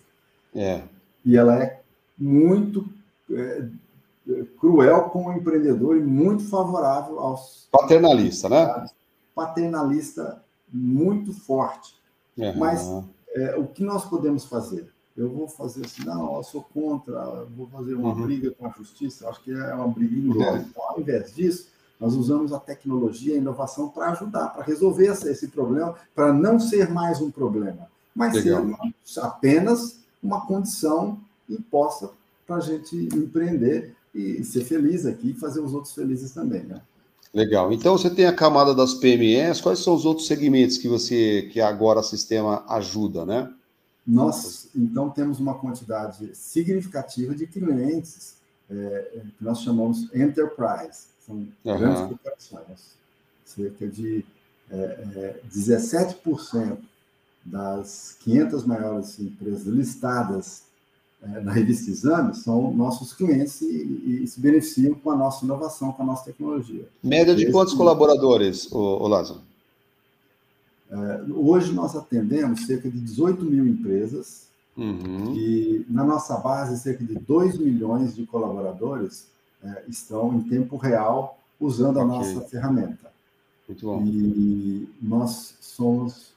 É. 0.55 0.83
E 1.25 1.37
ela 1.37 1.61
é 1.61 1.81
muito 2.17 2.87
é, 3.29 3.67
cruel 4.61 5.05
com 5.11 5.27
o 5.27 5.33
empreendedor 5.33 5.97
e 5.97 6.01
muito 6.01 6.49
favorável 6.49 7.19
aos. 7.19 7.67
Paternalista, 7.73 8.49
né? 8.49 8.87
Paternalista 9.35 10.41
muito 10.73 11.33
forte. 11.33 11.97
Uhum. 12.37 12.57
Mas 12.57 12.89
é, 13.35 13.57
o 13.57 13.67
que 13.67 13.83
nós 13.83 14.05
podemos 14.05 14.45
fazer? 14.45 14.94
Eu 15.17 15.29
vou 15.29 15.47
fazer 15.47 15.85
assim, 15.85 16.05
não, 16.05 16.37
eu 16.37 16.43
sou 16.43 16.63
contra, 16.63 17.45
vou 17.57 17.69
fazer 17.69 17.95
uma 17.95 18.13
uhum. 18.13 18.23
briga 18.23 18.51
com 18.51 18.67
a 18.67 18.71
justiça, 18.71 19.29
acho 19.29 19.43
que 19.43 19.53
é 19.53 19.75
uma 19.75 19.89
briga 19.89 20.15
inglória. 20.17 20.61
Uhum. 20.61 20.67
Então, 20.69 20.83
ao 20.89 21.01
invés 21.01 21.35
disso, 21.35 21.69
nós 22.01 22.15
usamos 22.15 22.53
a 22.53 22.59
tecnologia 22.59 23.35
e 23.35 23.37
a 23.37 23.41
inovação 23.41 23.89
para 23.89 24.11
ajudar, 24.11 24.49
para 24.49 24.65
resolver 24.65 25.07
esse 25.07 25.49
problema, 25.49 25.95
para 26.15 26.33
não 26.33 26.59
ser 26.59 26.91
mais 26.91 27.21
um 27.21 27.31
problema, 27.31 27.89
mas 28.15 28.35
Legal. 28.35 28.67
ser 29.05 29.21
apenas 29.21 30.01
uma 30.23 30.45
condição 30.47 31.19
imposta 31.49 32.11
para 32.47 32.57
a 32.57 32.61
gente 32.61 32.97
empreender 33.15 33.95
e 34.15 34.45
ser 34.45 34.65
feliz 34.65 35.07
aqui 35.07 35.31
e 35.31 35.35
fazer 35.35 35.61
os 35.61 35.75
outros 35.75 35.95
felizes 35.95 36.33
também, 36.33 36.63
né? 36.63 36.81
Legal. 37.33 37.73
Então 37.73 37.99
você 37.99 38.09
tem 38.09 38.27
a 38.27 38.33
camada 38.33 38.73
das 38.73 38.95
PMEs. 38.95 39.61
Quais 39.61 39.81
são 39.81 39.95
os 39.95 40.05
outros 40.05 40.29
segmentos 40.29 40.79
que 40.79 40.87
você 40.87 41.49
que 41.53 41.61
agora 41.61 41.99
o 41.99 42.03
sistema 42.05 42.65
ajuda, 42.69 43.27
né? 43.27 43.51
Nós 44.07 44.69
então 44.75 45.09
temos 45.09 45.41
uma 45.41 45.55
quantidade 45.55 46.35
significativa 46.35 47.35
de 47.35 47.47
clientes 47.47 48.37
é, 48.71 48.75
é 48.75 49.21
que 49.21 49.45
nós 49.45 49.61
chamamos 49.61 50.09
enterprise, 50.15 51.07
são 51.27 51.37
uhum. 51.37 51.49
grandes 51.63 52.03
corporações. 52.03 52.95
Cerca 53.45 53.87
de 53.87 54.25
é, 54.71 54.77
é, 54.77 55.41
17% 55.49 56.79
das 57.45 58.17
500 58.21 58.65
maiores 58.65 59.19
empresas 59.21 59.67
listadas 59.67 60.63
é, 61.23 61.41
na 61.41 61.53
revista 61.53 61.91
Exame 61.91 62.35
são 62.35 62.73
nossos 62.73 63.13
clientes 63.13 63.61
e, 63.61 64.23
e, 64.23 64.27
se 64.27 64.41
beneficiam 64.41 64.95
com 64.95 65.11
a 65.11 65.17
nossa 65.17 65.45
inovação, 65.45 65.93
com 65.93 66.03
a 66.03 66.07
nossa 66.07 66.25
tecnologia. 66.25 66.89
Média 67.03 67.35
de 67.35 67.45
Esse, 67.45 67.53
quantos 67.53 67.75
colaboradores, 67.75 68.71
o, 68.73 68.79
o 68.79 69.09
Lázaro? 69.09 69.41
É, 70.91 71.23
hoje 71.33 71.73
nós 71.73 71.97
atendemos 71.97 72.67
cerca 72.67 72.91
de 72.91 72.99
18 72.99 73.45
mil 73.45 73.67
empresas 73.67 74.49
uhum. 74.77 75.35
e 75.35 75.85
na 75.89 76.05
nossa 76.05 76.37
base 76.37 76.79
cerca 76.79 77.05
de 77.05 77.15
2 77.15 77.59
milhões 77.59 78.15
de 78.15 78.27
colaboradores 78.27 79.29
é, 79.63 79.85
estão 79.89 80.35
em 80.35 80.43
tempo 80.43 80.77
real 80.77 81.39
usando 81.59 81.99
a 81.99 82.05
okay. 82.05 82.17
nossa 82.17 82.41
ferramenta. 82.43 83.13
Muito 83.69 83.87
bom. 83.87 84.03
E 84.05 84.89
nós 85.01 85.55
somos 85.61 86.33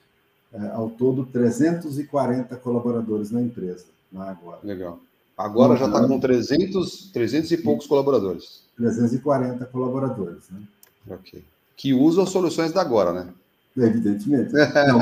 é, 0.52 0.70
ao 0.70 0.88
todo 0.90 1.26
340 1.26 2.56
colaboradores 2.56 3.30
na 3.30 3.42
empresa, 3.42 3.84
lá 4.12 4.30
agora. 4.30 4.60
Legal. 4.62 4.98
Agora 5.36 5.76
já 5.76 5.86
está 5.86 6.06
com 6.06 6.18
300, 6.18 7.10
300 7.12 7.52
e 7.52 7.58
poucos 7.58 7.86
colaboradores. 7.86 8.62
340 8.76 9.64
colaboradores, 9.66 10.44
né? 10.50 10.62
Ok. 11.08 11.44
Que 11.76 11.94
usam 11.94 12.24
as 12.24 12.30
soluções 12.30 12.72
da 12.72 12.80
agora, 12.80 13.12
né? 13.12 13.32
Evidentemente. 13.86 14.52
Não, 14.52 15.00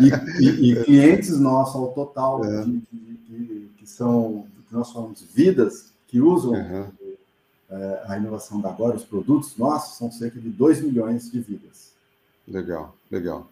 e, 0.00 0.44
e, 0.44 0.72
e, 0.72 0.84
clientes 0.84 1.38
nossos 1.38 1.74
ao 1.74 1.92
total, 1.92 2.44
é. 2.44 2.64
de, 2.64 2.82
de, 3.28 3.68
que 3.76 3.86
são, 3.86 4.46
que 4.68 4.74
nós 4.74 4.88
chamamos 4.90 5.22
vidas, 5.34 5.92
que 6.08 6.20
usam 6.20 6.52
uhum. 6.52 6.86
é, 7.70 8.02
a 8.06 8.16
inovação 8.16 8.60
da 8.60 8.70
agora, 8.70 8.96
os 8.96 9.04
produtos 9.04 9.56
nossos, 9.56 9.98
são 9.98 10.10
cerca 10.10 10.40
de 10.40 10.48
2 10.48 10.82
milhões 10.82 11.30
de 11.30 11.40
vidas. 11.40 11.92
Legal, 12.48 12.94
legal. 13.10 13.48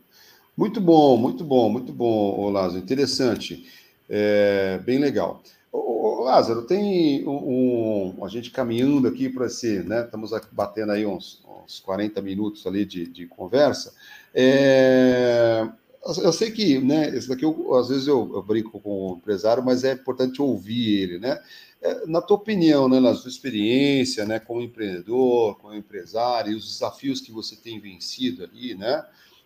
Muito 0.57 0.81
bom, 0.81 1.17
muito 1.17 1.45
bom, 1.45 1.71
muito 1.71 1.93
bom, 1.93 2.51
Lázaro. 2.51 2.83
Interessante. 2.83 3.67
É, 4.09 4.79
bem 4.85 4.99
legal. 4.99 5.43
Ô, 5.73 6.25
Lázaro, 6.25 6.63
tem 6.63 7.27
um, 7.27 8.19
um, 8.19 8.25
a 8.25 8.29
gente 8.29 8.51
caminhando 8.51 9.09
aqui 9.09 9.31
para 9.31 9.47
esse, 9.47 9.83
né? 9.83 10.05
Estamos 10.05 10.31
batendo 10.53 10.93
aí 10.93 11.07
uns, 11.07 11.43
uns 11.65 11.81
40 11.81 12.21
minutos 12.21 12.67
ali 12.67 12.85
de, 12.85 13.07
de 13.07 13.27
conversa. 13.27 13.95
É, 14.35 15.67
eu 16.23 16.33
sei 16.33 16.51
que, 16.51 16.79
né? 16.79 17.09
Esse 17.17 17.27
daqui, 17.27 17.47
eu, 17.47 17.75
às 17.75 17.89
vezes 17.89 18.07
eu, 18.07 18.31
eu, 18.35 18.43
brinco 18.43 18.79
com 18.81 19.13
o 19.13 19.17
empresário, 19.17 19.65
mas 19.65 19.83
é 19.83 19.93
importante 19.95 20.43
ouvir 20.43 21.03
ele, 21.03 21.19
né? 21.19 21.41
É, 21.81 22.07
na 22.07 22.21
tua 22.21 22.37
opinião, 22.37 22.89
né, 22.89 23.01
na 23.01 23.15
sua 23.15 23.31
experiência, 23.31 24.25
né, 24.25 24.39
como 24.39 24.61
empreendedor, 24.61 25.59
como 25.59 25.75
empresário, 25.75 26.53
e 26.53 26.55
os 26.55 26.65
desafios 26.67 27.21
que 27.21 27.33
você 27.33 27.57
tem 27.57 27.81
vencido 27.81 28.45
ali, 28.45 28.75
né? 28.75 29.05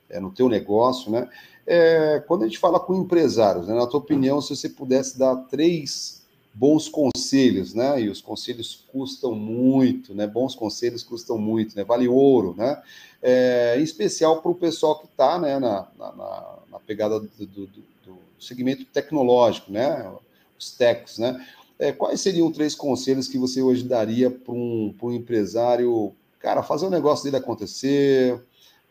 é, 0.09 0.20
no 0.20 0.31
teu 0.31 0.49
negócio, 0.49 1.11
né? 1.11 1.29
É, 1.66 2.22
quando 2.27 2.43
a 2.43 2.47
gente 2.47 2.59
fala 2.59 2.79
com 2.79 2.95
empresários, 2.95 3.66
né, 3.66 3.74
na 3.74 3.87
tua 3.87 3.99
opinião, 3.99 4.41
se 4.41 4.55
você 4.55 4.68
pudesse 4.68 5.18
dar 5.18 5.35
três 5.49 6.15
bons 6.59 6.88
conselhos, 6.88 7.74
né? 7.74 8.00
E 8.00 8.09
os 8.09 8.22
conselhos 8.22 8.82
custam 8.90 9.34
muito, 9.34 10.14
né? 10.14 10.26
Bons 10.26 10.54
conselhos 10.54 11.02
custam 11.02 11.36
muito, 11.36 11.76
né? 11.76 11.84
Vale 11.84 12.09
ouro, 12.09 12.54
né? 12.57 12.82
É, 13.22 13.76
em 13.78 13.82
especial 13.82 14.40
para 14.40 14.50
o 14.50 14.54
pessoal 14.54 14.98
que 14.98 15.04
está, 15.04 15.38
né? 15.38 15.59
Na, 15.59 15.86
na, 15.98 16.59
na 16.70 16.78
pegada 16.80 17.20
do, 17.20 17.28
do, 17.46 17.66
do, 17.66 18.18
segmento 18.40 18.86
tecnológico, 18.86 19.70
né? 19.70 20.11
Os 20.59 20.70
techs, 20.70 21.18
né? 21.18 21.46
É, 21.78 21.92
quais 21.92 22.22
seriam 22.22 22.50
três 22.50 22.74
conselhos 22.74 23.28
que 23.28 23.36
você 23.36 23.61
hoje 23.61 23.84
daria 23.84 24.30
para 24.30 24.54
um, 24.54 24.94
um 25.02 25.12
empresário, 25.12 26.14
cara, 26.38 26.62
fazer 26.62 26.86
o 26.86 26.90
negócio 26.90 27.24
dele 27.24 27.36
acontecer, 27.36 28.42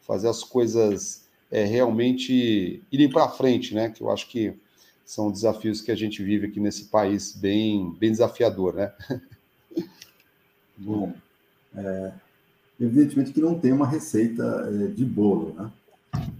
fazer 0.02 0.28
as 0.28 0.44
coisas 0.44 1.28
é, 1.50 1.64
realmente 1.64 2.84
irem 2.92 3.10
para 3.10 3.28
frente, 3.28 3.74
né? 3.74 3.90
Que 3.90 4.04
eu 4.04 4.12
acho 4.12 4.30
que 4.30 4.54
são 5.06 5.32
desafios 5.32 5.82
que 5.82 5.92
a 5.92 5.96
gente 5.96 6.24
vive 6.24 6.48
aqui 6.48 6.60
nesse 6.60 6.86
país 6.86 7.36
bem, 7.36 7.96
bem 8.00 8.12
desafiador, 8.12 8.74
né? 8.74 8.92
Bom, 10.76 11.14
é, 11.76 12.12
evidentemente 12.80 13.32
que 13.32 13.40
não 13.40 13.58
tem 13.58 13.72
uma 13.72 13.88
receita 13.88 14.44
é, 14.68 14.88
de 14.88 15.06
bolo, 15.06 15.54
né? 15.54 15.72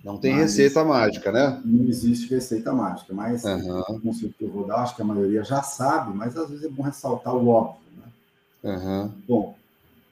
Não 0.04 0.18
tem 0.18 0.34
mas, 0.34 0.44
receita 0.44 0.84
mágica, 0.84 1.32
né? 1.32 1.62
Não 1.64 1.86
existe 1.86 2.34
receita 2.34 2.74
mágica, 2.74 3.14
mas 3.14 3.44
uhum. 3.44 3.82
o 3.82 4.00
conselho 4.02 4.34
que 4.38 4.44
eu 4.44 4.52
vou 4.52 4.66
dar, 4.66 4.78
acho 4.78 4.96
que 4.96 5.02
a 5.02 5.06
maioria 5.06 5.44
já 5.44 5.62
sabe, 5.62 6.16
mas 6.16 6.36
às 6.36 6.50
vezes 6.50 6.66
é 6.66 6.70
bom 6.70 6.84
ressaltar 6.84 7.36
o 7.36 7.48
óbvio, 7.48 7.82
né? 7.98 8.76
Uhum. 8.76 9.12
Bom, 9.28 9.56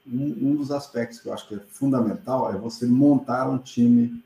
um, 0.06 0.50
um, 0.50 0.56
dos 0.56 0.72
aspectos 0.72 1.20
que 1.20 1.28
eu 1.28 1.34
acho 1.34 1.48
que 1.48 1.56
é 1.56 1.60
fundamental 1.60 2.54
é 2.54 2.58
você 2.58 2.86
montar 2.86 3.50
um 3.50 3.58
time 3.58 4.22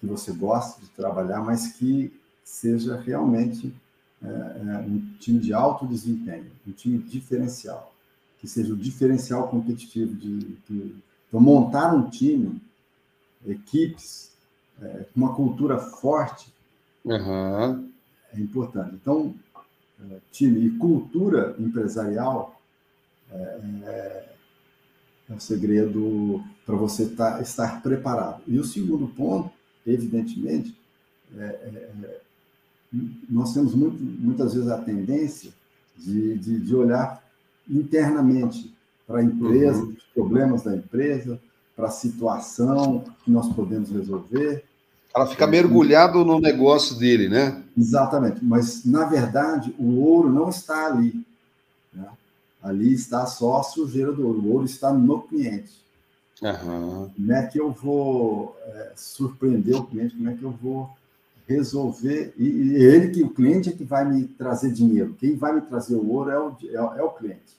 que 0.00 0.06
você 0.06 0.32
gosta 0.32 0.80
de 0.80 0.88
trabalhar, 0.88 1.40
mas 1.42 1.68
que 1.72 2.12
seja 2.44 2.96
realmente 2.96 3.74
é, 4.22 4.26
é, 4.26 4.78
um 4.86 5.00
time 5.18 5.38
de 5.38 5.52
alto 5.52 5.86
desempenho, 5.86 6.50
um 6.66 6.72
time 6.72 6.98
diferencial, 6.98 7.94
que 8.38 8.48
seja 8.48 8.72
o 8.72 8.76
diferencial 8.76 9.48
competitivo 9.48 10.14
de, 10.14 10.38
de 10.68 10.94
então 11.28 11.40
montar 11.40 11.94
um 11.94 12.08
time, 12.08 12.60
equipes 13.46 14.32
é, 14.80 15.04
com 15.12 15.20
uma 15.20 15.34
cultura 15.34 15.78
forte 15.78 16.52
uhum. 17.04 17.90
é 18.32 18.40
importante. 18.40 18.94
Então, 18.94 19.34
é, 20.10 20.18
time 20.30 20.66
e 20.66 20.70
cultura 20.78 21.56
empresarial 21.58 22.60
é, 23.30 23.60
é 23.84 24.32
é 25.32 25.34
um 25.34 25.40
segredo 25.40 26.44
para 26.64 26.76
você 26.76 27.06
tá, 27.06 27.40
estar 27.40 27.82
preparado. 27.82 28.42
E 28.46 28.58
o 28.58 28.64
segundo 28.64 29.08
ponto, 29.08 29.50
evidentemente, 29.86 30.76
é, 31.36 31.42
é, 31.42 31.90
é, 32.04 32.20
nós 33.28 33.54
temos 33.54 33.74
muito, 33.74 34.02
muitas 34.02 34.54
vezes 34.54 34.68
a 34.68 34.78
tendência 34.78 35.50
de, 35.96 36.36
de, 36.38 36.60
de 36.60 36.76
olhar 36.76 37.22
internamente 37.68 38.72
para 39.06 39.20
a 39.20 39.24
empresa, 39.24 39.82
uhum. 39.82 39.94
os 39.96 40.04
problemas 40.14 40.62
da 40.62 40.74
empresa, 40.74 41.40
para 41.74 41.86
a 41.86 41.90
situação 41.90 43.04
que 43.24 43.30
nós 43.30 43.52
podemos 43.52 43.90
resolver. 43.90 44.64
Ela 45.14 45.26
fica 45.26 45.46
mergulhado 45.46 46.24
no 46.24 46.40
negócio 46.40 46.96
dele, 46.96 47.28
né? 47.28 47.62
Exatamente. 47.76 48.42
Mas, 48.42 48.84
na 48.84 49.04
verdade, 49.04 49.74
o 49.78 50.00
ouro 50.00 50.30
não 50.30 50.48
está 50.48 50.86
ali. 50.86 51.24
Né? 51.92 52.06
Ali 52.62 52.94
está 52.94 53.26
só 53.26 53.60
a 53.60 53.62
sujeira 53.62 54.12
do 54.12 54.26
ouro. 54.26 54.40
O 54.40 54.52
ouro 54.52 54.64
está 54.64 54.92
no 54.92 55.22
cliente. 55.22 55.82
Uhum. 56.40 57.10
Como 57.14 57.32
é 57.32 57.46
que 57.46 57.60
eu 57.60 57.70
vou 57.70 58.56
é, 58.62 58.92
surpreender 58.96 59.76
o 59.76 59.84
cliente? 59.84 60.16
Como 60.16 60.30
é 60.30 60.34
que 60.34 60.42
eu 60.42 60.50
vou 60.50 60.90
resolver, 61.52 62.34
e, 62.36 62.44
e 62.44 62.76
ele 62.76 63.10
que 63.10 63.22
o 63.22 63.30
cliente 63.30 63.68
é 63.68 63.72
que 63.72 63.84
vai 63.84 64.04
me 64.04 64.24
trazer 64.24 64.72
dinheiro. 64.72 65.16
Quem 65.18 65.36
vai 65.36 65.54
me 65.54 65.60
trazer 65.62 65.94
o 65.94 66.10
ouro 66.10 66.30
é 66.30 66.38
o, 66.38 66.56
é, 66.64 66.98
é 66.98 67.02
o 67.02 67.10
cliente. 67.10 67.56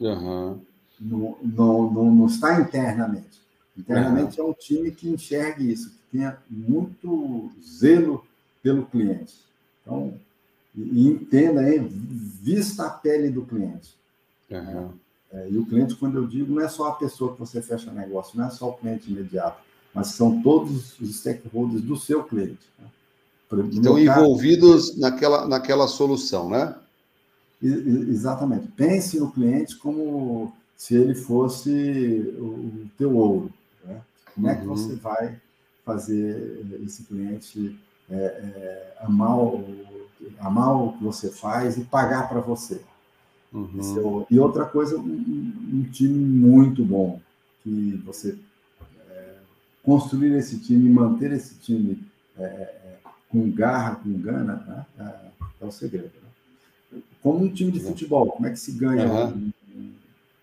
Uhum. 0.00 0.60
Não, 1.00 1.36
não, 1.42 1.90
não, 1.90 2.10
não, 2.10 2.26
está 2.26 2.60
internamente. 2.60 3.40
Internamente 3.76 4.40
uhum. 4.40 4.48
é 4.48 4.50
um 4.50 4.54
time 4.54 4.90
que 4.90 5.08
enxergue 5.08 5.72
isso, 5.72 5.90
que 5.90 6.18
tenha 6.18 6.36
muito 6.50 7.50
zelo 7.62 8.24
pelo 8.62 8.86
cliente. 8.86 9.34
Então, 9.82 10.14
e, 10.74 11.08
entenda, 11.08 11.68
hein, 11.68 11.88
vista 11.88 12.86
a 12.86 12.90
pele 12.90 13.30
do 13.30 13.42
cliente. 13.42 13.94
Uhum. 14.50 14.90
É, 15.32 15.48
e 15.50 15.58
o 15.58 15.66
cliente, 15.66 15.94
quando 15.94 16.16
eu 16.16 16.26
digo, 16.26 16.54
não 16.54 16.62
é 16.62 16.68
só 16.68 16.88
a 16.88 16.94
pessoa 16.94 17.32
que 17.32 17.40
você 17.40 17.60
fecha 17.60 17.92
negócio, 17.92 18.38
não 18.38 18.46
é 18.46 18.50
só 18.50 18.70
o 18.70 18.74
cliente 18.74 19.10
imediato, 19.10 19.62
mas 19.92 20.08
são 20.08 20.42
todos 20.42 20.98
os 21.00 21.16
stakeholders 21.16 21.82
do 21.82 21.96
seu 21.96 22.24
cliente. 22.24 22.66
Né? 22.78 22.86
Estão 23.70 23.98
envolvidos 23.98 24.88
caso, 24.88 25.00
naquela, 25.00 25.48
naquela 25.48 25.88
solução, 25.88 26.50
né? 26.50 26.74
Exatamente. 27.62 28.68
Pense 28.68 29.18
no 29.18 29.30
cliente 29.30 29.76
como 29.76 30.52
se 30.76 30.94
ele 30.94 31.14
fosse 31.14 32.34
o 32.38 32.86
teu 32.96 33.16
ouro. 33.16 33.50
Né? 33.84 34.00
Como 34.34 34.48
é 34.48 34.54
que 34.54 34.66
uhum. 34.66 34.76
você 34.76 34.94
vai 34.96 35.40
fazer 35.84 36.64
esse 36.84 37.04
cliente 37.04 37.76
é, 38.10 38.14
é, 38.16 38.96
amar, 39.00 39.38
o, 39.38 39.64
amar 40.38 40.76
o 40.76 40.92
que 40.92 41.02
você 41.02 41.30
faz 41.30 41.78
e 41.78 41.84
pagar 41.84 42.28
para 42.28 42.40
você? 42.40 42.80
Uhum. 43.52 44.26
É 44.28 44.34
e 44.34 44.38
outra 44.38 44.66
coisa, 44.66 44.98
um, 44.98 45.00
um, 45.02 45.82
time 45.90 46.18
muito 46.18 46.84
bom, 46.84 47.18
que 47.64 48.00
você 48.04 48.38
construir 49.82 50.34
esse 50.34 50.58
time, 50.58 50.90
manter 50.90 51.32
esse 51.32 51.54
time 51.54 52.06
é 52.36 52.77
com 53.28 53.50
garra, 53.50 53.96
com 53.96 54.12
gana, 54.18 54.86
né? 54.98 55.12
é, 55.60 55.64
o 55.64 55.70
segredo. 55.70 56.12
Né? 56.92 57.00
Como 57.22 57.44
um 57.44 57.52
time 57.52 57.70
de 57.70 57.80
futebol, 57.80 58.32
como 58.32 58.46
é 58.46 58.50
que 58.50 58.58
se 58.58 58.72
ganha 58.72 59.06
uhum. 59.06 59.52
um, 59.74 59.94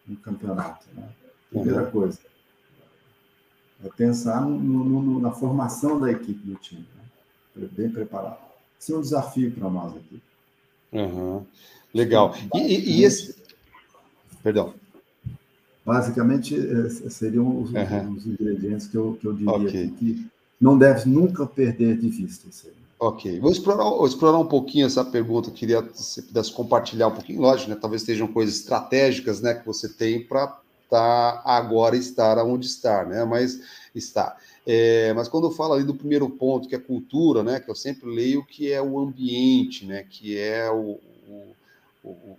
um, 0.10 0.16
campeonato? 0.16 0.86
Né? 0.94 1.08
Primeira 1.50 1.86
uhum. 1.86 1.92
coisa 1.92 2.20
é 3.84 3.90
pensar 3.90 4.42
no, 4.42 4.60
no, 4.60 5.20
na 5.20 5.32
formação 5.32 6.00
da 6.00 6.12
equipe 6.12 6.46
do 6.48 6.56
time, 6.56 6.86
né? 7.56 7.68
bem 7.72 7.90
preparado. 7.90 8.40
Esse 8.80 8.94
é 8.94 8.96
um 8.96 9.02
desafio 9.02 9.52
para 9.52 9.70
nós 9.70 9.96
aqui. 9.96 10.22
Uhum. 10.92 11.46
Legal. 11.94 12.36
E, 12.54 13.00
e, 13.00 13.04
esse. 13.04 13.36
Perdão. 14.44 14.74
Basicamente, 15.86 16.56
é, 16.56 16.90
seriam 17.10 17.62
os, 17.62 17.72
uhum. 17.72 18.14
os, 18.14 18.26
ingredientes 18.26 18.88
que 18.88 18.96
eu, 18.96 19.18
que 19.20 19.28
eu 19.28 19.34
diria 19.34 19.54
okay. 19.54 19.90
que 19.92 20.28
não 20.60 20.78
deve 20.78 21.10
nunca 21.10 21.46
perder 21.46 21.98
de 21.98 22.10
vista. 22.10 22.48
Isso 22.50 22.68
aí. 22.68 22.74
Ok, 22.98 23.40
vou 23.40 23.52
explorar, 23.52 23.84
vou 23.84 24.08
explorar 24.08 24.38
um 24.38 24.48
pouquinho 24.48 24.86
essa 24.86 25.04
pergunta. 25.04 25.52
Queria 25.52 25.84
que 25.84 26.02
você 26.02 26.22
pudesse 26.22 26.52
compartilhar 26.52 27.08
um 27.08 27.12
pouquinho, 27.14 27.42
lógico, 27.42 27.70
né? 27.70 27.78
Talvez 27.80 28.02
estejam 28.02 28.28
coisas 28.28 28.56
estratégicas, 28.56 29.42
né, 29.42 29.54
que 29.54 29.66
você 29.66 29.90
tem 29.90 30.24
para 30.24 30.60
tá 30.90 31.42
agora 31.44 31.98
estar 31.98 32.38
onde 32.46 32.68
está, 32.68 33.04
né? 33.06 33.26
Mas 33.26 33.60
está. 33.94 34.38
É, 34.66 35.14
mas 35.14 35.28
quando 35.28 35.48
eu 35.48 35.52
falo 35.52 35.74
ali 35.74 35.84
do 35.84 35.94
primeiro 35.94 36.30
ponto, 36.30 36.68
que 36.68 36.76
é 36.76 36.80
cultura, 36.80 37.44
né? 37.44 37.60
Que 37.60 37.70
eu 37.70 37.76
sempre 37.76 38.10
leio 38.10 38.46
que 38.46 38.72
é 38.72 38.82
o 38.82 38.98
ambiente, 39.00 39.86
né? 39.86 40.06
Que 40.10 40.38
é 40.38 40.70
o, 40.72 41.00
o, 41.28 41.56
o, 42.04 42.38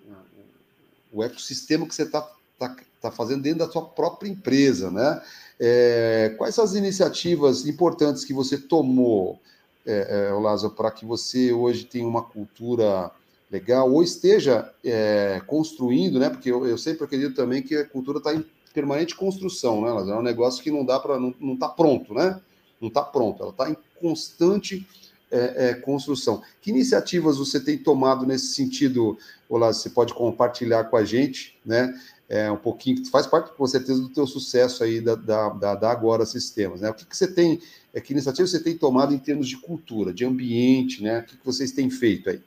o 1.13 1.23
ecossistema 1.23 1.87
que 1.87 1.95
você 1.95 2.03
está 2.03 2.29
tá, 2.59 2.75
tá 3.01 3.11
fazendo 3.11 3.43
dentro 3.43 3.61
da 3.61 3.71
sua 3.71 3.83
própria 3.83 4.29
empresa, 4.29 4.91
né? 4.91 5.23
É, 5.59 6.35
quais 6.37 6.59
as 6.59 6.75
iniciativas 6.75 7.67
importantes 7.67 8.25
que 8.25 8.33
você 8.33 8.59
tomou, 8.59 9.41
é, 9.87 10.29
é, 10.29 10.33
Lázaro, 10.33 10.75
para 10.75 10.91
que 10.91 11.07
você 11.07 11.53
hoje 11.53 11.85
tenha 11.85 12.07
uma 12.07 12.23
cultura 12.23 13.11
legal 13.51 13.91
ou 13.91 14.03
esteja 14.03 14.71
é, 14.85 15.41
construindo, 15.47 16.19
né? 16.19 16.29
Porque 16.29 16.51
eu, 16.51 16.67
eu, 16.67 16.77
sempre 16.77 17.05
acredito 17.05 17.35
também 17.35 17.63
que 17.63 17.77
a 17.77 17.87
cultura 17.87 18.19
está 18.19 18.35
em 18.35 18.45
permanente 18.75 19.15
construção, 19.15 19.81
né, 19.83 19.91
Lázaro? 19.91 20.19
É 20.19 20.21
um 20.21 20.25
negócio 20.25 20.63
que 20.63 20.71
não 20.71 20.85
dá 20.85 21.01
para 21.01 21.19
não, 21.19 21.35
não 21.41 21.57
tá 21.57 21.69
pronto, 21.69 22.13
né? 22.13 22.41
Não 22.81 22.89
está 22.89 23.03
pronto, 23.03 23.43
ela 23.43 23.53
está 23.53 23.71
em 23.71 23.77
constante 23.99 24.87
é, 25.31 25.69
é, 25.69 25.75
construção. 25.75 26.43
Que 26.61 26.71
iniciativas 26.71 27.39
você 27.39 27.59
tem 27.59 27.79
tomado 27.79 28.27
nesse 28.27 28.49
sentido, 28.49 29.17
Olá? 29.49 29.73
Você 29.73 29.91
pode 29.91 30.13
compartilhar 30.13 30.85
com 30.85 30.97
a 30.97 31.05
gente, 31.05 31.57
né? 31.65 31.95
É, 32.29 32.51
um 32.51 32.57
pouquinho, 32.57 33.03
que 33.03 33.11
faz 33.11 33.27
parte, 33.27 33.53
com 33.53 33.67
certeza, 33.67 34.01
do 34.01 34.09
teu 34.09 34.27
sucesso 34.27 34.83
aí 34.83 35.01
da, 35.01 35.15
da, 35.15 35.49
da, 35.51 35.75
da 35.75 35.91
Agora 35.91 36.27
Sistemas, 36.27 36.81
né? 36.81 36.91
O 36.91 36.95
que, 36.95 37.05
que 37.05 37.17
você 37.17 37.29
tem, 37.29 37.61
é, 37.95 38.01
que 38.01 38.13
iniciativa 38.13 38.47
você 38.47 38.61
tem 38.61 38.77
tomado 38.77 39.15
em 39.15 39.19
termos 39.19 39.49
de 39.49 39.57
cultura, 39.57 40.13
de 40.13 40.25
ambiente, 40.25 41.03
né? 41.03 41.21
O 41.21 41.25
que, 41.25 41.37
que 41.37 41.47
vocês 41.47 41.71
têm 41.71 41.89
feito 41.89 42.31
aí? 42.31 42.41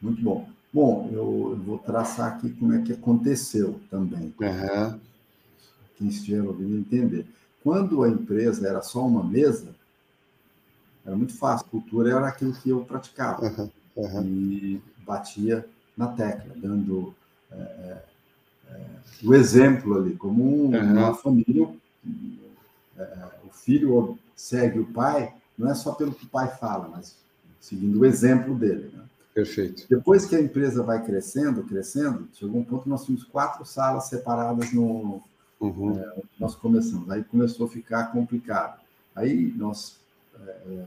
Muito 0.00 0.22
bom. 0.22 0.48
Bom, 0.72 1.08
eu, 1.12 1.50
eu 1.52 1.56
vou 1.56 1.78
traçar 1.78 2.34
aqui 2.34 2.50
como 2.50 2.72
é 2.74 2.82
que 2.82 2.92
aconteceu 2.92 3.80
também. 3.90 4.34
Uhum. 4.40 5.00
Quem 5.96 6.08
estiver 6.08 6.42
ouvindo 6.42 6.76
entender. 6.76 7.26
Quando 7.62 8.02
a 8.02 8.08
empresa 8.08 8.68
era 8.68 8.82
só 8.82 9.06
uma 9.06 9.22
mesa, 9.22 9.74
era 11.04 11.16
muito 11.16 11.34
fácil. 11.34 11.66
Cultura 11.68 12.10
era 12.10 12.28
aquilo 12.28 12.52
que 12.52 12.70
eu 12.70 12.84
praticava. 12.84 13.42
Uhum. 13.42 13.70
Uhum. 13.96 14.22
E 14.24 14.82
batia 14.98 15.64
na 15.96 16.08
tecla, 16.08 16.52
dando 16.56 17.14
é, 17.52 18.02
o 19.22 19.34
exemplo 19.34 19.96
ali, 19.96 20.14
como 20.16 20.42
um, 20.44 20.74
uhum. 20.74 20.92
uma 20.92 21.14
família, 21.14 21.68
é, 22.96 23.18
o 23.44 23.50
filho 23.50 24.18
segue 24.36 24.78
o 24.78 24.86
pai, 24.86 25.32
não 25.56 25.70
é 25.70 25.74
só 25.74 25.92
pelo 25.92 26.12
que 26.12 26.26
o 26.26 26.28
pai 26.28 26.48
fala, 26.58 26.88
mas 26.88 27.16
seguindo 27.60 28.00
o 28.00 28.06
exemplo 28.06 28.54
dele. 28.54 28.90
Né? 28.92 29.04
Perfeito. 29.34 29.86
Depois 29.88 30.26
que 30.26 30.36
a 30.36 30.40
empresa 30.40 30.82
vai 30.82 31.02
crescendo, 31.02 31.64
crescendo, 31.64 32.28
chegou 32.34 32.60
um 32.60 32.64
ponto 32.64 32.84
que 32.84 32.88
nós 32.88 33.04
tínhamos 33.04 33.24
quatro 33.24 33.64
salas 33.64 34.04
separadas 34.04 34.72
no. 34.72 35.22
Uhum. 35.58 35.98
É, 35.98 36.22
nós 36.38 36.54
começamos. 36.54 37.10
Aí 37.10 37.24
começou 37.24 37.66
a 37.66 37.68
ficar 37.70 38.12
complicado. 38.12 38.80
Aí 39.14 39.52
nós. 39.56 39.96
É, 40.46 40.84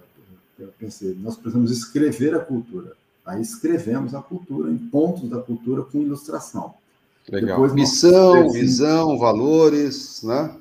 eu 0.59 0.73
pensei, 0.79 1.13
nós 1.15 1.35
precisamos 1.35 1.71
escrever 1.71 2.35
a 2.35 2.39
cultura. 2.39 2.93
Aí 3.25 3.41
escrevemos 3.41 4.15
a 4.15 4.21
cultura 4.21 4.71
em 4.71 4.77
pontos 4.77 5.29
da 5.29 5.41
cultura 5.41 5.83
com 5.83 6.01
ilustração. 6.01 6.73
Legal. 7.29 7.57
Depois, 7.57 7.73
Missão, 7.73 8.49
visão, 8.51 9.17
valores, 9.17 10.23
né? 10.23 10.55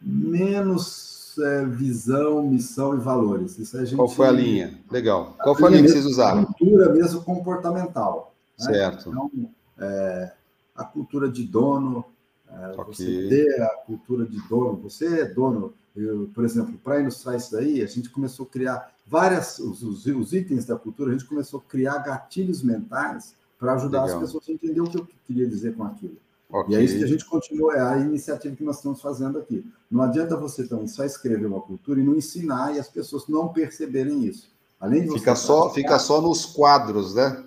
Menos 0.00 1.36
é, 1.38 1.64
visão, 1.64 2.42
missão 2.42 2.94
e 2.94 3.00
valores. 3.00 3.58
Isso 3.58 3.76
a 3.76 3.84
gente, 3.84 3.96
Qual 3.96 4.08
foi 4.08 4.28
a 4.28 4.32
linha? 4.32 4.78
Legal. 4.90 5.36
Qual 5.42 5.54
foi 5.54 5.68
a 5.68 5.70
linha 5.70 5.82
que 5.82 5.90
vocês 5.90 6.06
usaram? 6.06 6.44
Cultura 6.44 6.92
mesmo 6.92 7.22
comportamental. 7.22 8.34
Né? 8.60 8.66
Certo. 8.66 9.10
Então, 9.10 9.30
é, 9.78 10.32
a 10.76 10.84
cultura 10.84 11.28
de 11.28 11.44
dono, 11.44 12.04
é, 12.48 12.80
okay. 12.80 12.84
você 12.84 13.28
ter 13.28 13.62
a 13.62 13.68
cultura 13.86 14.24
de 14.24 14.40
dono, 14.48 14.76
você 14.76 15.22
é 15.22 15.24
dono. 15.24 15.72
Eu, 15.94 16.30
por 16.34 16.44
exemplo, 16.44 16.78
para 16.82 17.00
ilustrar 17.00 17.36
isso 17.36 17.52
daí, 17.52 17.82
a 17.82 17.86
gente 17.86 18.08
começou 18.08 18.46
a 18.46 18.48
criar 18.48 18.92
várias, 19.06 19.58
os, 19.58 19.82
os 19.82 20.32
itens 20.32 20.64
da 20.64 20.76
cultura, 20.76 21.10
a 21.10 21.12
gente 21.12 21.26
começou 21.26 21.60
a 21.60 21.70
criar 21.70 21.98
gatilhos 21.98 22.62
mentais 22.62 23.34
para 23.62 23.74
ajudar 23.74 24.02
Legal. 24.02 24.16
as 24.16 24.24
pessoas 24.24 24.48
a 24.48 24.52
entender 24.52 24.80
o 24.80 24.90
que 24.90 24.98
eu 24.98 25.06
queria 25.24 25.46
dizer 25.46 25.76
com 25.76 25.84
aquilo. 25.84 26.16
Okay. 26.50 26.74
E 26.74 26.78
é 26.78 26.82
isso 26.82 26.98
que 26.98 27.04
a 27.04 27.06
gente 27.06 27.24
continua, 27.24 27.76
é 27.76 27.80
a 27.80 27.96
iniciativa 27.96 28.56
que 28.56 28.64
nós 28.64 28.78
estamos 28.78 29.00
fazendo 29.00 29.38
aqui. 29.38 29.64
Não 29.88 30.02
adianta 30.02 30.36
você 30.36 30.66
também 30.66 30.88
só 30.88 31.04
escrever 31.04 31.46
uma 31.46 31.60
cultura 31.60 32.00
e 32.00 32.02
não 32.02 32.16
ensinar 32.16 32.74
e 32.74 32.80
as 32.80 32.88
pessoas 32.88 33.28
não 33.28 33.50
perceberem 33.50 34.24
isso. 34.24 34.50
Além 34.80 35.04
de 35.04 35.12
fica 35.12 35.36
só, 35.36 35.70
fica 35.70 35.96
só 36.00 36.20
nos 36.20 36.44
quadros, 36.44 37.14
né? 37.14 37.44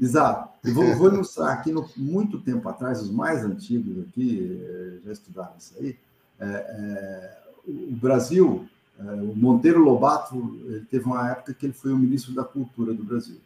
Exato. 0.00 0.48
E 0.66 0.70
vou, 0.70 0.96
vou 0.96 1.08
ilustrar 1.12 1.52
aqui, 1.52 1.70
no, 1.70 1.86
muito 1.94 2.40
tempo 2.40 2.66
atrás, 2.66 3.02
os 3.02 3.10
mais 3.10 3.44
antigos 3.44 4.02
aqui, 4.08 4.58
eh, 4.64 5.00
já 5.04 5.12
estudaram 5.12 5.52
isso 5.58 5.74
aí. 5.78 5.94
É, 6.40 6.46
é, 6.46 7.38
o 7.68 7.96
Brasil, 7.96 8.66
é, 8.98 9.02
o 9.02 9.36
Monteiro 9.36 9.80
Lobato, 9.80 10.58
ele 10.64 10.86
teve 10.90 11.04
uma 11.04 11.30
época 11.30 11.52
que 11.52 11.66
ele 11.66 11.74
foi 11.74 11.92
o 11.92 11.98
ministro 11.98 12.34
da 12.34 12.44
Cultura 12.44 12.94
do 12.94 13.04
Brasil. 13.04 13.36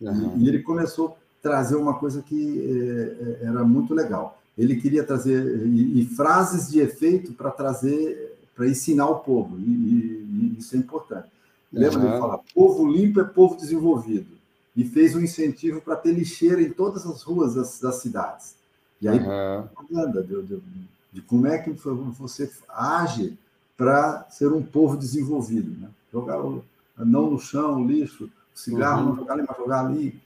Uhum. 0.00 0.38
E, 0.38 0.48
ele 0.48 0.62
começou 0.62 1.08
a 1.08 1.12
trazer 1.42 1.76
uma 1.76 1.94
coisa 1.98 2.22
que 2.22 3.38
é, 3.42 3.46
era 3.46 3.64
muito 3.64 3.94
legal. 3.94 4.38
Ele 4.56 4.76
queria 4.76 5.04
trazer 5.04 5.66
e, 5.66 6.02
e 6.02 6.06
frases 6.06 6.70
de 6.70 6.80
efeito 6.80 7.32
para 7.32 7.50
trazer, 7.50 8.38
para 8.54 8.68
ensinar 8.68 9.08
o 9.08 9.20
povo, 9.20 9.58
e, 9.58 9.62
e, 9.62 10.56
isso 10.58 10.74
é 10.74 10.78
importante. 10.78 11.28
Lembra 11.72 12.00
uhum. 12.00 12.12
de 12.12 12.18
falar, 12.18 12.38
povo 12.54 12.90
limpo 12.90 13.20
é 13.20 13.24
povo 13.24 13.56
desenvolvido. 13.56 14.38
E 14.76 14.84
fez 14.84 15.14
um 15.14 15.20
incentivo 15.20 15.80
para 15.80 15.96
ter 15.96 16.12
lixeira 16.12 16.62
em 16.62 16.70
todas 16.70 17.06
as 17.06 17.22
ruas 17.22 17.54
das, 17.54 17.80
das 17.80 17.96
cidades. 17.96 18.54
E 19.00 19.08
aí, 19.08 19.18
propaganda 19.18 20.20
uhum. 20.20 20.42
de, 20.42 20.56
de, 20.56 20.62
de, 21.12 21.22
como 21.22 21.46
é 21.46 21.58
que 21.58 21.70
você 21.70 22.50
age 22.68 23.36
para 23.76 24.26
ser 24.30 24.52
um 24.52 24.62
povo 24.62 24.96
desenvolvido. 24.96 25.70
Né? 25.80 25.88
Jogar 26.12 26.38
não 26.98 27.30
no 27.30 27.38
chão, 27.38 27.86
lixo, 27.86 28.28
cigarro, 28.60 29.02
uhum. 29.02 29.08
não 29.10 29.16
jogar 29.16 29.34
ali, 29.34 29.44
mas 29.46 29.56
jogar 29.56 29.86
ali. 29.86 30.20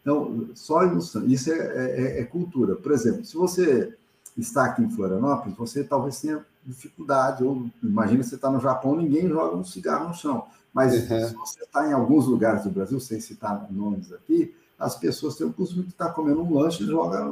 Então, 0.00 0.48
só 0.54 0.84
ilustrando. 0.84 1.28
Isso 1.28 1.50
é, 1.50 1.56
é, 1.56 2.20
é, 2.20 2.24
cultura. 2.24 2.76
Por 2.76 2.92
exemplo, 2.92 3.24
se 3.24 3.36
você 3.36 3.94
está 4.36 4.66
aqui 4.66 4.82
em 4.82 4.90
Florianópolis, 4.90 5.56
você 5.56 5.82
talvez 5.82 6.20
tenha 6.20 6.44
dificuldade. 6.64 7.42
Ou 7.42 7.66
imagina 7.82 8.22
você 8.22 8.36
está 8.36 8.50
no 8.50 8.60
Japão, 8.60 8.96
ninguém 8.96 9.28
joga 9.28 9.56
um 9.56 9.64
cigarro 9.64 10.08
no 10.08 10.14
chão. 10.14 10.46
Mas 10.72 10.92
uhum. 10.92 11.28
se 11.28 11.34
você 11.34 11.62
está 11.64 11.88
em 11.88 11.92
alguns 11.92 12.26
lugares 12.26 12.64
do 12.64 12.70
Brasil, 12.70 13.00
sem 13.00 13.18
citar 13.18 13.66
nomes 13.70 14.12
aqui, 14.12 14.54
as 14.78 14.94
pessoas 14.96 15.36
têm 15.36 15.46
o 15.46 15.52
costume 15.52 15.84
de 15.84 15.90
estar 15.90 16.08
tá 16.08 16.12
comendo 16.12 16.42
um 16.42 16.54
lanche 16.58 16.84
e 16.84 16.86
jogar, 16.86 17.26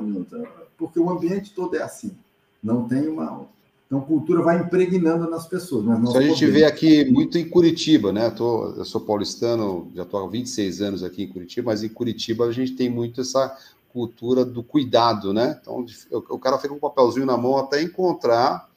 porque 0.79 0.99
o 0.99 1.11
ambiente 1.11 1.55
todo 1.55 1.77
é 1.77 1.83
assim. 1.83 2.17
Não 2.63 2.89
tem 2.89 3.07
uma. 3.07 3.47
Então, 3.87 4.01
cultura 4.01 4.43
vai 4.43 4.61
impregnando 4.61 5.29
nas 5.29 5.47
pessoas. 5.47 5.85
Mas 5.85 6.09
Isso 6.09 6.19
a 6.19 6.23
gente 6.23 6.35
podemos... 6.35 6.55
vê 6.55 6.65
aqui 6.65 7.05
muito 7.11 7.39
em 7.39 7.49
Curitiba, 7.49 8.13
né? 8.13 8.27
Eu, 8.27 8.35
tô, 8.35 8.75
eu 8.77 8.85
sou 8.85 9.01
paulistano, 9.01 9.91
já 9.95 10.03
estou 10.03 10.25
há 10.25 10.29
26 10.29 10.81
anos 10.81 11.05
aqui 11.05 11.25
em 11.25 11.29
Curitiba, 11.29 11.71
mas 11.71 11.83
em 11.83 11.89
Curitiba 11.89 12.47
a 12.47 12.53
gente 12.53 12.73
tem 12.73 12.89
muito 12.89 13.21
essa 13.21 13.57
cultura 13.93 14.45
do 14.45 14.63
cuidado, 14.63 15.33
né? 15.33 15.59
Então, 15.61 15.87
o 16.11 16.39
cara 16.39 16.57
fica 16.57 16.71
com 16.71 16.77
um 16.77 16.81
papelzinho 16.81 17.27
na 17.27 17.37
mão 17.37 17.57
até 17.57 17.81
encontrar 17.81 18.69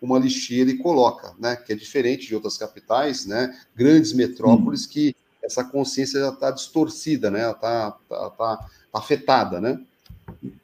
uma 0.00 0.18
lixeira 0.18 0.70
e 0.70 0.76
coloca, 0.76 1.32
né? 1.38 1.56
Que 1.56 1.72
é 1.72 1.76
diferente 1.76 2.26
de 2.26 2.34
outras 2.34 2.58
capitais, 2.58 3.24
né? 3.24 3.56
Grandes 3.74 4.12
metrópoles 4.12 4.82
Sim. 4.82 4.88
que 4.90 5.16
essa 5.42 5.64
consciência 5.64 6.20
já 6.20 6.28
está 6.28 6.50
distorcida, 6.50 7.30
né? 7.30 7.50
Está 7.50 7.92
tá, 8.08 8.30
tá, 8.30 8.66
afetada, 8.92 9.60
né? 9.60 9.80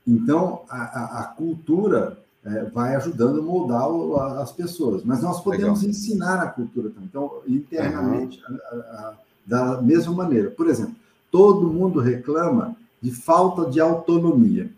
Então 0.06 0.62
a, 0.68 1.20
a 1.20 1.24
cultura 1.24 2.18
é, 2.44 2.64
vai 2.64 2.94
ajudando 2.96 3.40
a 3.40 3.42
moldar 3.42 3.88
o, 3.88 4.16
a, 4.16 4.42
as 4.42 4.52
pessoas, 4.52 5.02
mas 5.04 5.22
nós 5.22 5.40
podemos 5.40 5.80
Legal. 5.80 5.90
ensinar 5.90 6.42
a 6.42 6.48
cultura 6.48 6.90
também. 6.90 7.08
Então 7.08 7.42
internamente 7.46 8.42
uhum. 8.48 8.58
a, 8.72 9.14
da 9.46 9.82
mesma 9.82 10.12
maneira. 10.12 10.50
Por 10.50 10.68
exemplo, 10.68 10.94
todo 11.30 11.70
mundo 11.70 12.00
reclama 12.00 12.76
de 13.00 13.10
falta 13.10 13.70
de 13.70 13.80
autonomia. 13.80 14.70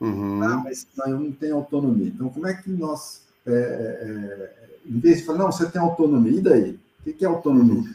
Uhum. 0.00 0.42
Ah, 0.42 0.60
mas 0.64 0.86
eu 1.06 1.20
não 1.20 1.32
tenho 1.32 1.56
autonomia. 1.56 2.08
Então, 2.08 2.28
como 2.28 2.46
é 2.46 2.54
que 2.54 2.70
nós 2.70 3.22
é, 3.46 3.52
é, 3.52 4.62
em 4.86 4.98
vez 4.98 5.18
de 5.18 5.24
falar, 5.24 5.38
não, 5.38 5.52
você 5.52 5.66
tem 5.66 5.80
autonomia, 5.80 6.38
e 6.38 6.40
daí? 6.40 6.80
O 7.06 7.12
que 7.12 7.24
é 7.24 7.28
autonomia? 7.28 7.90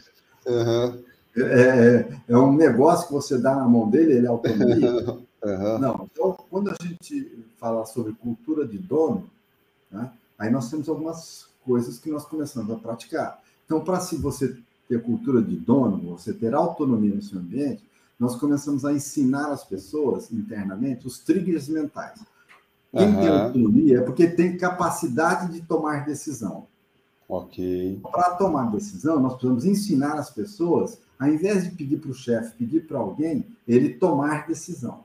Uhum. 0.46 1.00
É, 1.38 1.42
é, 1.42 2.08
é, 2.30 2.38
um 2.38 2.56
negócio 2.56 3.08
que 3.08 3.14
você 3.14 3.38
dá 3.38 3.56
na 3.56 3.68
mão 3.68 3.90
dele, 3.90 4.14
ele 4.14 4.26
é 4.26 4.30
autonomia? 4.30 5.18
Uhum. 5.48 5.80
Não, 5.80 6.10
então, 6.12 6.38
quando 6.50 6.70
a 6.70 6.76
gente 6.84 7.46
fala 7.58 7.86
sobre 7.86 8.14
cultura 8.14 8.68
de 8.68 8.78
dono, 8.78 9.30
né, 9.90 10.12
aí 10.38 10.50
nós 10.52 10.70
temos 10.70 10.90
algumas 10.90 11.48
coisas 11.66 11.98
que 11.98 12.10
nós 12.10 12.26
começamos 12.26 12.70
a 12.72 12.76
praticar. 12.76 13.42
Então, 13.66 13.82
para 13.82 14.00
se 14.00 14.18
você 14.18 14.58
ter 14.88 15.02
cultura 15.02 15.42
de 15.42 15.56
dono, 15.56 15.98
você 16.16 16.34
ter 16.34 16.54
autonomia 16.54 17.14
no 17.14 17.22
seu 17.22 17.40
ambiente, 17.40 17.84
nós 18.20 18.36
começamos 18.36 18.84
a 18.84 18.92
ensinar 18.92 19.52
as 19.52 19.64
pessoas 19.64 20.32
internamente 20.32 21.06
os 21.06 21.20
triggers 21.20 21.68
mentais. 21.70 22.20
Quem 22.92 23.08
uhum. 23.08 23.20
tem 23.20 23.28
autonomia 23.28 23.98
é 24.00 24.02
porque 24.02 24.28
tem 24.28 24.58
capacidade 24.58 25.54
de 25.54 25.62
tomar 25.62 26.06
decisão. 26.06 26.66
Ok. 27.30 28.00
Para 28.12 28.32
tomar 28.36 28.72
decisão, 28.72 29.20
nós 29.20 29.34
precisamos 29.34 29.66
ensinar 29.66 30.14
as 30.14 30.30
pessoas, 30.30 31.00
ao 31.20 31.28
invés 31.28 31.66
de 31.66 31.72
pedir 31.72 31.98
para 31.98 32.12
o 32.12 32.14
chefe, 32.14 32.56
pedir 32.58 32.88
para 32.88 32.98
alguém, 32.98 33.46
ele 33.68 33.94
tomar 33.96 34.48
decisão. 34.48 35.04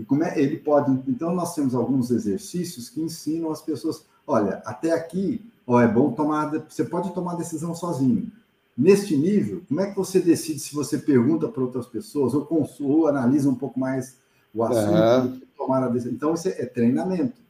E 0.00 0.04
como 0.04 0.24
é, 0.24 0.38
ele 0.40 0.56
pode. 0.56 0.90
Então, 1.08 1.34
nós 1.34 1.54
temos 1.54 1.74
alguns 1.74 2.10
exercícios 2.10 2.88
que 2.88 3.00
ensinam 3.00 3.50
as 3.50 3.60
pessoas: 3.60 4.04
olha, 4.26 4.62
até 4.64 4.92
aqui, 4.92 5.44
ó, 5.66 5.80
é 5.80 5.88
bom 5.88 6.12
tomar. 6.12 6.50
Você 6.68 6.84
pode 6.84 7.12
tomar 7.12 7.34
decisão 7.34 7.74
sozinho. 7.74 8.30
Neste 8.76 9.16
nível, 9.16 9.62
como 9.68 9.80
é 9.80 9.90
que 9.90 9.96
você 9.96 10.20
decide 10.20 10.58
se 10.58 10.74
você 10.74 10.96
pergunta 10.96 11.48
para 11.48 11.62
outras 11.62 11.86
pessoas 11.86 12.32
ou, 12.32 12.48
ou 12.80 13.06
analisa 13.06 13.50
um 13.50 13.54
pouco 13.54 13.78
mais 13.78 14.16
o 14.54 14.64
assunto? 14.64 15.34
Uhum 15.34 15.50
tomar 15.60 15.84
a 15.84 15.88
decisão. 15.88 16.12
Então, 16.12 16.34
isso 16.34 16.48
é, 16.48 16.62
é 16.62 16.66
treinamento. 16.66 17.40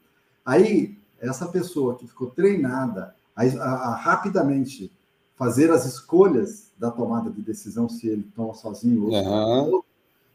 Aí, 0.44 0.98
essa 1.20 1.46
pessoa 1.46 1.94
que 1.96 2.06
ficou 2.06 2.28
treinada 2.28 3.14
a, 3.36 3.44
a, 3.44 3.72
a, 3.90 3.94
rapidamente 3.94 4.92
fazer 5.36 5.70
as 5.70 5.86
escolhas 5.86 6.70
da 6.76 6.90
tomada 6.90 7.30
de 7.30 7.40
decisão, 7.40 7.88
se 7.88 8.08
ele 8.08 8.28
toma 8.34 8.54
sozinho 8.54 9.06
ou 9.06 9.12
uhum. 9.12 9.82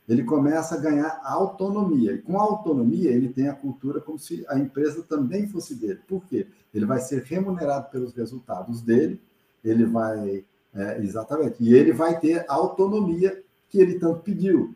Ele 0.08 0.24
começa 0.24 0.76
a 0.76 0.80
ganhar 0.80 1.20
autonomia. 1.24 2.14
E 2.14 2.22
com 2.22 2.40
autonomia, 2.40 3.12
ele 3.12 3.30
tem 3.30 3.48
a 3.48 3.56
cultura 3.56 4.00
como 4.00 4.20
se 4.20 4.46
a 4.48 4.58
empresa 4.58 5.04
também 5.04 5.48
fosse 5.48 5.76
dele. 5.76 6.00
Por 6.08 6.26
quê? 6.26 6.48
Ele 6.74 6.86
vai 6.86 7.00
ser 7.00 7.24
remunerado 7.24 7.90
pelos 7.90 8.14
resultados 8.14 8.82
dele, 8.82 9.22
ele 9.64 9.86
vai. 9.86 10.46
É, 10.74 11.00
exatamente. 11.00 11.56
E 11.60 11.74
ele 11.74 11.94
vai 11.94 12.20
ter 12.20 12.46
a 12.50 12.54
autonomia 12.54 13.42
que 13.70 13.80
ele 13.80 13.98
tanto 13.98 14.20
pediu. 14.20 14.76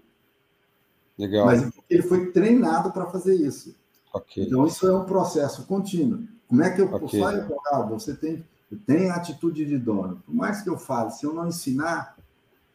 Legal. 1.18 1.46
Mas 1.46 1.70
ele 1.90 2.02
foi 2.02 2.32
treinado 2.32 2.92
para 2.92 3.06
fazer 3.08 3.36
isso. 3.36 3.76
Okay. 4.14 4.46
Então, 4.46 4.66
isso 4.66 4.88
é 4.88 4.96
um 4.96 5.04
processo 5.04 5.66
contínuo. 5.68 6.24
Como 6.48 6.64
é 6.64 6.70
que 6.70 6.82
eu 6.82 6.92
okay. 6.92 7.20
saio 7.20 7.54
ah, 7.72 7.82
você 7.82 8.16
tem, 8.16 8.44
tem 8.88 9.12
atitude 9.12 9.66
de 9.66 9.78
dono. 9.78 10.24
Por 10.26 10.34
mais 10.34 10.62
que 10.62 10.70
eu 10.70 10.78
fale, 10.78 11.12
se 11.12 11.26
eu 11.26 11.34
não 11.34 11.48
ensinar 11.48 12.18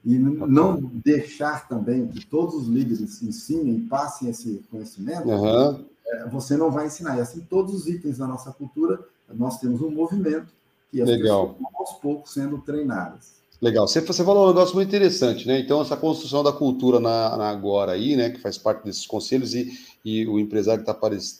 e 0.05 0.18
não 0.18 0.76
deixar 0.76 1.66
também 1.66 2.07
que 2.09 2.26
todos 2.26 2.55
os 2.55 2.68
líderes 2.68 3.22
ensinem, 3.22 3.86
passem 3.86 4.28
esse 4.28 4.62
conhecimento, 4.70 5.28
uhum. 5.28 5.84
você 6.30 6.57
não 6.57 6.70
vai 6.70 6.86
ensinar. 6.86 7.16
E 7.16 7.20
assim, 7.20 7.40
todos 7.40 7.74
os 7.74 7.86
itens 7.86 8.18
da 8.18 8.26
nossa 8.26 8.52
cultura, 8.52 9.00
nós 9.32 9.59
temos 9.59 9.80
um 9.80 9.90
movimento 9.90 10.48
que 10.90 11.00
as 11.00 11.09
Legal. 11.09 11.55
pessoas 11.55 11.74
aos 11.74 11.92
poucos 12.00 12.34
sendo 12.34 12.59
treinadas. 12.59 13.34
Legal. 13.62 13.88
Você, 13.88 14.02
você 14.02 14.22
falou 14.22 14.44
um 14.44 14.48
negócio 14.48 14.74
muito 14.74 14.88
interessante, 14.88 15.46
né? 15.46 15.59
Então, 15.59 15.80
essa 15.80 15.96
construção 15.96 16.42
da 16.42 16.52
cultura 16.52 17.00
na, 17.00 17.34
na 17.34 17.48
agora 17.48 17.92
aí, 17.92 18.14
né? 18.14 18.28
Que 18.28 18.38
faz 18.38 18.59
parte 18.59 18.84
desses 18.84 19.07
conselhos 19.07 19.55
e, 19.55 19.72
e 20.05 20.26
o 20.26 20.38
empresário 20.38 20.84
que 20.84 20.86
tá, 20.86 20.94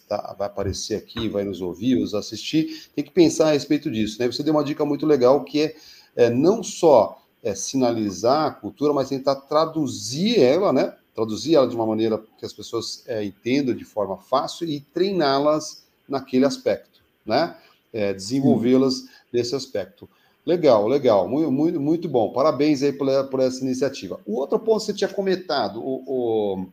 tá, 0.09 0.35
vai 0.39 0.47
aparecer 0.47 0.95
aqui, 0.95 1.29
vai 1.29 1.45
nos 1.45 1.61
ouvir, 1.61 2.01
nos 2.01 2.15
assistir, 2.15 2.89
tem 2.97 3.05
que 3.05 3.11
pensar 3.11 3.49
a 3.49 3.53
respeito 3.53 3.91
disso, 3.91 4.17
né? 4.19 4.27
Você 4.27 4.43
deu 4.43 4.55
uma 4.55 4.65
dica 4.65 4.87
muito 4.87 5.05
legal 5.05 5.45
que 5.45 5.61
é, 5.61 5.77
é 6.17 6.31
não 6.31 6.63
só 6.63 7.21
é, 7.45 7.55
sinalizar 7.55 8.47
a 8.47 8.51
cultura, 8.51 8.95
mas 8.95 9.11
tentar 9.11 9.37
traduzir 9.37 10.41
ela, 10.41 10.73
né? 10.73 10.97
Traduzir 11.15 11.55
ela 11.55 11.69
de 11.69 11.77
uma 11.77 11.87
maneira 11.87 12.19
que 12.39 12.45
as 12.47 12.55
pessoas 12.55 13.05
é, 13.07 13.23
entendam 13.23 13.75
de 13.75 13.85
forma 13.85 14.17
fácil 14.17 14.67
e 14.67 14.81
treiná-las 14.81 15.87
naquele 16.09 16.47
aspecto, 16.47 17.03
né? 17.25 17.55
É, 17.93 18.15
desenvolvê-las 18.15 19.05
nesse 19.31 19.55
aspecto. 19.55 20.09
Legal, 20.45 20.89
legal, 20.89 21.29
muito, 21.29 21.53
muito, 21.53 21.81
muito 21.81 22.09
bom. 22.09 22.33
Parabéns 22.33 22.83
aí 22.83 22.93
por, 22.93 23.07
por 23.29 23.41
essa 23.41 23.63
iniciativa. 23.63 24.19
O 24.27 24.37
outro 24.37 24.59
ponto 24.59 24.81
que 24.81 24.87
você 24.87 24.95
tinha 24.95 25.09
comentado, 25.09 25.81
o, 25.81 26.03
o, 26.07 26.67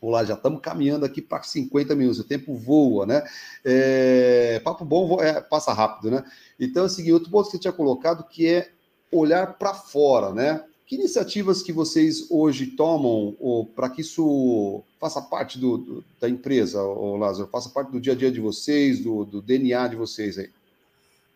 o 0.00 0.10
lá 0.10 0.24
já 0.24 0.34
estamos 0.34 0.60
caminhando 0.62 1.04
aqui 1.04 1.20
para 1.20 1.42
50 1.42 1.94
minutos, 1.94 2.18
o 2.18 2.24
tempo 2.24 2.54
voa, 2.54 3.04
né? 3.04 3.22
É, 3.62 4.58
papo 4.64 4.86
bom 4.86 5.20
é, 5.20 5.40
passa 5.40 5.72
rápido, 5.72 6.10
né? 6.10 6.24
Então 6.58 6.82
é 6.82 6.86
o 6.86 6.88
seguinte, 6.88 7.12
outro 7.12 7.30
ponto 7.30 7.44
que 7.44 7.52
você 7.52 7.58
tinha 7.58 7.72
colocado 7.72 8.24
que 8.24 8.46
é 8.46 8.70
olhar 9.12 9.58
para 9.58 9.74
fora, 9.74 10.32
né? 10.32 10.64
Que 10.86 10.96
iniciativas 10.96 11.62
que 11.62 11.72
vocês 11.72 12.30
hoje 12.30 12.66
tomam 12.66 13.36
para 13.74 13.88
que 13.88 14.00
isso 14.00 14.82
faça 15.00 15.22
parte 15.22 15.58
do, 15.58 15.78
do, 15.78 16.04
da 16.20 16.28
empresa, 16.28 16.82
o 16.82 17.16
Lázaro, 17.16 17.48
faça 17.48 17.68
parte 17.68 17.92
do 17.92 18.00
dia 18.00 18.12
a 18.12 18.16
dia 18.16 18.30
de 18.30 18.40
vocês, 18.40 19.00
do, 19.00 19.24
do 19.24 19.40
DNA 19.40 19.88
de 19.88 19.96
vocês 19.96 20.38
aí? 20.38 20.50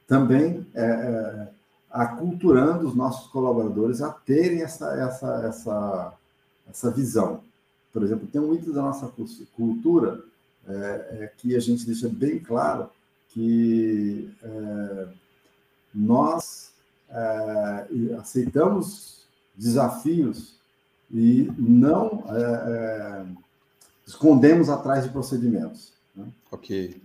também 0.07 0.67
é, 0.75 0.85
é, 0.85 1.49
aculturando 1.91 2.87
os 2.87 2.95
nossos 2.95 3.29
colaboradores 3.31 4.01
a 4.01 4.11
terem 4.11 4.63
essa, 4.63 4.93
essa, 4.95 5.47
essa, 5.47 6.13
essa 6.69 6.91
visão. 6.91 7.43
Por 7.93 8.03
exemplo, 8.03 8.29
tem 8.29 8.41
um 8.41 8.55
item 8.55 8.73
da 8.73 8.83
nossa 8.83 9.11
cultura 9.55 10.23
é, 10.69 10.73
é, 10.73 11.33
que 11.37 11.57
a 11.57 11.61
gente 11.61 11.87
deixa 11.87 12.09
bem 12.09 12.39
claro 12.39 12.89
que 13.29 14.31
é, 14.43 15.09
nós 15.95 16.71
é, 17.09 17.87
aceitamos 18.19 19.27
desafios 19.57 20.57
e 21.11 21.51
não 21.59 22.25
escondemos 24.07 24.69
atrás 24.69 25.05
de 25.05 25.11
procedimentos. 25.11 25.93
Né? 26.15 26.27
Ok. 26.51 27.01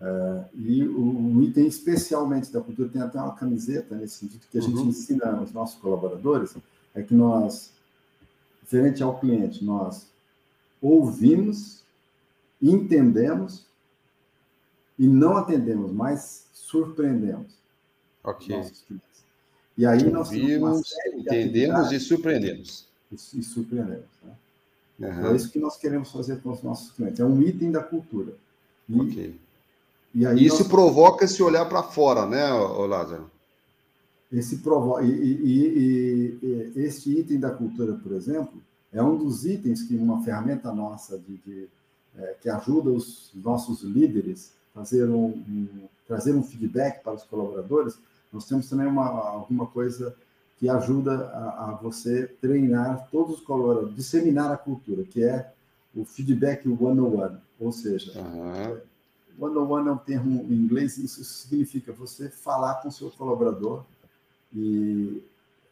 Uh, 0.00 0.44
e 0.54 0.88
um 0.88 1.42
item 1.42 1.66
especialmente 1.66 2.50
da 2.50 2.62
cultura, 2.62 2.88
tem 2.88 3.02
até 3.02 3.20
uma 3.20 3.34
camiseta 3.34 3.94
nesse 3.94 4.16
sentido, 4.16 4.46
que 4.50 4.56
a 4.56 4.62
gente 4.62 4.78
uhum. 4.78 4.88
ensina 4.88 5.36
aos 5.36 5.52
nossos 5.52 5.78
colaboradores, 5.78 6.56
é 6.94 7.02
que 7.02 7.14
nós, 7.14 7.70
diferente 8.62 9.02
ao 9.02 9.20
cliente, 9.20 9.62
nós 9.62 10.08
ouvimos, 10.80 11.84
entendemos 12.62 13.66
e 14.98 15.06
não 15.06 15.36
atendemos, 15.36 15.92
mas 15.92 16.46
surpreendemos. 16.54 17.52
Ok. 18.24 18.56
E 19.80 19.86
aí 19.86 20.10
nós 20.10 20.28
Ouvimos, 20.28 20.92
entendemos 21.14 21.90
e 21.90 21.98
surpreendemos. 21.98 22.86
E, 23.10 23.14
e 23.14 23.42
surpreendemos. 23.42 24.04
Né? 24.98 25.08
Uhum. 25.08 25.30
É 25.30 25.36
isso 25.36 25.50
que 25.50 25.58
nós 25.58 25.78
queremos 25.78 26.12
fazer 26.12 26.42
com 26.42 26.50
os 26.50 26.62
nossos 26.62 26.90
clientes. 26.92 27.18
É 27.18 27.24
um 27.24 27.40
item 27.40 27.70
da 27.70 27.82
cultura. 27.82 28.34
E, 28.86 29.00
ok 29.00 29.40
e 30.14 30.26
aí 30.26 30.44
Isso 30.44 30.58
nós... 30.58 30.68
provoca 30.68 31.24
esse 31.24 31.42
olhar 31.42 31.64
para 31.66 31.82
fora, 31.82 32.26
né, 32.26 32.52
Lázaro? 32.52 33.30
Esse 34.30 34.58
provo... 34.58 35.00
E, 35.00 35.08
e, 35.08 36.38
e, 36.42 36.72
e, 36.76 36.82
este 36.82 37.18
item 37.18 37.40
da 37.40 37.50
cultura, 37.50 37.94
por 37.94 38.12
exemplo, 38.12 38.60
é 38.92 39.02
um 39.02 39.16
dos 39.16 39.46
itens 39.46 39.82
que 39.82 39.96
uma 39.96 40.22
ferramenta 40.22 40.70
nossa 40.74 41.18
de, 41.18 41.38
de 41.38 41.68
é, 42.18 42.34
que 42.42 42.50
ajuda 42.50 42.90
os 42.90 43.30
nossos 43.34 43.80
líderes 43.80 44.52
a 44.74 44.80
fazer 44.80 45.08
um, 45.08 45.28
um 45.28 45.88
trazer 46.06 46.34
um 46.34 46.42
feedback 46.42 47.02
para 47.02 47.14
os 47.14 47.22
colaboradores, 47.22 47.96
nós 48.32 48.44
temos 48.44 48.68
também 48.68 48.86
uma, 48.86 49.06
alguma 49.06 49.66
coisa 49.66 50.14
que 50.58 50.68
ajuda 50.68 51.26
a, 51.28 51.70
a 51.70 51.72
você 51.72 52.26
treinar 52.40 53.08
todos 53.10 53.36
os 53.36 53.40
colaboradores, 53.40 53.96
disseminar 53.96 54.52
a 54.52 54.56
cultura, 54.56 55.04
que 55.04 55.24
é 55.24 55.52
o 55.94 56.04
feedback 56.04 56.68
one-on-one, 56.68 57.38
ou 57.58 57.72
seja, 57.72 58.12
uhum. 58.20 58.78
one-on-one 59.38 59.88
é 59.88 59.92
um 59.92 59.96
termo 59.96 60.42
em 60.48 60.54
inglês, 60.54 60.98
isso 60.98 61.24
significa 61.24 61.92
você 61.92 62.28
falar 62.28 62.74
com 62.76 62.88
o 62.88 62.92
seu 62.92 63.10
colaborador 63.10 63.84
e 64.54 65.22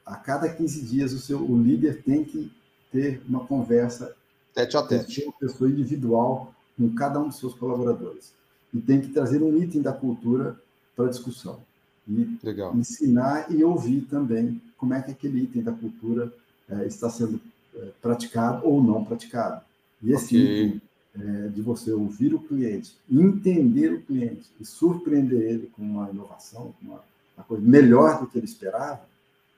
a 0.05 0.17
cada 0.17 0.49
15 0.49 0.83
dias 0.83 1.13
o 1.13 1.19
seu 1.19 1.39
o 1.39 1.61
líder 1.63 2.03
tem 2.03 2.25
que 2.25 2.51
ter 2.91 3.23
uma 3.29 3.45
conversa 3.47 4.17
tete 4.55 4.77
a 4.77 4.83
tete, 4.83 5.23
uma 5.23 5.33
pessoa 5.35 5.71
individual 5.71 6.55
com 6.77 6.93
cada 6.95 7.21
um 7.21 7.29
dos 7.29 7.39
seus 7.39 7.55
colaboradores. 7.55 8.33
E 8.73 8.81
tem 8.81 9.01
que 9.01 9.09
trazer 9.09 9.43
um 9.43 9.57
item 9.57 9.83
da 9.83 9.93
cultura 9.93 10.59
para 10.97 11.07
a 11.07 11.11
discussão 11.11 11.68
e 12.09 12.39
Legal. 12.43 12.75
ensinar 12.75 13.53
e 13.53 13.63
ouvir 13.63 14.03
também 14.03 14.61
como 14.77 14.95
é 14.95 15.03
que 15.03 15.11
aquele 15.11 15.43
item 15.43 15.63
da 15.63 15.73
cultura 15.73 16.33
é, 16.69 16.87
está 16.87 17.11
sendo 17.11 17.41
é, 17.77 17.91
praticado 18.01 18.67
ou 18.67 18.83
não 18.83 19.05
praticado. 19.05 19.61
E 20.03 20.13
esse 20.13 20.37
okay. 20.37 20.67
item 20.67 20.83
é, 21.19 21.49
de 21.49 21.61
você 21.61 21.93
ouvir 21.93 22.35
o 22.35 22.39
cliente, 22.39 22.97
entender 23.11 23.93
o 23.93 24.03
cliente 24.03 24.49
e 24.61 24.65
surpreender 24.65 25.41
ele 25.41 25.71
com 25.75 25.83
uma 25.83 26.09
inovação, 26.11 26.75
uma, 26.81 27.01
uma 27.37 27.45
coisa 27.45 27.63
melhor 27.63 28.21
do 28.21 28.27
que 28.27 28.39
ele 28.39 28.47
esperava, 28.47 29.03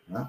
né? 0.09 0.29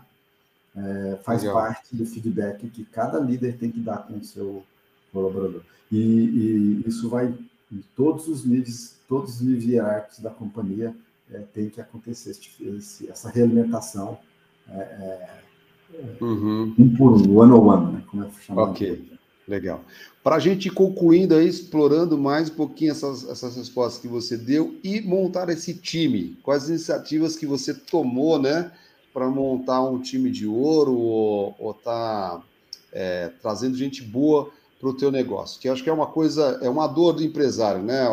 É, 0.74 1.20
faz 1.24 1.42
Legal. 1.42 1.58
parte 1.58 1.96
do 1.96 2.06
feedback 2.06 2.70
que 2.70 2.86
cada 2.86 3.20
líder 3.20 3.58
tem 3.58 3.70
que 3.70 3.80
dar 3.80 4.08
com 4.08 4.18
o 4.18 4.24
seu 4.24 4.64
colaborador. 5.12 5.62
E, 5.92 5.98
e 5.98 6.84
isso 6.88 7.10
vai 7.10 7.28
em 7.72 7.84
todos 7.96 8.28
os 8.28 8.46
níveis, 8.46 8.98
todos 9.08 9.36
os 9.36 9.42
níveis 9.42 9.66
hierárquicos 9.66 10.20
da 10.20 10.30
companhia, 10.30 10.96
é, 11.34 11.40
tem 11.54 11.70
que 11.70 11.80
acontecer 11.80 12.32
esse, 12.32 13.10
essa 13.10 13.30
realimentação 13.30 14.18
é, 14.70 14.78
é, 14.80 15.30
uhum. 16.20 16.74
um 16.78 16.96
por 16.96 17.14
um, 17.14 17.38
one 17.38 17.52
on 17.54 17.68
one, 17.68 17.94
né? 17.94 18.04
como 18.10 18.24
é 18.24 18.30
chamado. 18.42 18.72
Ok, 18.72 19.12
legal. 19.48 19.84
Para 20.24 20.36
a 20.36 20.40
gente 20.40 20.68
ir 20.68 20.72
concluindo 20.72 21.36
aí, 21.36 21.48
explorando 21.48 22.18
mais 22.18 22.50
um 22.50 22.56
pouquinho 22.56 22.92
essas, 22.92 23.28
essas 23.28 23.56
respostas 23.56 24.02
que 24.02 24.08
você 24.08 24.38
deu 24.38 24.76
e 24.84 25.02
montar 25.02 25.50
esse 25.50 25.74
time, 25.74 26.38
quais 26.44 26.70
iniciativas 26.70 27.36
que 27.36 27.46
você 27.46 27.74
tomou, 27.74 28.40
né, 28.40 28.72
para 29.14 29.30
montar 29.30 29.82
um 29.82 30.00
time 30.00 30.30
de 30.30 30.48
ouro 30.48 30.98
ou 30.98 31.72
estar 31.72 32.40
tá, 32.40 32.44
é, 32.92 33.32
trazendo 33.42 33.78
gente 33.78 34.04
boa 34.04 34.52
para 34.80 34.90
o 34.90 34.94
teu 34.94 35.12
negócio, 35.12 35.60
que 35.62 35.70
acho 35.70 35.84
que 35.84 35.90
é 35.90 35.94
uma 35.94 36.08
coisa, 36.08 36.60
é 36.62 36.70
uma 36.70 36.88
dor 36.88 37.14
do 37.14 37.24
empresário, 37.24 37.84
né, 37.84 38.08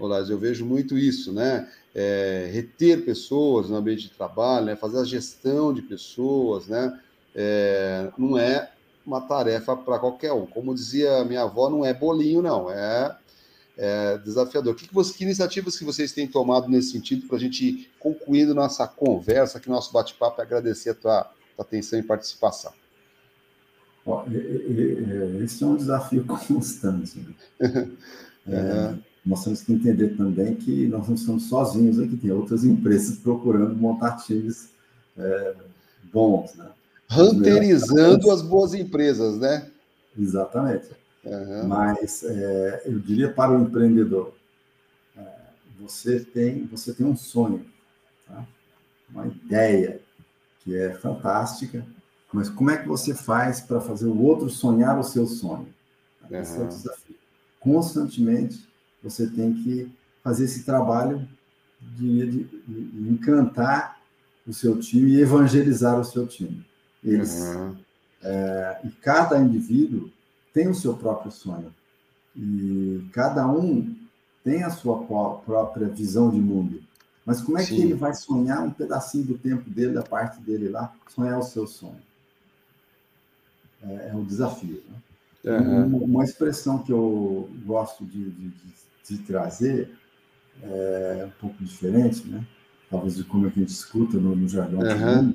Olás? 0.00 0.30
Eu 0.30 0.38
vejo 0.38 0.64
muito 0.64 0.96
isso, 0.96 1.30
né? 1.30 1.68
É, 1.94 2.48
reter 2.52 3.04
pessoas 3.04 3.68
no 3.68 3.76
ambiente 3.76 4.04
de 4.04 4.10
trabalho, 4.10 4.66
né? 4.66 4.76
fazer 4.76 5.00
a 5.00 5.04
gestão 5.04 5.74
de 5.74 5.82
pessoas, 5.82 6.68
né? 6.68 7.00
É, 7.34 8.10
não 8.16 8.38
é 8.38 8.70
uma 9.04 9.20
tarefa 9.20 9.76
para 9.76 9.98
qualquer 9.98 10.32
um. 10.32 10.46
Como 10.46 10.74
dizia 10.74 11.24
minha 11.24 11.42
avó, 11.42 11.68
não 11.68 11.84
é 11.84 11.92
bolinho, 11.92 12.42
não, 12.42 12.70
é, 12.70 13.16
é 13.76 14.18
desafiador. 14.18 14.74
Que, 14.74 14.86
que, 14.86 14.94
você, 14.94 15.12
que 15.14 15.24
iniciativas 15.24 15.76
que 15.76 15.84
vocês 15.84 16.12
têm 16.12 16.28
tomado 16.28 16.68
nesse 16.68 16.92
sentido 16.92 17.26
para 17.26 17.36
a 17.36 17.40
gente 17.40 17.64
ir 17.64 17.90
concluindo 17.98 18.54
nossa 18.54 18.86
conversa, 18.86 19.58
aqui 19.58 19.68
nosso 19.68 19.92
bate-papo, 19.92 20.40
e 20.40 20.42
agradecer 20.42 20.90
a 20.90 20.94
tua, 20.94 21.22
tua 21.56 21.64
atenção 21.64 21.98
e 21.98 22.02
participação. 22.02 22.72
Esse 25.44 25.62
é 25.62 25.66
um 25.66 25.76
desafio 25.76 26.24
constante. 26.46 27.18
Né? 27.58 27.90
É, 28.48 28.94
nós 29.24 29.44
temos 29.44 29.62
que 29.62 29.72
entender 29.72 30.16
também 30.16 30.54
que 30.54 30.86
nós 30.86 31.06
não 31.08 31.14
estamos 31.14 31.48
sozinhos 31.48 31.98
aqui, 31.98 32.16
tem 32.16 32.30
outras 32.30 32.64
empresas 32.64 33.18
procurando 33.18 33.76
montar 33.76 34.16
times 34.16 34.70
é, 35.16 35.54
bons. 36.12 36.54
Né? 36.54 36.70
Ranterizando 37.08 38.30
as 38.30 38.42
boas 38.42 38.74
empresas, 38.74 39.38
né? 39.38 39.70
Exatamente. 40.18 40.88
Uhum. 41.24 41.66
Mas 41.66 42.22
é, 42.22 42.82
eu 42.86 42.98
diria 42.98 43.30
para 43.30 43.52
o 43.52 43.62
empreendedor, 43.62 44.32
é, 45.16 45.22
você, 45.78 46.20
tem, 46.20 46.64
você 46.66 46.94
tem 46.94 47.04
um 47.04 47.16
sonho, 47.16 47.66
tá? 48.26 48.46
uma 49.10 49.26
ideia 49.26 50.00
que 50.60 50.74
é 50.74 50.94
fantástica, 50.94 51.84
mas 52.32 52.48
como 52.48 52.70
é 52.70 52.78
que 52.78 52.88
você 52.88 53.14
faz 53.14 53.60
para 53.60 53.80
fazer 53.80 54.06
o 54.06 54.22
outro 54.22 54.48
sonhar 54.48 54.98
o 54.98 55.04
seu 55.04 55.26
sonho? 55.26 55.68
Esse 56.30 56.58
é 56.58 56.62
o 56.62 56.68
desafio. 56.68 57.16
Constantemente 57.58 58.69
você 59.02 59.26
tem 59.26 59.54
que 59.54 59.90
fazer 60.22 60.44
esse 60.44 60.64
trabalho 60.64 61.26
de, 61.80 62.26
de, 62.26 62.44
de 62.44 63.10
encantar 63.10 64.00
o 64.46 64.52
seu 64.52 64.78
time 64.78 65.12
e 65.12 65.20
evangelizar 65.20 65.98
o 65.98 66.04
seu 66.04 66.26
time. 66.26 66.64
Eles, 67.02 67.38
uhum. 67.38 67.76
é, 68.22 68.80
e 68.84 68.90
cada 68.90 69.38
indivíduo 69.38 70.10
tem 70.52 70.68
o 70.68 70.74
seu 70.74 70.94
próprio 70.94 71.30
sonho. 71.30 71.74
E 72.36 73.04
cada 73.12 73.46
um 73.46 73.96
tem 74.44 74.62
a 74.62 74.70
sua 74.70 75.04
própria 75.04 75.88
visão 75.88 76.30
de 76.30 76.40
mundo. 76.40 76.82
Mas 77.24 77.40
como 77.40 77.58
é 77.58 77.62
Sim. 77.62 77.76
que 77.76 77.82
ele 77.82 77.94
vai 77.94 78.14
sonhar 78.14 78.62
um 78.62 78.70
pedacinho 78.70 79.24
do 79.24 79.38
tempo 79.38 79.68
dele, 79.68 79.92
da 79.92 80.02
parte 80.02 80.40
dele 80.40 80.68
lá, 80.68 80.92
sonhar 81.08 81.38
o 81.38 81.42
seu 81.42 81.66
sonho? 81.66 82.02
É, 83.82 84.10
é 84.10 84.14
um 84.14 84.24
desafio. 84.24 84.82
Né? 84.88 85.58
Uhum. 85.58 85.86
Uma, 85.86 85.98
uma, 85.98 86.24
expressão 86.24 86.78
que 86.78 86.92
eu 86.92 87.48
gosto 87.64 88.04
de, 88.04 88.30
de, 88.30 88.48
de, 88.48 88.74
trazer 89.18 89.90
é 90.62 91.24
um 91.26 91.40
pouco 91.40 91.64
diferente, 91.64 92.26
né? 92.28 92.44
talvez 92.90 93.16
de 93.16 93.24
como 93.24 93.46
é 93.46 93.50
que 93.50 93.60
a 93.60 93.62
gente 93.62 93.72
escuta 93.72 94.18
no, 94.18 94.34
no 94.34 94.48
jargão 94.48 94.80
uhum. 94.80 95.34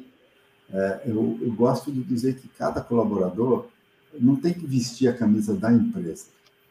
é, 0.72 1.02
eu, 1.06 1.40
eu 1.42 1.52
gosto 1.54 1.92
de 1.92 2.04
dizer 2.04 2.36
que 2.36 2.48
cada 2.50 2.82
colaborador 2.82 3.68
não 4.20 4.36
tem 4.36 4.54
que 4.54 4.66
vestir 4.66 5.08
a 5.08 5.14
camisa 5.14 5.54
da 5.56 5.72
empresa, 5.72 6.26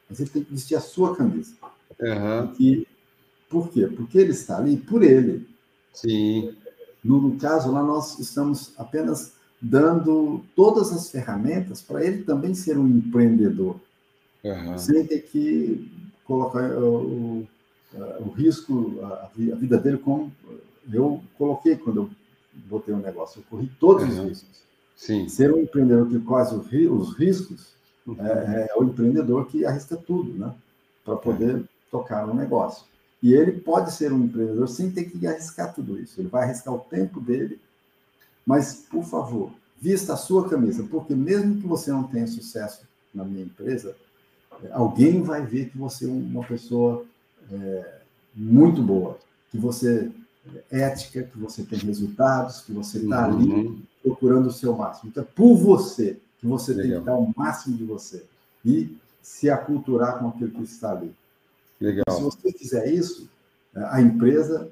mas 0.08 0.20
ele 0.20 0.30
tem 0.30 0.44
que 0.44 0.52
vestir 0.52 0.76
a 0.76 0.80
sua 0.80 1.16
camisa. 1.16 1.54
Uhum. 2.00 2.54
E, 2.58 2.86
por 3.48 3.70
quê? 3.70 3.86
Porque 3.86 4.18
ele 4.18 4.30
está 4.30 4.58
ali 4.58 4.76
por 4.76 5.02
ele. 5.02 5.46
Sim. 5.92 6.54
No, 7.02 7.20
no 7.20 7.36
caso, 7.36 7.70
lá 7.70 7.82
nós 7.82 8.18
estamos 8.18 8.72
apenas 8.78 9.34
dando 9.60 10.42
todas 10.56 10.92
as 10.92 11.10
ferramentas 11.10 11.80
para 11.80 12.04
ele 12.04 12.24
também 12.24 12.54
ser 12.54 12.78
um 12.78 12.88
empreendedor, 12.88 13.78
uhum. 14.42 14.78
sem 14.78 15.06
ter 15.06 15.20
que 15.20 15.90
colocar 16.24 16.70
o, 16.78 17.46
o, 18.20 18.30
risco, 18.30 19.00
a, 19.02 19.30
vida 19.34 19.78
dele 19.78 19.98
como 19.98 20.32
eu 20.92 21.22
coloquei 21.38 21.76
quando 21.76 22.02
eu 22.02 22.10
botei 22.66 22.94
o 22.94 22.98
um 22.98 23.00
negócio. 23.00 23.40
Eu 23.40 23.44
corri 23.48 23.70
todos 23.78 24.04
uhum. 24.04 24.10
os 24.10 24.28
riscos. 24.28 24.64
Sim. 24.96 25.28
Ser 25.28 25.52
um 25.52 25.58
empreendedor 25.58 26.08
que 26.08 26.18
quase 26.20 26.54
os 26.54 27.14
riscos 27.16 27.74
uhum. 28.06 28.16
é, 28.20 28.68
é, 28.70 28.78
o 28.78 28.84
empreendedor 28.84 29.46
que 29.46 29.64
arrisca 29.64 29.96
tudo, 29.96 30.32
né? 30.32 30.54
Para 31.04 31.16
poder 31.16 31.56
uhum. 31.56 31.64
tocar 31.90 32.28
um 32.28 32.34
negócio. 32.34 32.84
E 33.22 33.32
ele 33.32 33.52
pode 33.52 33.92
ser 33.92 34.12
um 34.12 34.24
empreendedor 34.24 34.68
sem 34.68 34.90
ter 34.90 35.04
que 35.04 35.26
arriscar 35.26 35.74
tudo 35.74 35.98
isso. 35.98 36.20
Ele 36.20 36.28
vai 36.28 36.44
arriscar 36.44 36.74
o 36.74 36.78
tempo 36.78 37.20
dele 37.20 37.58
mas, 38.46 38.86
por 38.90 39.04
favor, 39.04 39.52
vista 39.80 40.12
a 40.14 40.16
sua 40.16 40.48
camisa, 40.48 40.86
porque 40.90 41.14
mesmo 41.14 41.60
que 41.60 41.66
você 41.66 41.90
não 41.90 42.04
tenha 42.04 42.26
sucesso 42.26 42.86
na 43.12 43.24
minha 43.24 43.44
empresa, 43.44 43.96
alguém 44.72 45.22
vai 45.22 45.44
ver 45.44 45.70
que 45.70 45.78
você 45.78 46.06
é 46.06 46.08
uma 46.08 46.44
pessoa 46.44 47.04
é, 47.50 47.98
muito 48.34 48.82
boa, 48.82 49.18
que 49.50 49.58
você 49.58 50.10
é 50.70 50.80
ética, 50.80 51.22
que 51.22 51.38
você 51.38 51.62
tem 51.62 51.78
resultados, 51.78 52.60
que 52.60 52.72
você 52.72 52.98
está 52.98 53.28
uhum. 53.28 53.34
ali 53.34 53.82
procurando 54.02 54.48
o 54.48 54.52
seu 54.52 54.74
máximo. 54.74 55.10
Então, 55.10 55.22
é 55.22 55.26
por 55.26 55.56
você 55.56 56.18
que 56.38 56.46
você 56.46 56.72
Legal. 56.72 56.90
tem 56.90 57.00
que 57.00 57.06
dar 57.06 57.16
o 57.16 57.32
máximo 57.36 57.76
de 57.76 57.84
você 57.84 58.24
e 58.64 58.96
se 59.22 59.48
aculturar 59.48 60.18
com 60.18 60.28
aquilo 60.28 60.50
que 60.50 60.62
está 60.62 60.92
ali. 60.92 61.14
Legal. 61.80 62.04
Se 62.10 62.22
você 62.22 62.52
fizer 62.52 62.92
isso, 62.92 63.28
a 63.74 64.00
empresa 64.00 64.70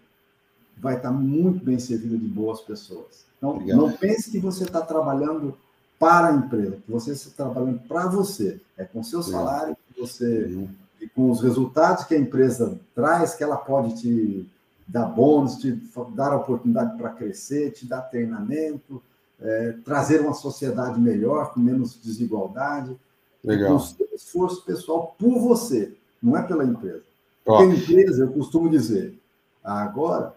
vai 0.76 0.96
estar 0.96 1.10
muito 1.10 1.64
bem 1.64 1.78
servida 1.78 2.16
de 2.16 2.26
boas 2.26 2.60
pessoas. 2.60 3.24
Então, 3.38 3.58
Legal. 3.58 3.76
não 3.76 3.92
pense 3.92 4.30
que 4.30 4.38
você 4.38 4.64
está 4.64 4.80
trabalhando 4.82 5.56
para 6.02 6.30
a 6.30 6.32
empresa, 6.32 6.78
que 6.84 6.90
você 6.90 7.12
está 7.12 7.44
trabalhando 7.44 7.78
para 7.86 8.08
você. 8.08 8.60
É 8.76 8.84
com 8.84 9.04
seu 9.04 9.22
salário 9.22 9.76
que 9.86 10.00
você 10.00 10.46
uhum. 10.46 10.68
e 11.00 11.08
com 11.08 11.30
os 11.30 11.40
resultados 11.40 12.02
que 12.02 12.12
a 12.12 12.18
empresa 12.18 12.76
traz, 12.92 13.36
que 13.36 13.44
ela 13.44 13.56
pode 13.56 14.00
te 14.00 14.50
dar 14.84 15.06
bônus, 15.06 15.58
te 15.58 15.80
dar 16.12 16.34
oportunidade 16.34 16.98
para 16.98 17.10
crescer, 17.10 17.70
te 17.70 17.86
dar 17.86 18.00
treinamento, 18.00 19.00
é, 19.40 19.76
trazer 19.84 20.20
uma 20.22 20.34
sociedade 20.34 21.00
melhor, 21.00 21.54
com 21.54 21.60
menos 21.60 21.96
desigualdade. 22.02 22.96
Legal. 23.44 23.74
Com 23.74 23.78
seu 23.78 24.08
esforço 24.12 24.64
pessoal 24.64 25.14
por 25.16 25.38
você, 25.38 25.94
não 26.20 26.36
é 26.36 26.42
pela 26.42 26.64
empresa. 26.64 27.04
Porque 27.44 27.62
a 27.62 27.66
empresa, 27.66 28.24
eu 28.24 28.32
costumo 28.32 28.68
dizer, 28.68 29.16
agora 29.62 30.34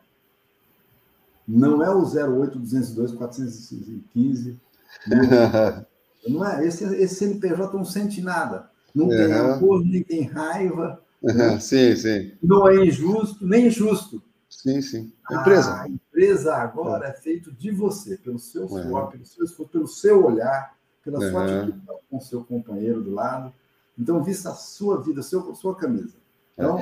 não 1.47 1.83
é 1.83 1.89
o 1.89 2.03
08 2.03 2.59
202 2.59 3.13
415. 3.13 4.59
Não, 6.27 6.45
é. 6.45 6.65
Esse, 6.65 6.83
esse 6.95 7.15
CNPJ 7.15 7.77
não 7.77 7.85
sente 7.85 8.21
nada. 8.21 8.69
Não 8.93 9.05
uhum. 9.05 9.11
tem 9.11 9.33
amor, 9.33 9.85
nem 9.85 10.03
tem 10.03 10.23
raiva. 10.23 10.99
Né? 11.21 11.59
sim, 11.59 11.95
sim. 11.95 12.31
Não 12.41 12.67
é 12.67 12.85
injusto, 12.85 13.45
nem 13.45 13.67
injusto. 13.67 14.21
Sim, 14.49 14.81
sim. 14.81 15.13
A 15.29 15.35
empresa. 15.35 15.81
A 15.81 15.89
empresa 15.89 16.55
agora 16.55 17.07
é, 17.07 17.09
é 17.11 17.13
feito 17.13 17.51
de 17.51 17.71
você, 17.71 18.17
pelo 18.17 18.39
seu 18.39 18.67
suor, 18.67 19.11
pelo 19.11 19.25
seu 19.25 19.45
esforço, 19.45 19.71
pelo 19.71 19.87
seu 19.87 20.25
olhar, 20.25 20.75
pela 21.03 21.19
sua 21.29 21.45
atitude 21.45 21.81
com 22.09 22.17
o 22.17 22.21
seu 22.21 22.43
companheiro 22.43 23.03
do 23.03 23.11
lado. 23.11 23.53
Então, 23.97 24.23
vista 24.23 24.49
a 24.49 24.55
sua 24.55 25.01
vida, 25.01 25.19
a 25.19 25.23
sua, 25.23 25.51
a 25.51 25.55
sua 25.55 25.75
camisa. 25.75 26.15
Então, 26.53 26.81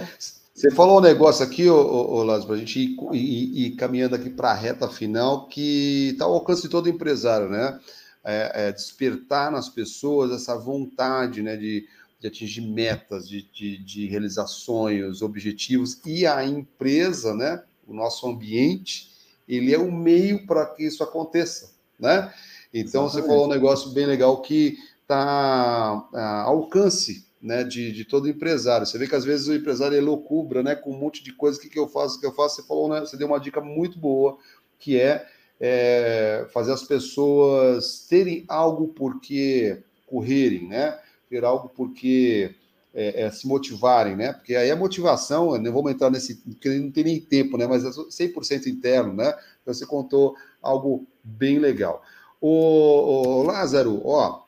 você 0.53 0.69
falou 0.69 0.99
um 0.99 1.01
negócio 1.01 1.43
aqui, 1.43 1.67
ô, 1.67 1.75
ô 1.75 2.23
Lázaro, 2.23 2.47
para 2.47 2.55
a 2.55 2.59
gente 2.59 2.79
ir, 2.79 2.95
ir, 3.13 3.65
ir, 3.65 3.71
caminhando 3.71 4.15
aqui 4.15 4.29
para 4.29 4.51
a 4.51 4.55
reta 4.55 4.87
final, 4.87 5.47
que 5.47 6.09
está 6.11 6.25
ao 6.25 6.33
alcance 6.33 6.61
de 6.61 6.69
todo 6.69 6.89
empresário, 6.89 7.49
né? 7.49 7.79
É, 8.23 8.67
é 8.67 8.71
despertar 8.71 9.51
nas 9.51 9.67
pessoas 9.67 10.31
essa 10.31 10.57
vontade 10.57 11.41
né, 11.41 11.57
de, 11.57 11.87
de 12.19 12.27
atingir 12.27 12.61
metas, 12.61 13.27
de, 13.27 13.41
de, 13.51 13.77
de, 13.83 14.07
realizar 14.07 14.47
sonhos, 14.47 15.21
objetivos, 15.21 15.99
e 16.05 16.25
a 16.25 16.45
empresa, 16.45 17.33
né, 17.33 17.61
o 17.85 17.93
nosso 17.93 18.25
ambiente, 18.25 19.11
ele 19.47 19.73
é 19.73 19.77
o 19.77 19.91
meio 19.91 20.45
para 20.47 20.65
que 20.67 20.83
isso 20.83 21.03
aconteça, 21.03 21.71
né? 21.99 22.33
Então, 22.73 23.05
Exatamente. 23.05 23.11
você 23.11 23.27
falou 23.27 23.45
um 23.45 23.49
negócio 23.49 23.91
bem 23.91 24.05
legal 24.05 24.41
que 24.41 24.77
está 25.01 26.07
ao 26.45 26.55
alcance 26.55 27.25
né, 27.43 27.63
de, 27.63 27.91
de 27.91 28.05
todo 28.05 28.29
empresário. 28.29 28.87
Você 28.87 28.97
vê 28.97 29.05
que 29.05 29.15
às 29.15 29.25
vezes 29.25 29.47
o 29.47 29.53
empresário 29.53 29.97
é 29.97 30.01
loucubra, 30.01 30.63
né, 30.63 30.75
com 30.75 30.91
um 30.91 30.97
monte 30.97 31.21
de 31.21 31.33
coisa, 31.33 31.57
o 31.57 31.61
que, 31.61 31.69
que 31.69 31.77
eu 31.77 31.89
faço, 31.89 32.17
o 32.17 32.19
que 32.21 32.25
eu 32.25 32.33
faço, 32.33 32.55
você 32.55 32.63
falou, 32.63 32.87
né, 32.87 33.01
você 33.01 33.17
deu 33.17 33.27
uma 33.27 33.39
dica 33.39 33.59
muito 33.59 33.99
boa, 33.99 34.37
que 34.79 34.97
é, 34.97 35.27
é 35.65 36.45
fazer 36.51 36.73
as 36.73 36.83
pessoas 36.83 38.05
terem 38.09 38.43
algo 38.49 38.89
por 38.89 39.21
que 39.21 39.77
correrem, 40.05 40.67
né, 40.67 40.99
ter 41.29 41.45
algo 41.45 41.71
porque 41.73 42.53
é, 42.93 43.23
é, 43.23 43.31
se 43.31 43.47
motivarem, 43.47 44.13
né, 44.13 44.33
porque 44.33 44.57
aí 44.57 44.69
a 44.69 44.75
motivação, 44.75 45.57
não 45.57 45.71
vamos 45.71 45.93
entrar 45.93 46.09
nesse, 46.09 46.35
porque 46.35 46.67
não 46.67 46.91
tem 46.91 47.05
nem 47.05 47.21
tempo, 47.21 47.57
né, 47.57 47.65
mas 47.65 47.85
é 47.85 47.89
100% 47.89 48.67
interno, 48.67 49.13
né, 49.13 49.33
então 49.61 49.73
você 49.73 49.85
contou 49.85 50.35
algo 50.61 51.07
bem 51.23 51.59
legal. 51.59 52.03
O, 52.41 53.39
o 53.39 53.43
Lázaro, 53.43 54.01
ó, 54.03 54.43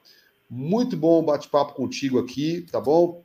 muito 0.49 0.97
bom 0.97 1.23
bate-papo 1.23 1.75
contigo 1.75 2.19
aqui, 2.19 2.65
tá 2.69 2.81
bom? 2.81 3.23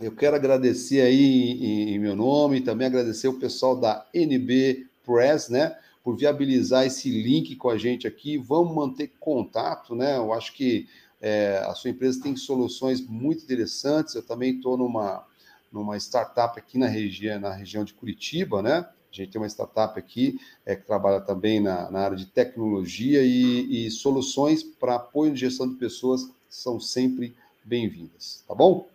Eu 0.00 0.12
quero 0.12 0.36
agradecer 0.36 1.00
aí 1.00 1.60
em, 1.60 1.94
em, 1.94 1.98
meu 1.98 2.14
nome, 2.14 2.60
também 2.60 2.86
agradecer 2.86 3.26
o 3.26 3.40
pessoal 3.40 3.74
da 3.74 4.06
NB 4.14 4.86
Press, 5.04 5.48
né, 5.48 5.76
por 6.08 6.16
viabilizar 6.16 6.86
esse 6.86 7.10
link 7.10 7.54
com 7.56 7.68
a 7.68 7.76
gente 7.76 8.06
aqui. 8.06 8.38
Vamos 8.38 8.74
manter 8.74 9.12
contato, 9.20 9.94
né? 9.94 10.16
Eu 10.16 10.32
acho 10.32 10.54
que 10.54 10.88
é, 11.20 11.62
a 11.66 11.74
sua 11.74 11.90
empresa 11.90 12.22
tem 12.22 12.34
soluções 12.34 13.06
muito 13.06 13.44
interessantes. 13.44 14.14
Eu 14.14 14.22
também 14.22 14.56
estou 14.56 14.78
numa, 14.78 15.22
numa 15.70 15.98
startup 15.98 16.58
aqui 16.58 16.78
na 16.78 16.86
região, 16.86 17.38
na 17.38 17.52
região 17.52 17.84
de 17.84 17.92
Curitiba, 17.92 18.62
né? 18.62 18.88
A 19.12 19.14
gente 19.14 19.32
tem 19.32 19.38
uma 19.38 19.46
startup 19.48 19.98
aqui 19.98 20.40
é, 20.64 20.74
que 20.74 20.86
trabalha 20.86 21.20
também 21.20 21.60
na, 21.60 21.90
na 21.90 22.00
área 22.00 22.16
de 22.16 22.24
tecnologia 22.24 23.22
e, 23.22 23.86
e 23.86 23.90
soluções 23.90 24.62
para 24.62 24.94
apoio 24.94 25.34
de 25.34 25.40
gestão 25.40 25.68
de 25.68 25.74
pessoas 25.74 26.26
são 26.48 26.80
sempre 26.80 27.36
bem-vindas, 27.62 28.42
tá 28.48 28.54
bom? 28.54 28.88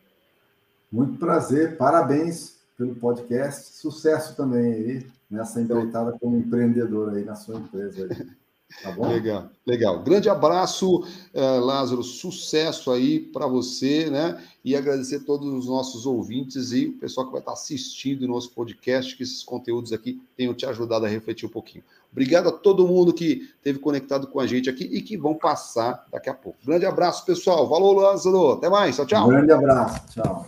Muito 0.92 1.20
prazer, 1.20 1.78
parabéns 1.78 2.56
pelo 2.76 2.96
podcast, 2.96 3.78
sucesso 3.78 4.36
também 4.36 4.74
aí 4.74 5.08
nessa 5.30 5.62
empreitada 5.62 6.18
como 6.20 6.38
empreendedor 6.38 7.14
aí 7.14 7.24
na 7.24 7.36
sua 7.36 7.56
empresa. 7.56 8.08
Aí. 8.10 8.28
Tá 8.82 8.92
bom? 8.92 9.08
Legal, 9.08 9.50
legal. 9.68 10.02
Grande 10.02 10.30
abraço, 10.30 11.02
uh, 11.02 11.60
Lázaro. 11.60 12.02
Sucesso 12.02 12.92
aí 12.92 13.20
para 13.20 13.46
você, 13.46 14.10
né? 14.10 14.42
E 14.64 14.76
agradecer 14.76 15.18
a 15.18 15.20
todos 15.20 15.48
os 15.54 15.68
nossos 15.68 16.06
ouvintes 16.06 16.72
e 16.72 16.88
o 16.88 16.94
pessoal 16.94 17.28
que 17.28 17.32
vai 17.32 17.42
estar 17.42 17.54
assistindo 17.54 18.24
o 18.24 18.28
nosso 18.28 18.52
podcast, 18.52 19.16
que 19.16 19.24
esses 19.24 19.44
conteúdos 19.44 19.94
aqui 19.94 20.22
tenham 20.36 20.54
te 20.54 20.66
ajudado 20.66 21.06
a 21.06 21.10
refletir 21.10 21.46
um 21.46 21.52
pouquinho. 21.52 21.84
Obrigado 22.12 22.50
a 22.50 22.52
todo 22.52 22.88
mundo 22.88 23.14
que 23.14 23.50
esteve 23.56 23.80
conectado 23.80 24.28
com 24.28 24.40
a 24.40 24.48
gente 24.48 24.70
aqui 24.70 24.84
e 24.84 25.02
que 25.02 25.18
vão 25.18 25.36
passar 25.36 26.06
daqui 26.12 26.30
a 26.30 26.34
pouco. 26.34 26.58
Grande 26.66 26.86
abraço, 26.86 27.26
pessoal. 27.26 27.68
Valeu, 27.68 27.94
Lázaro. 27.94 28.52
Até 28.52 28.70
mais. 28.70 28.96
Tchau, 28.96 29.06
tchau. 29.06 29.28
Grande 29.28 29.52
abraço. 29.52 30.02
Tchau. 30.14 30.46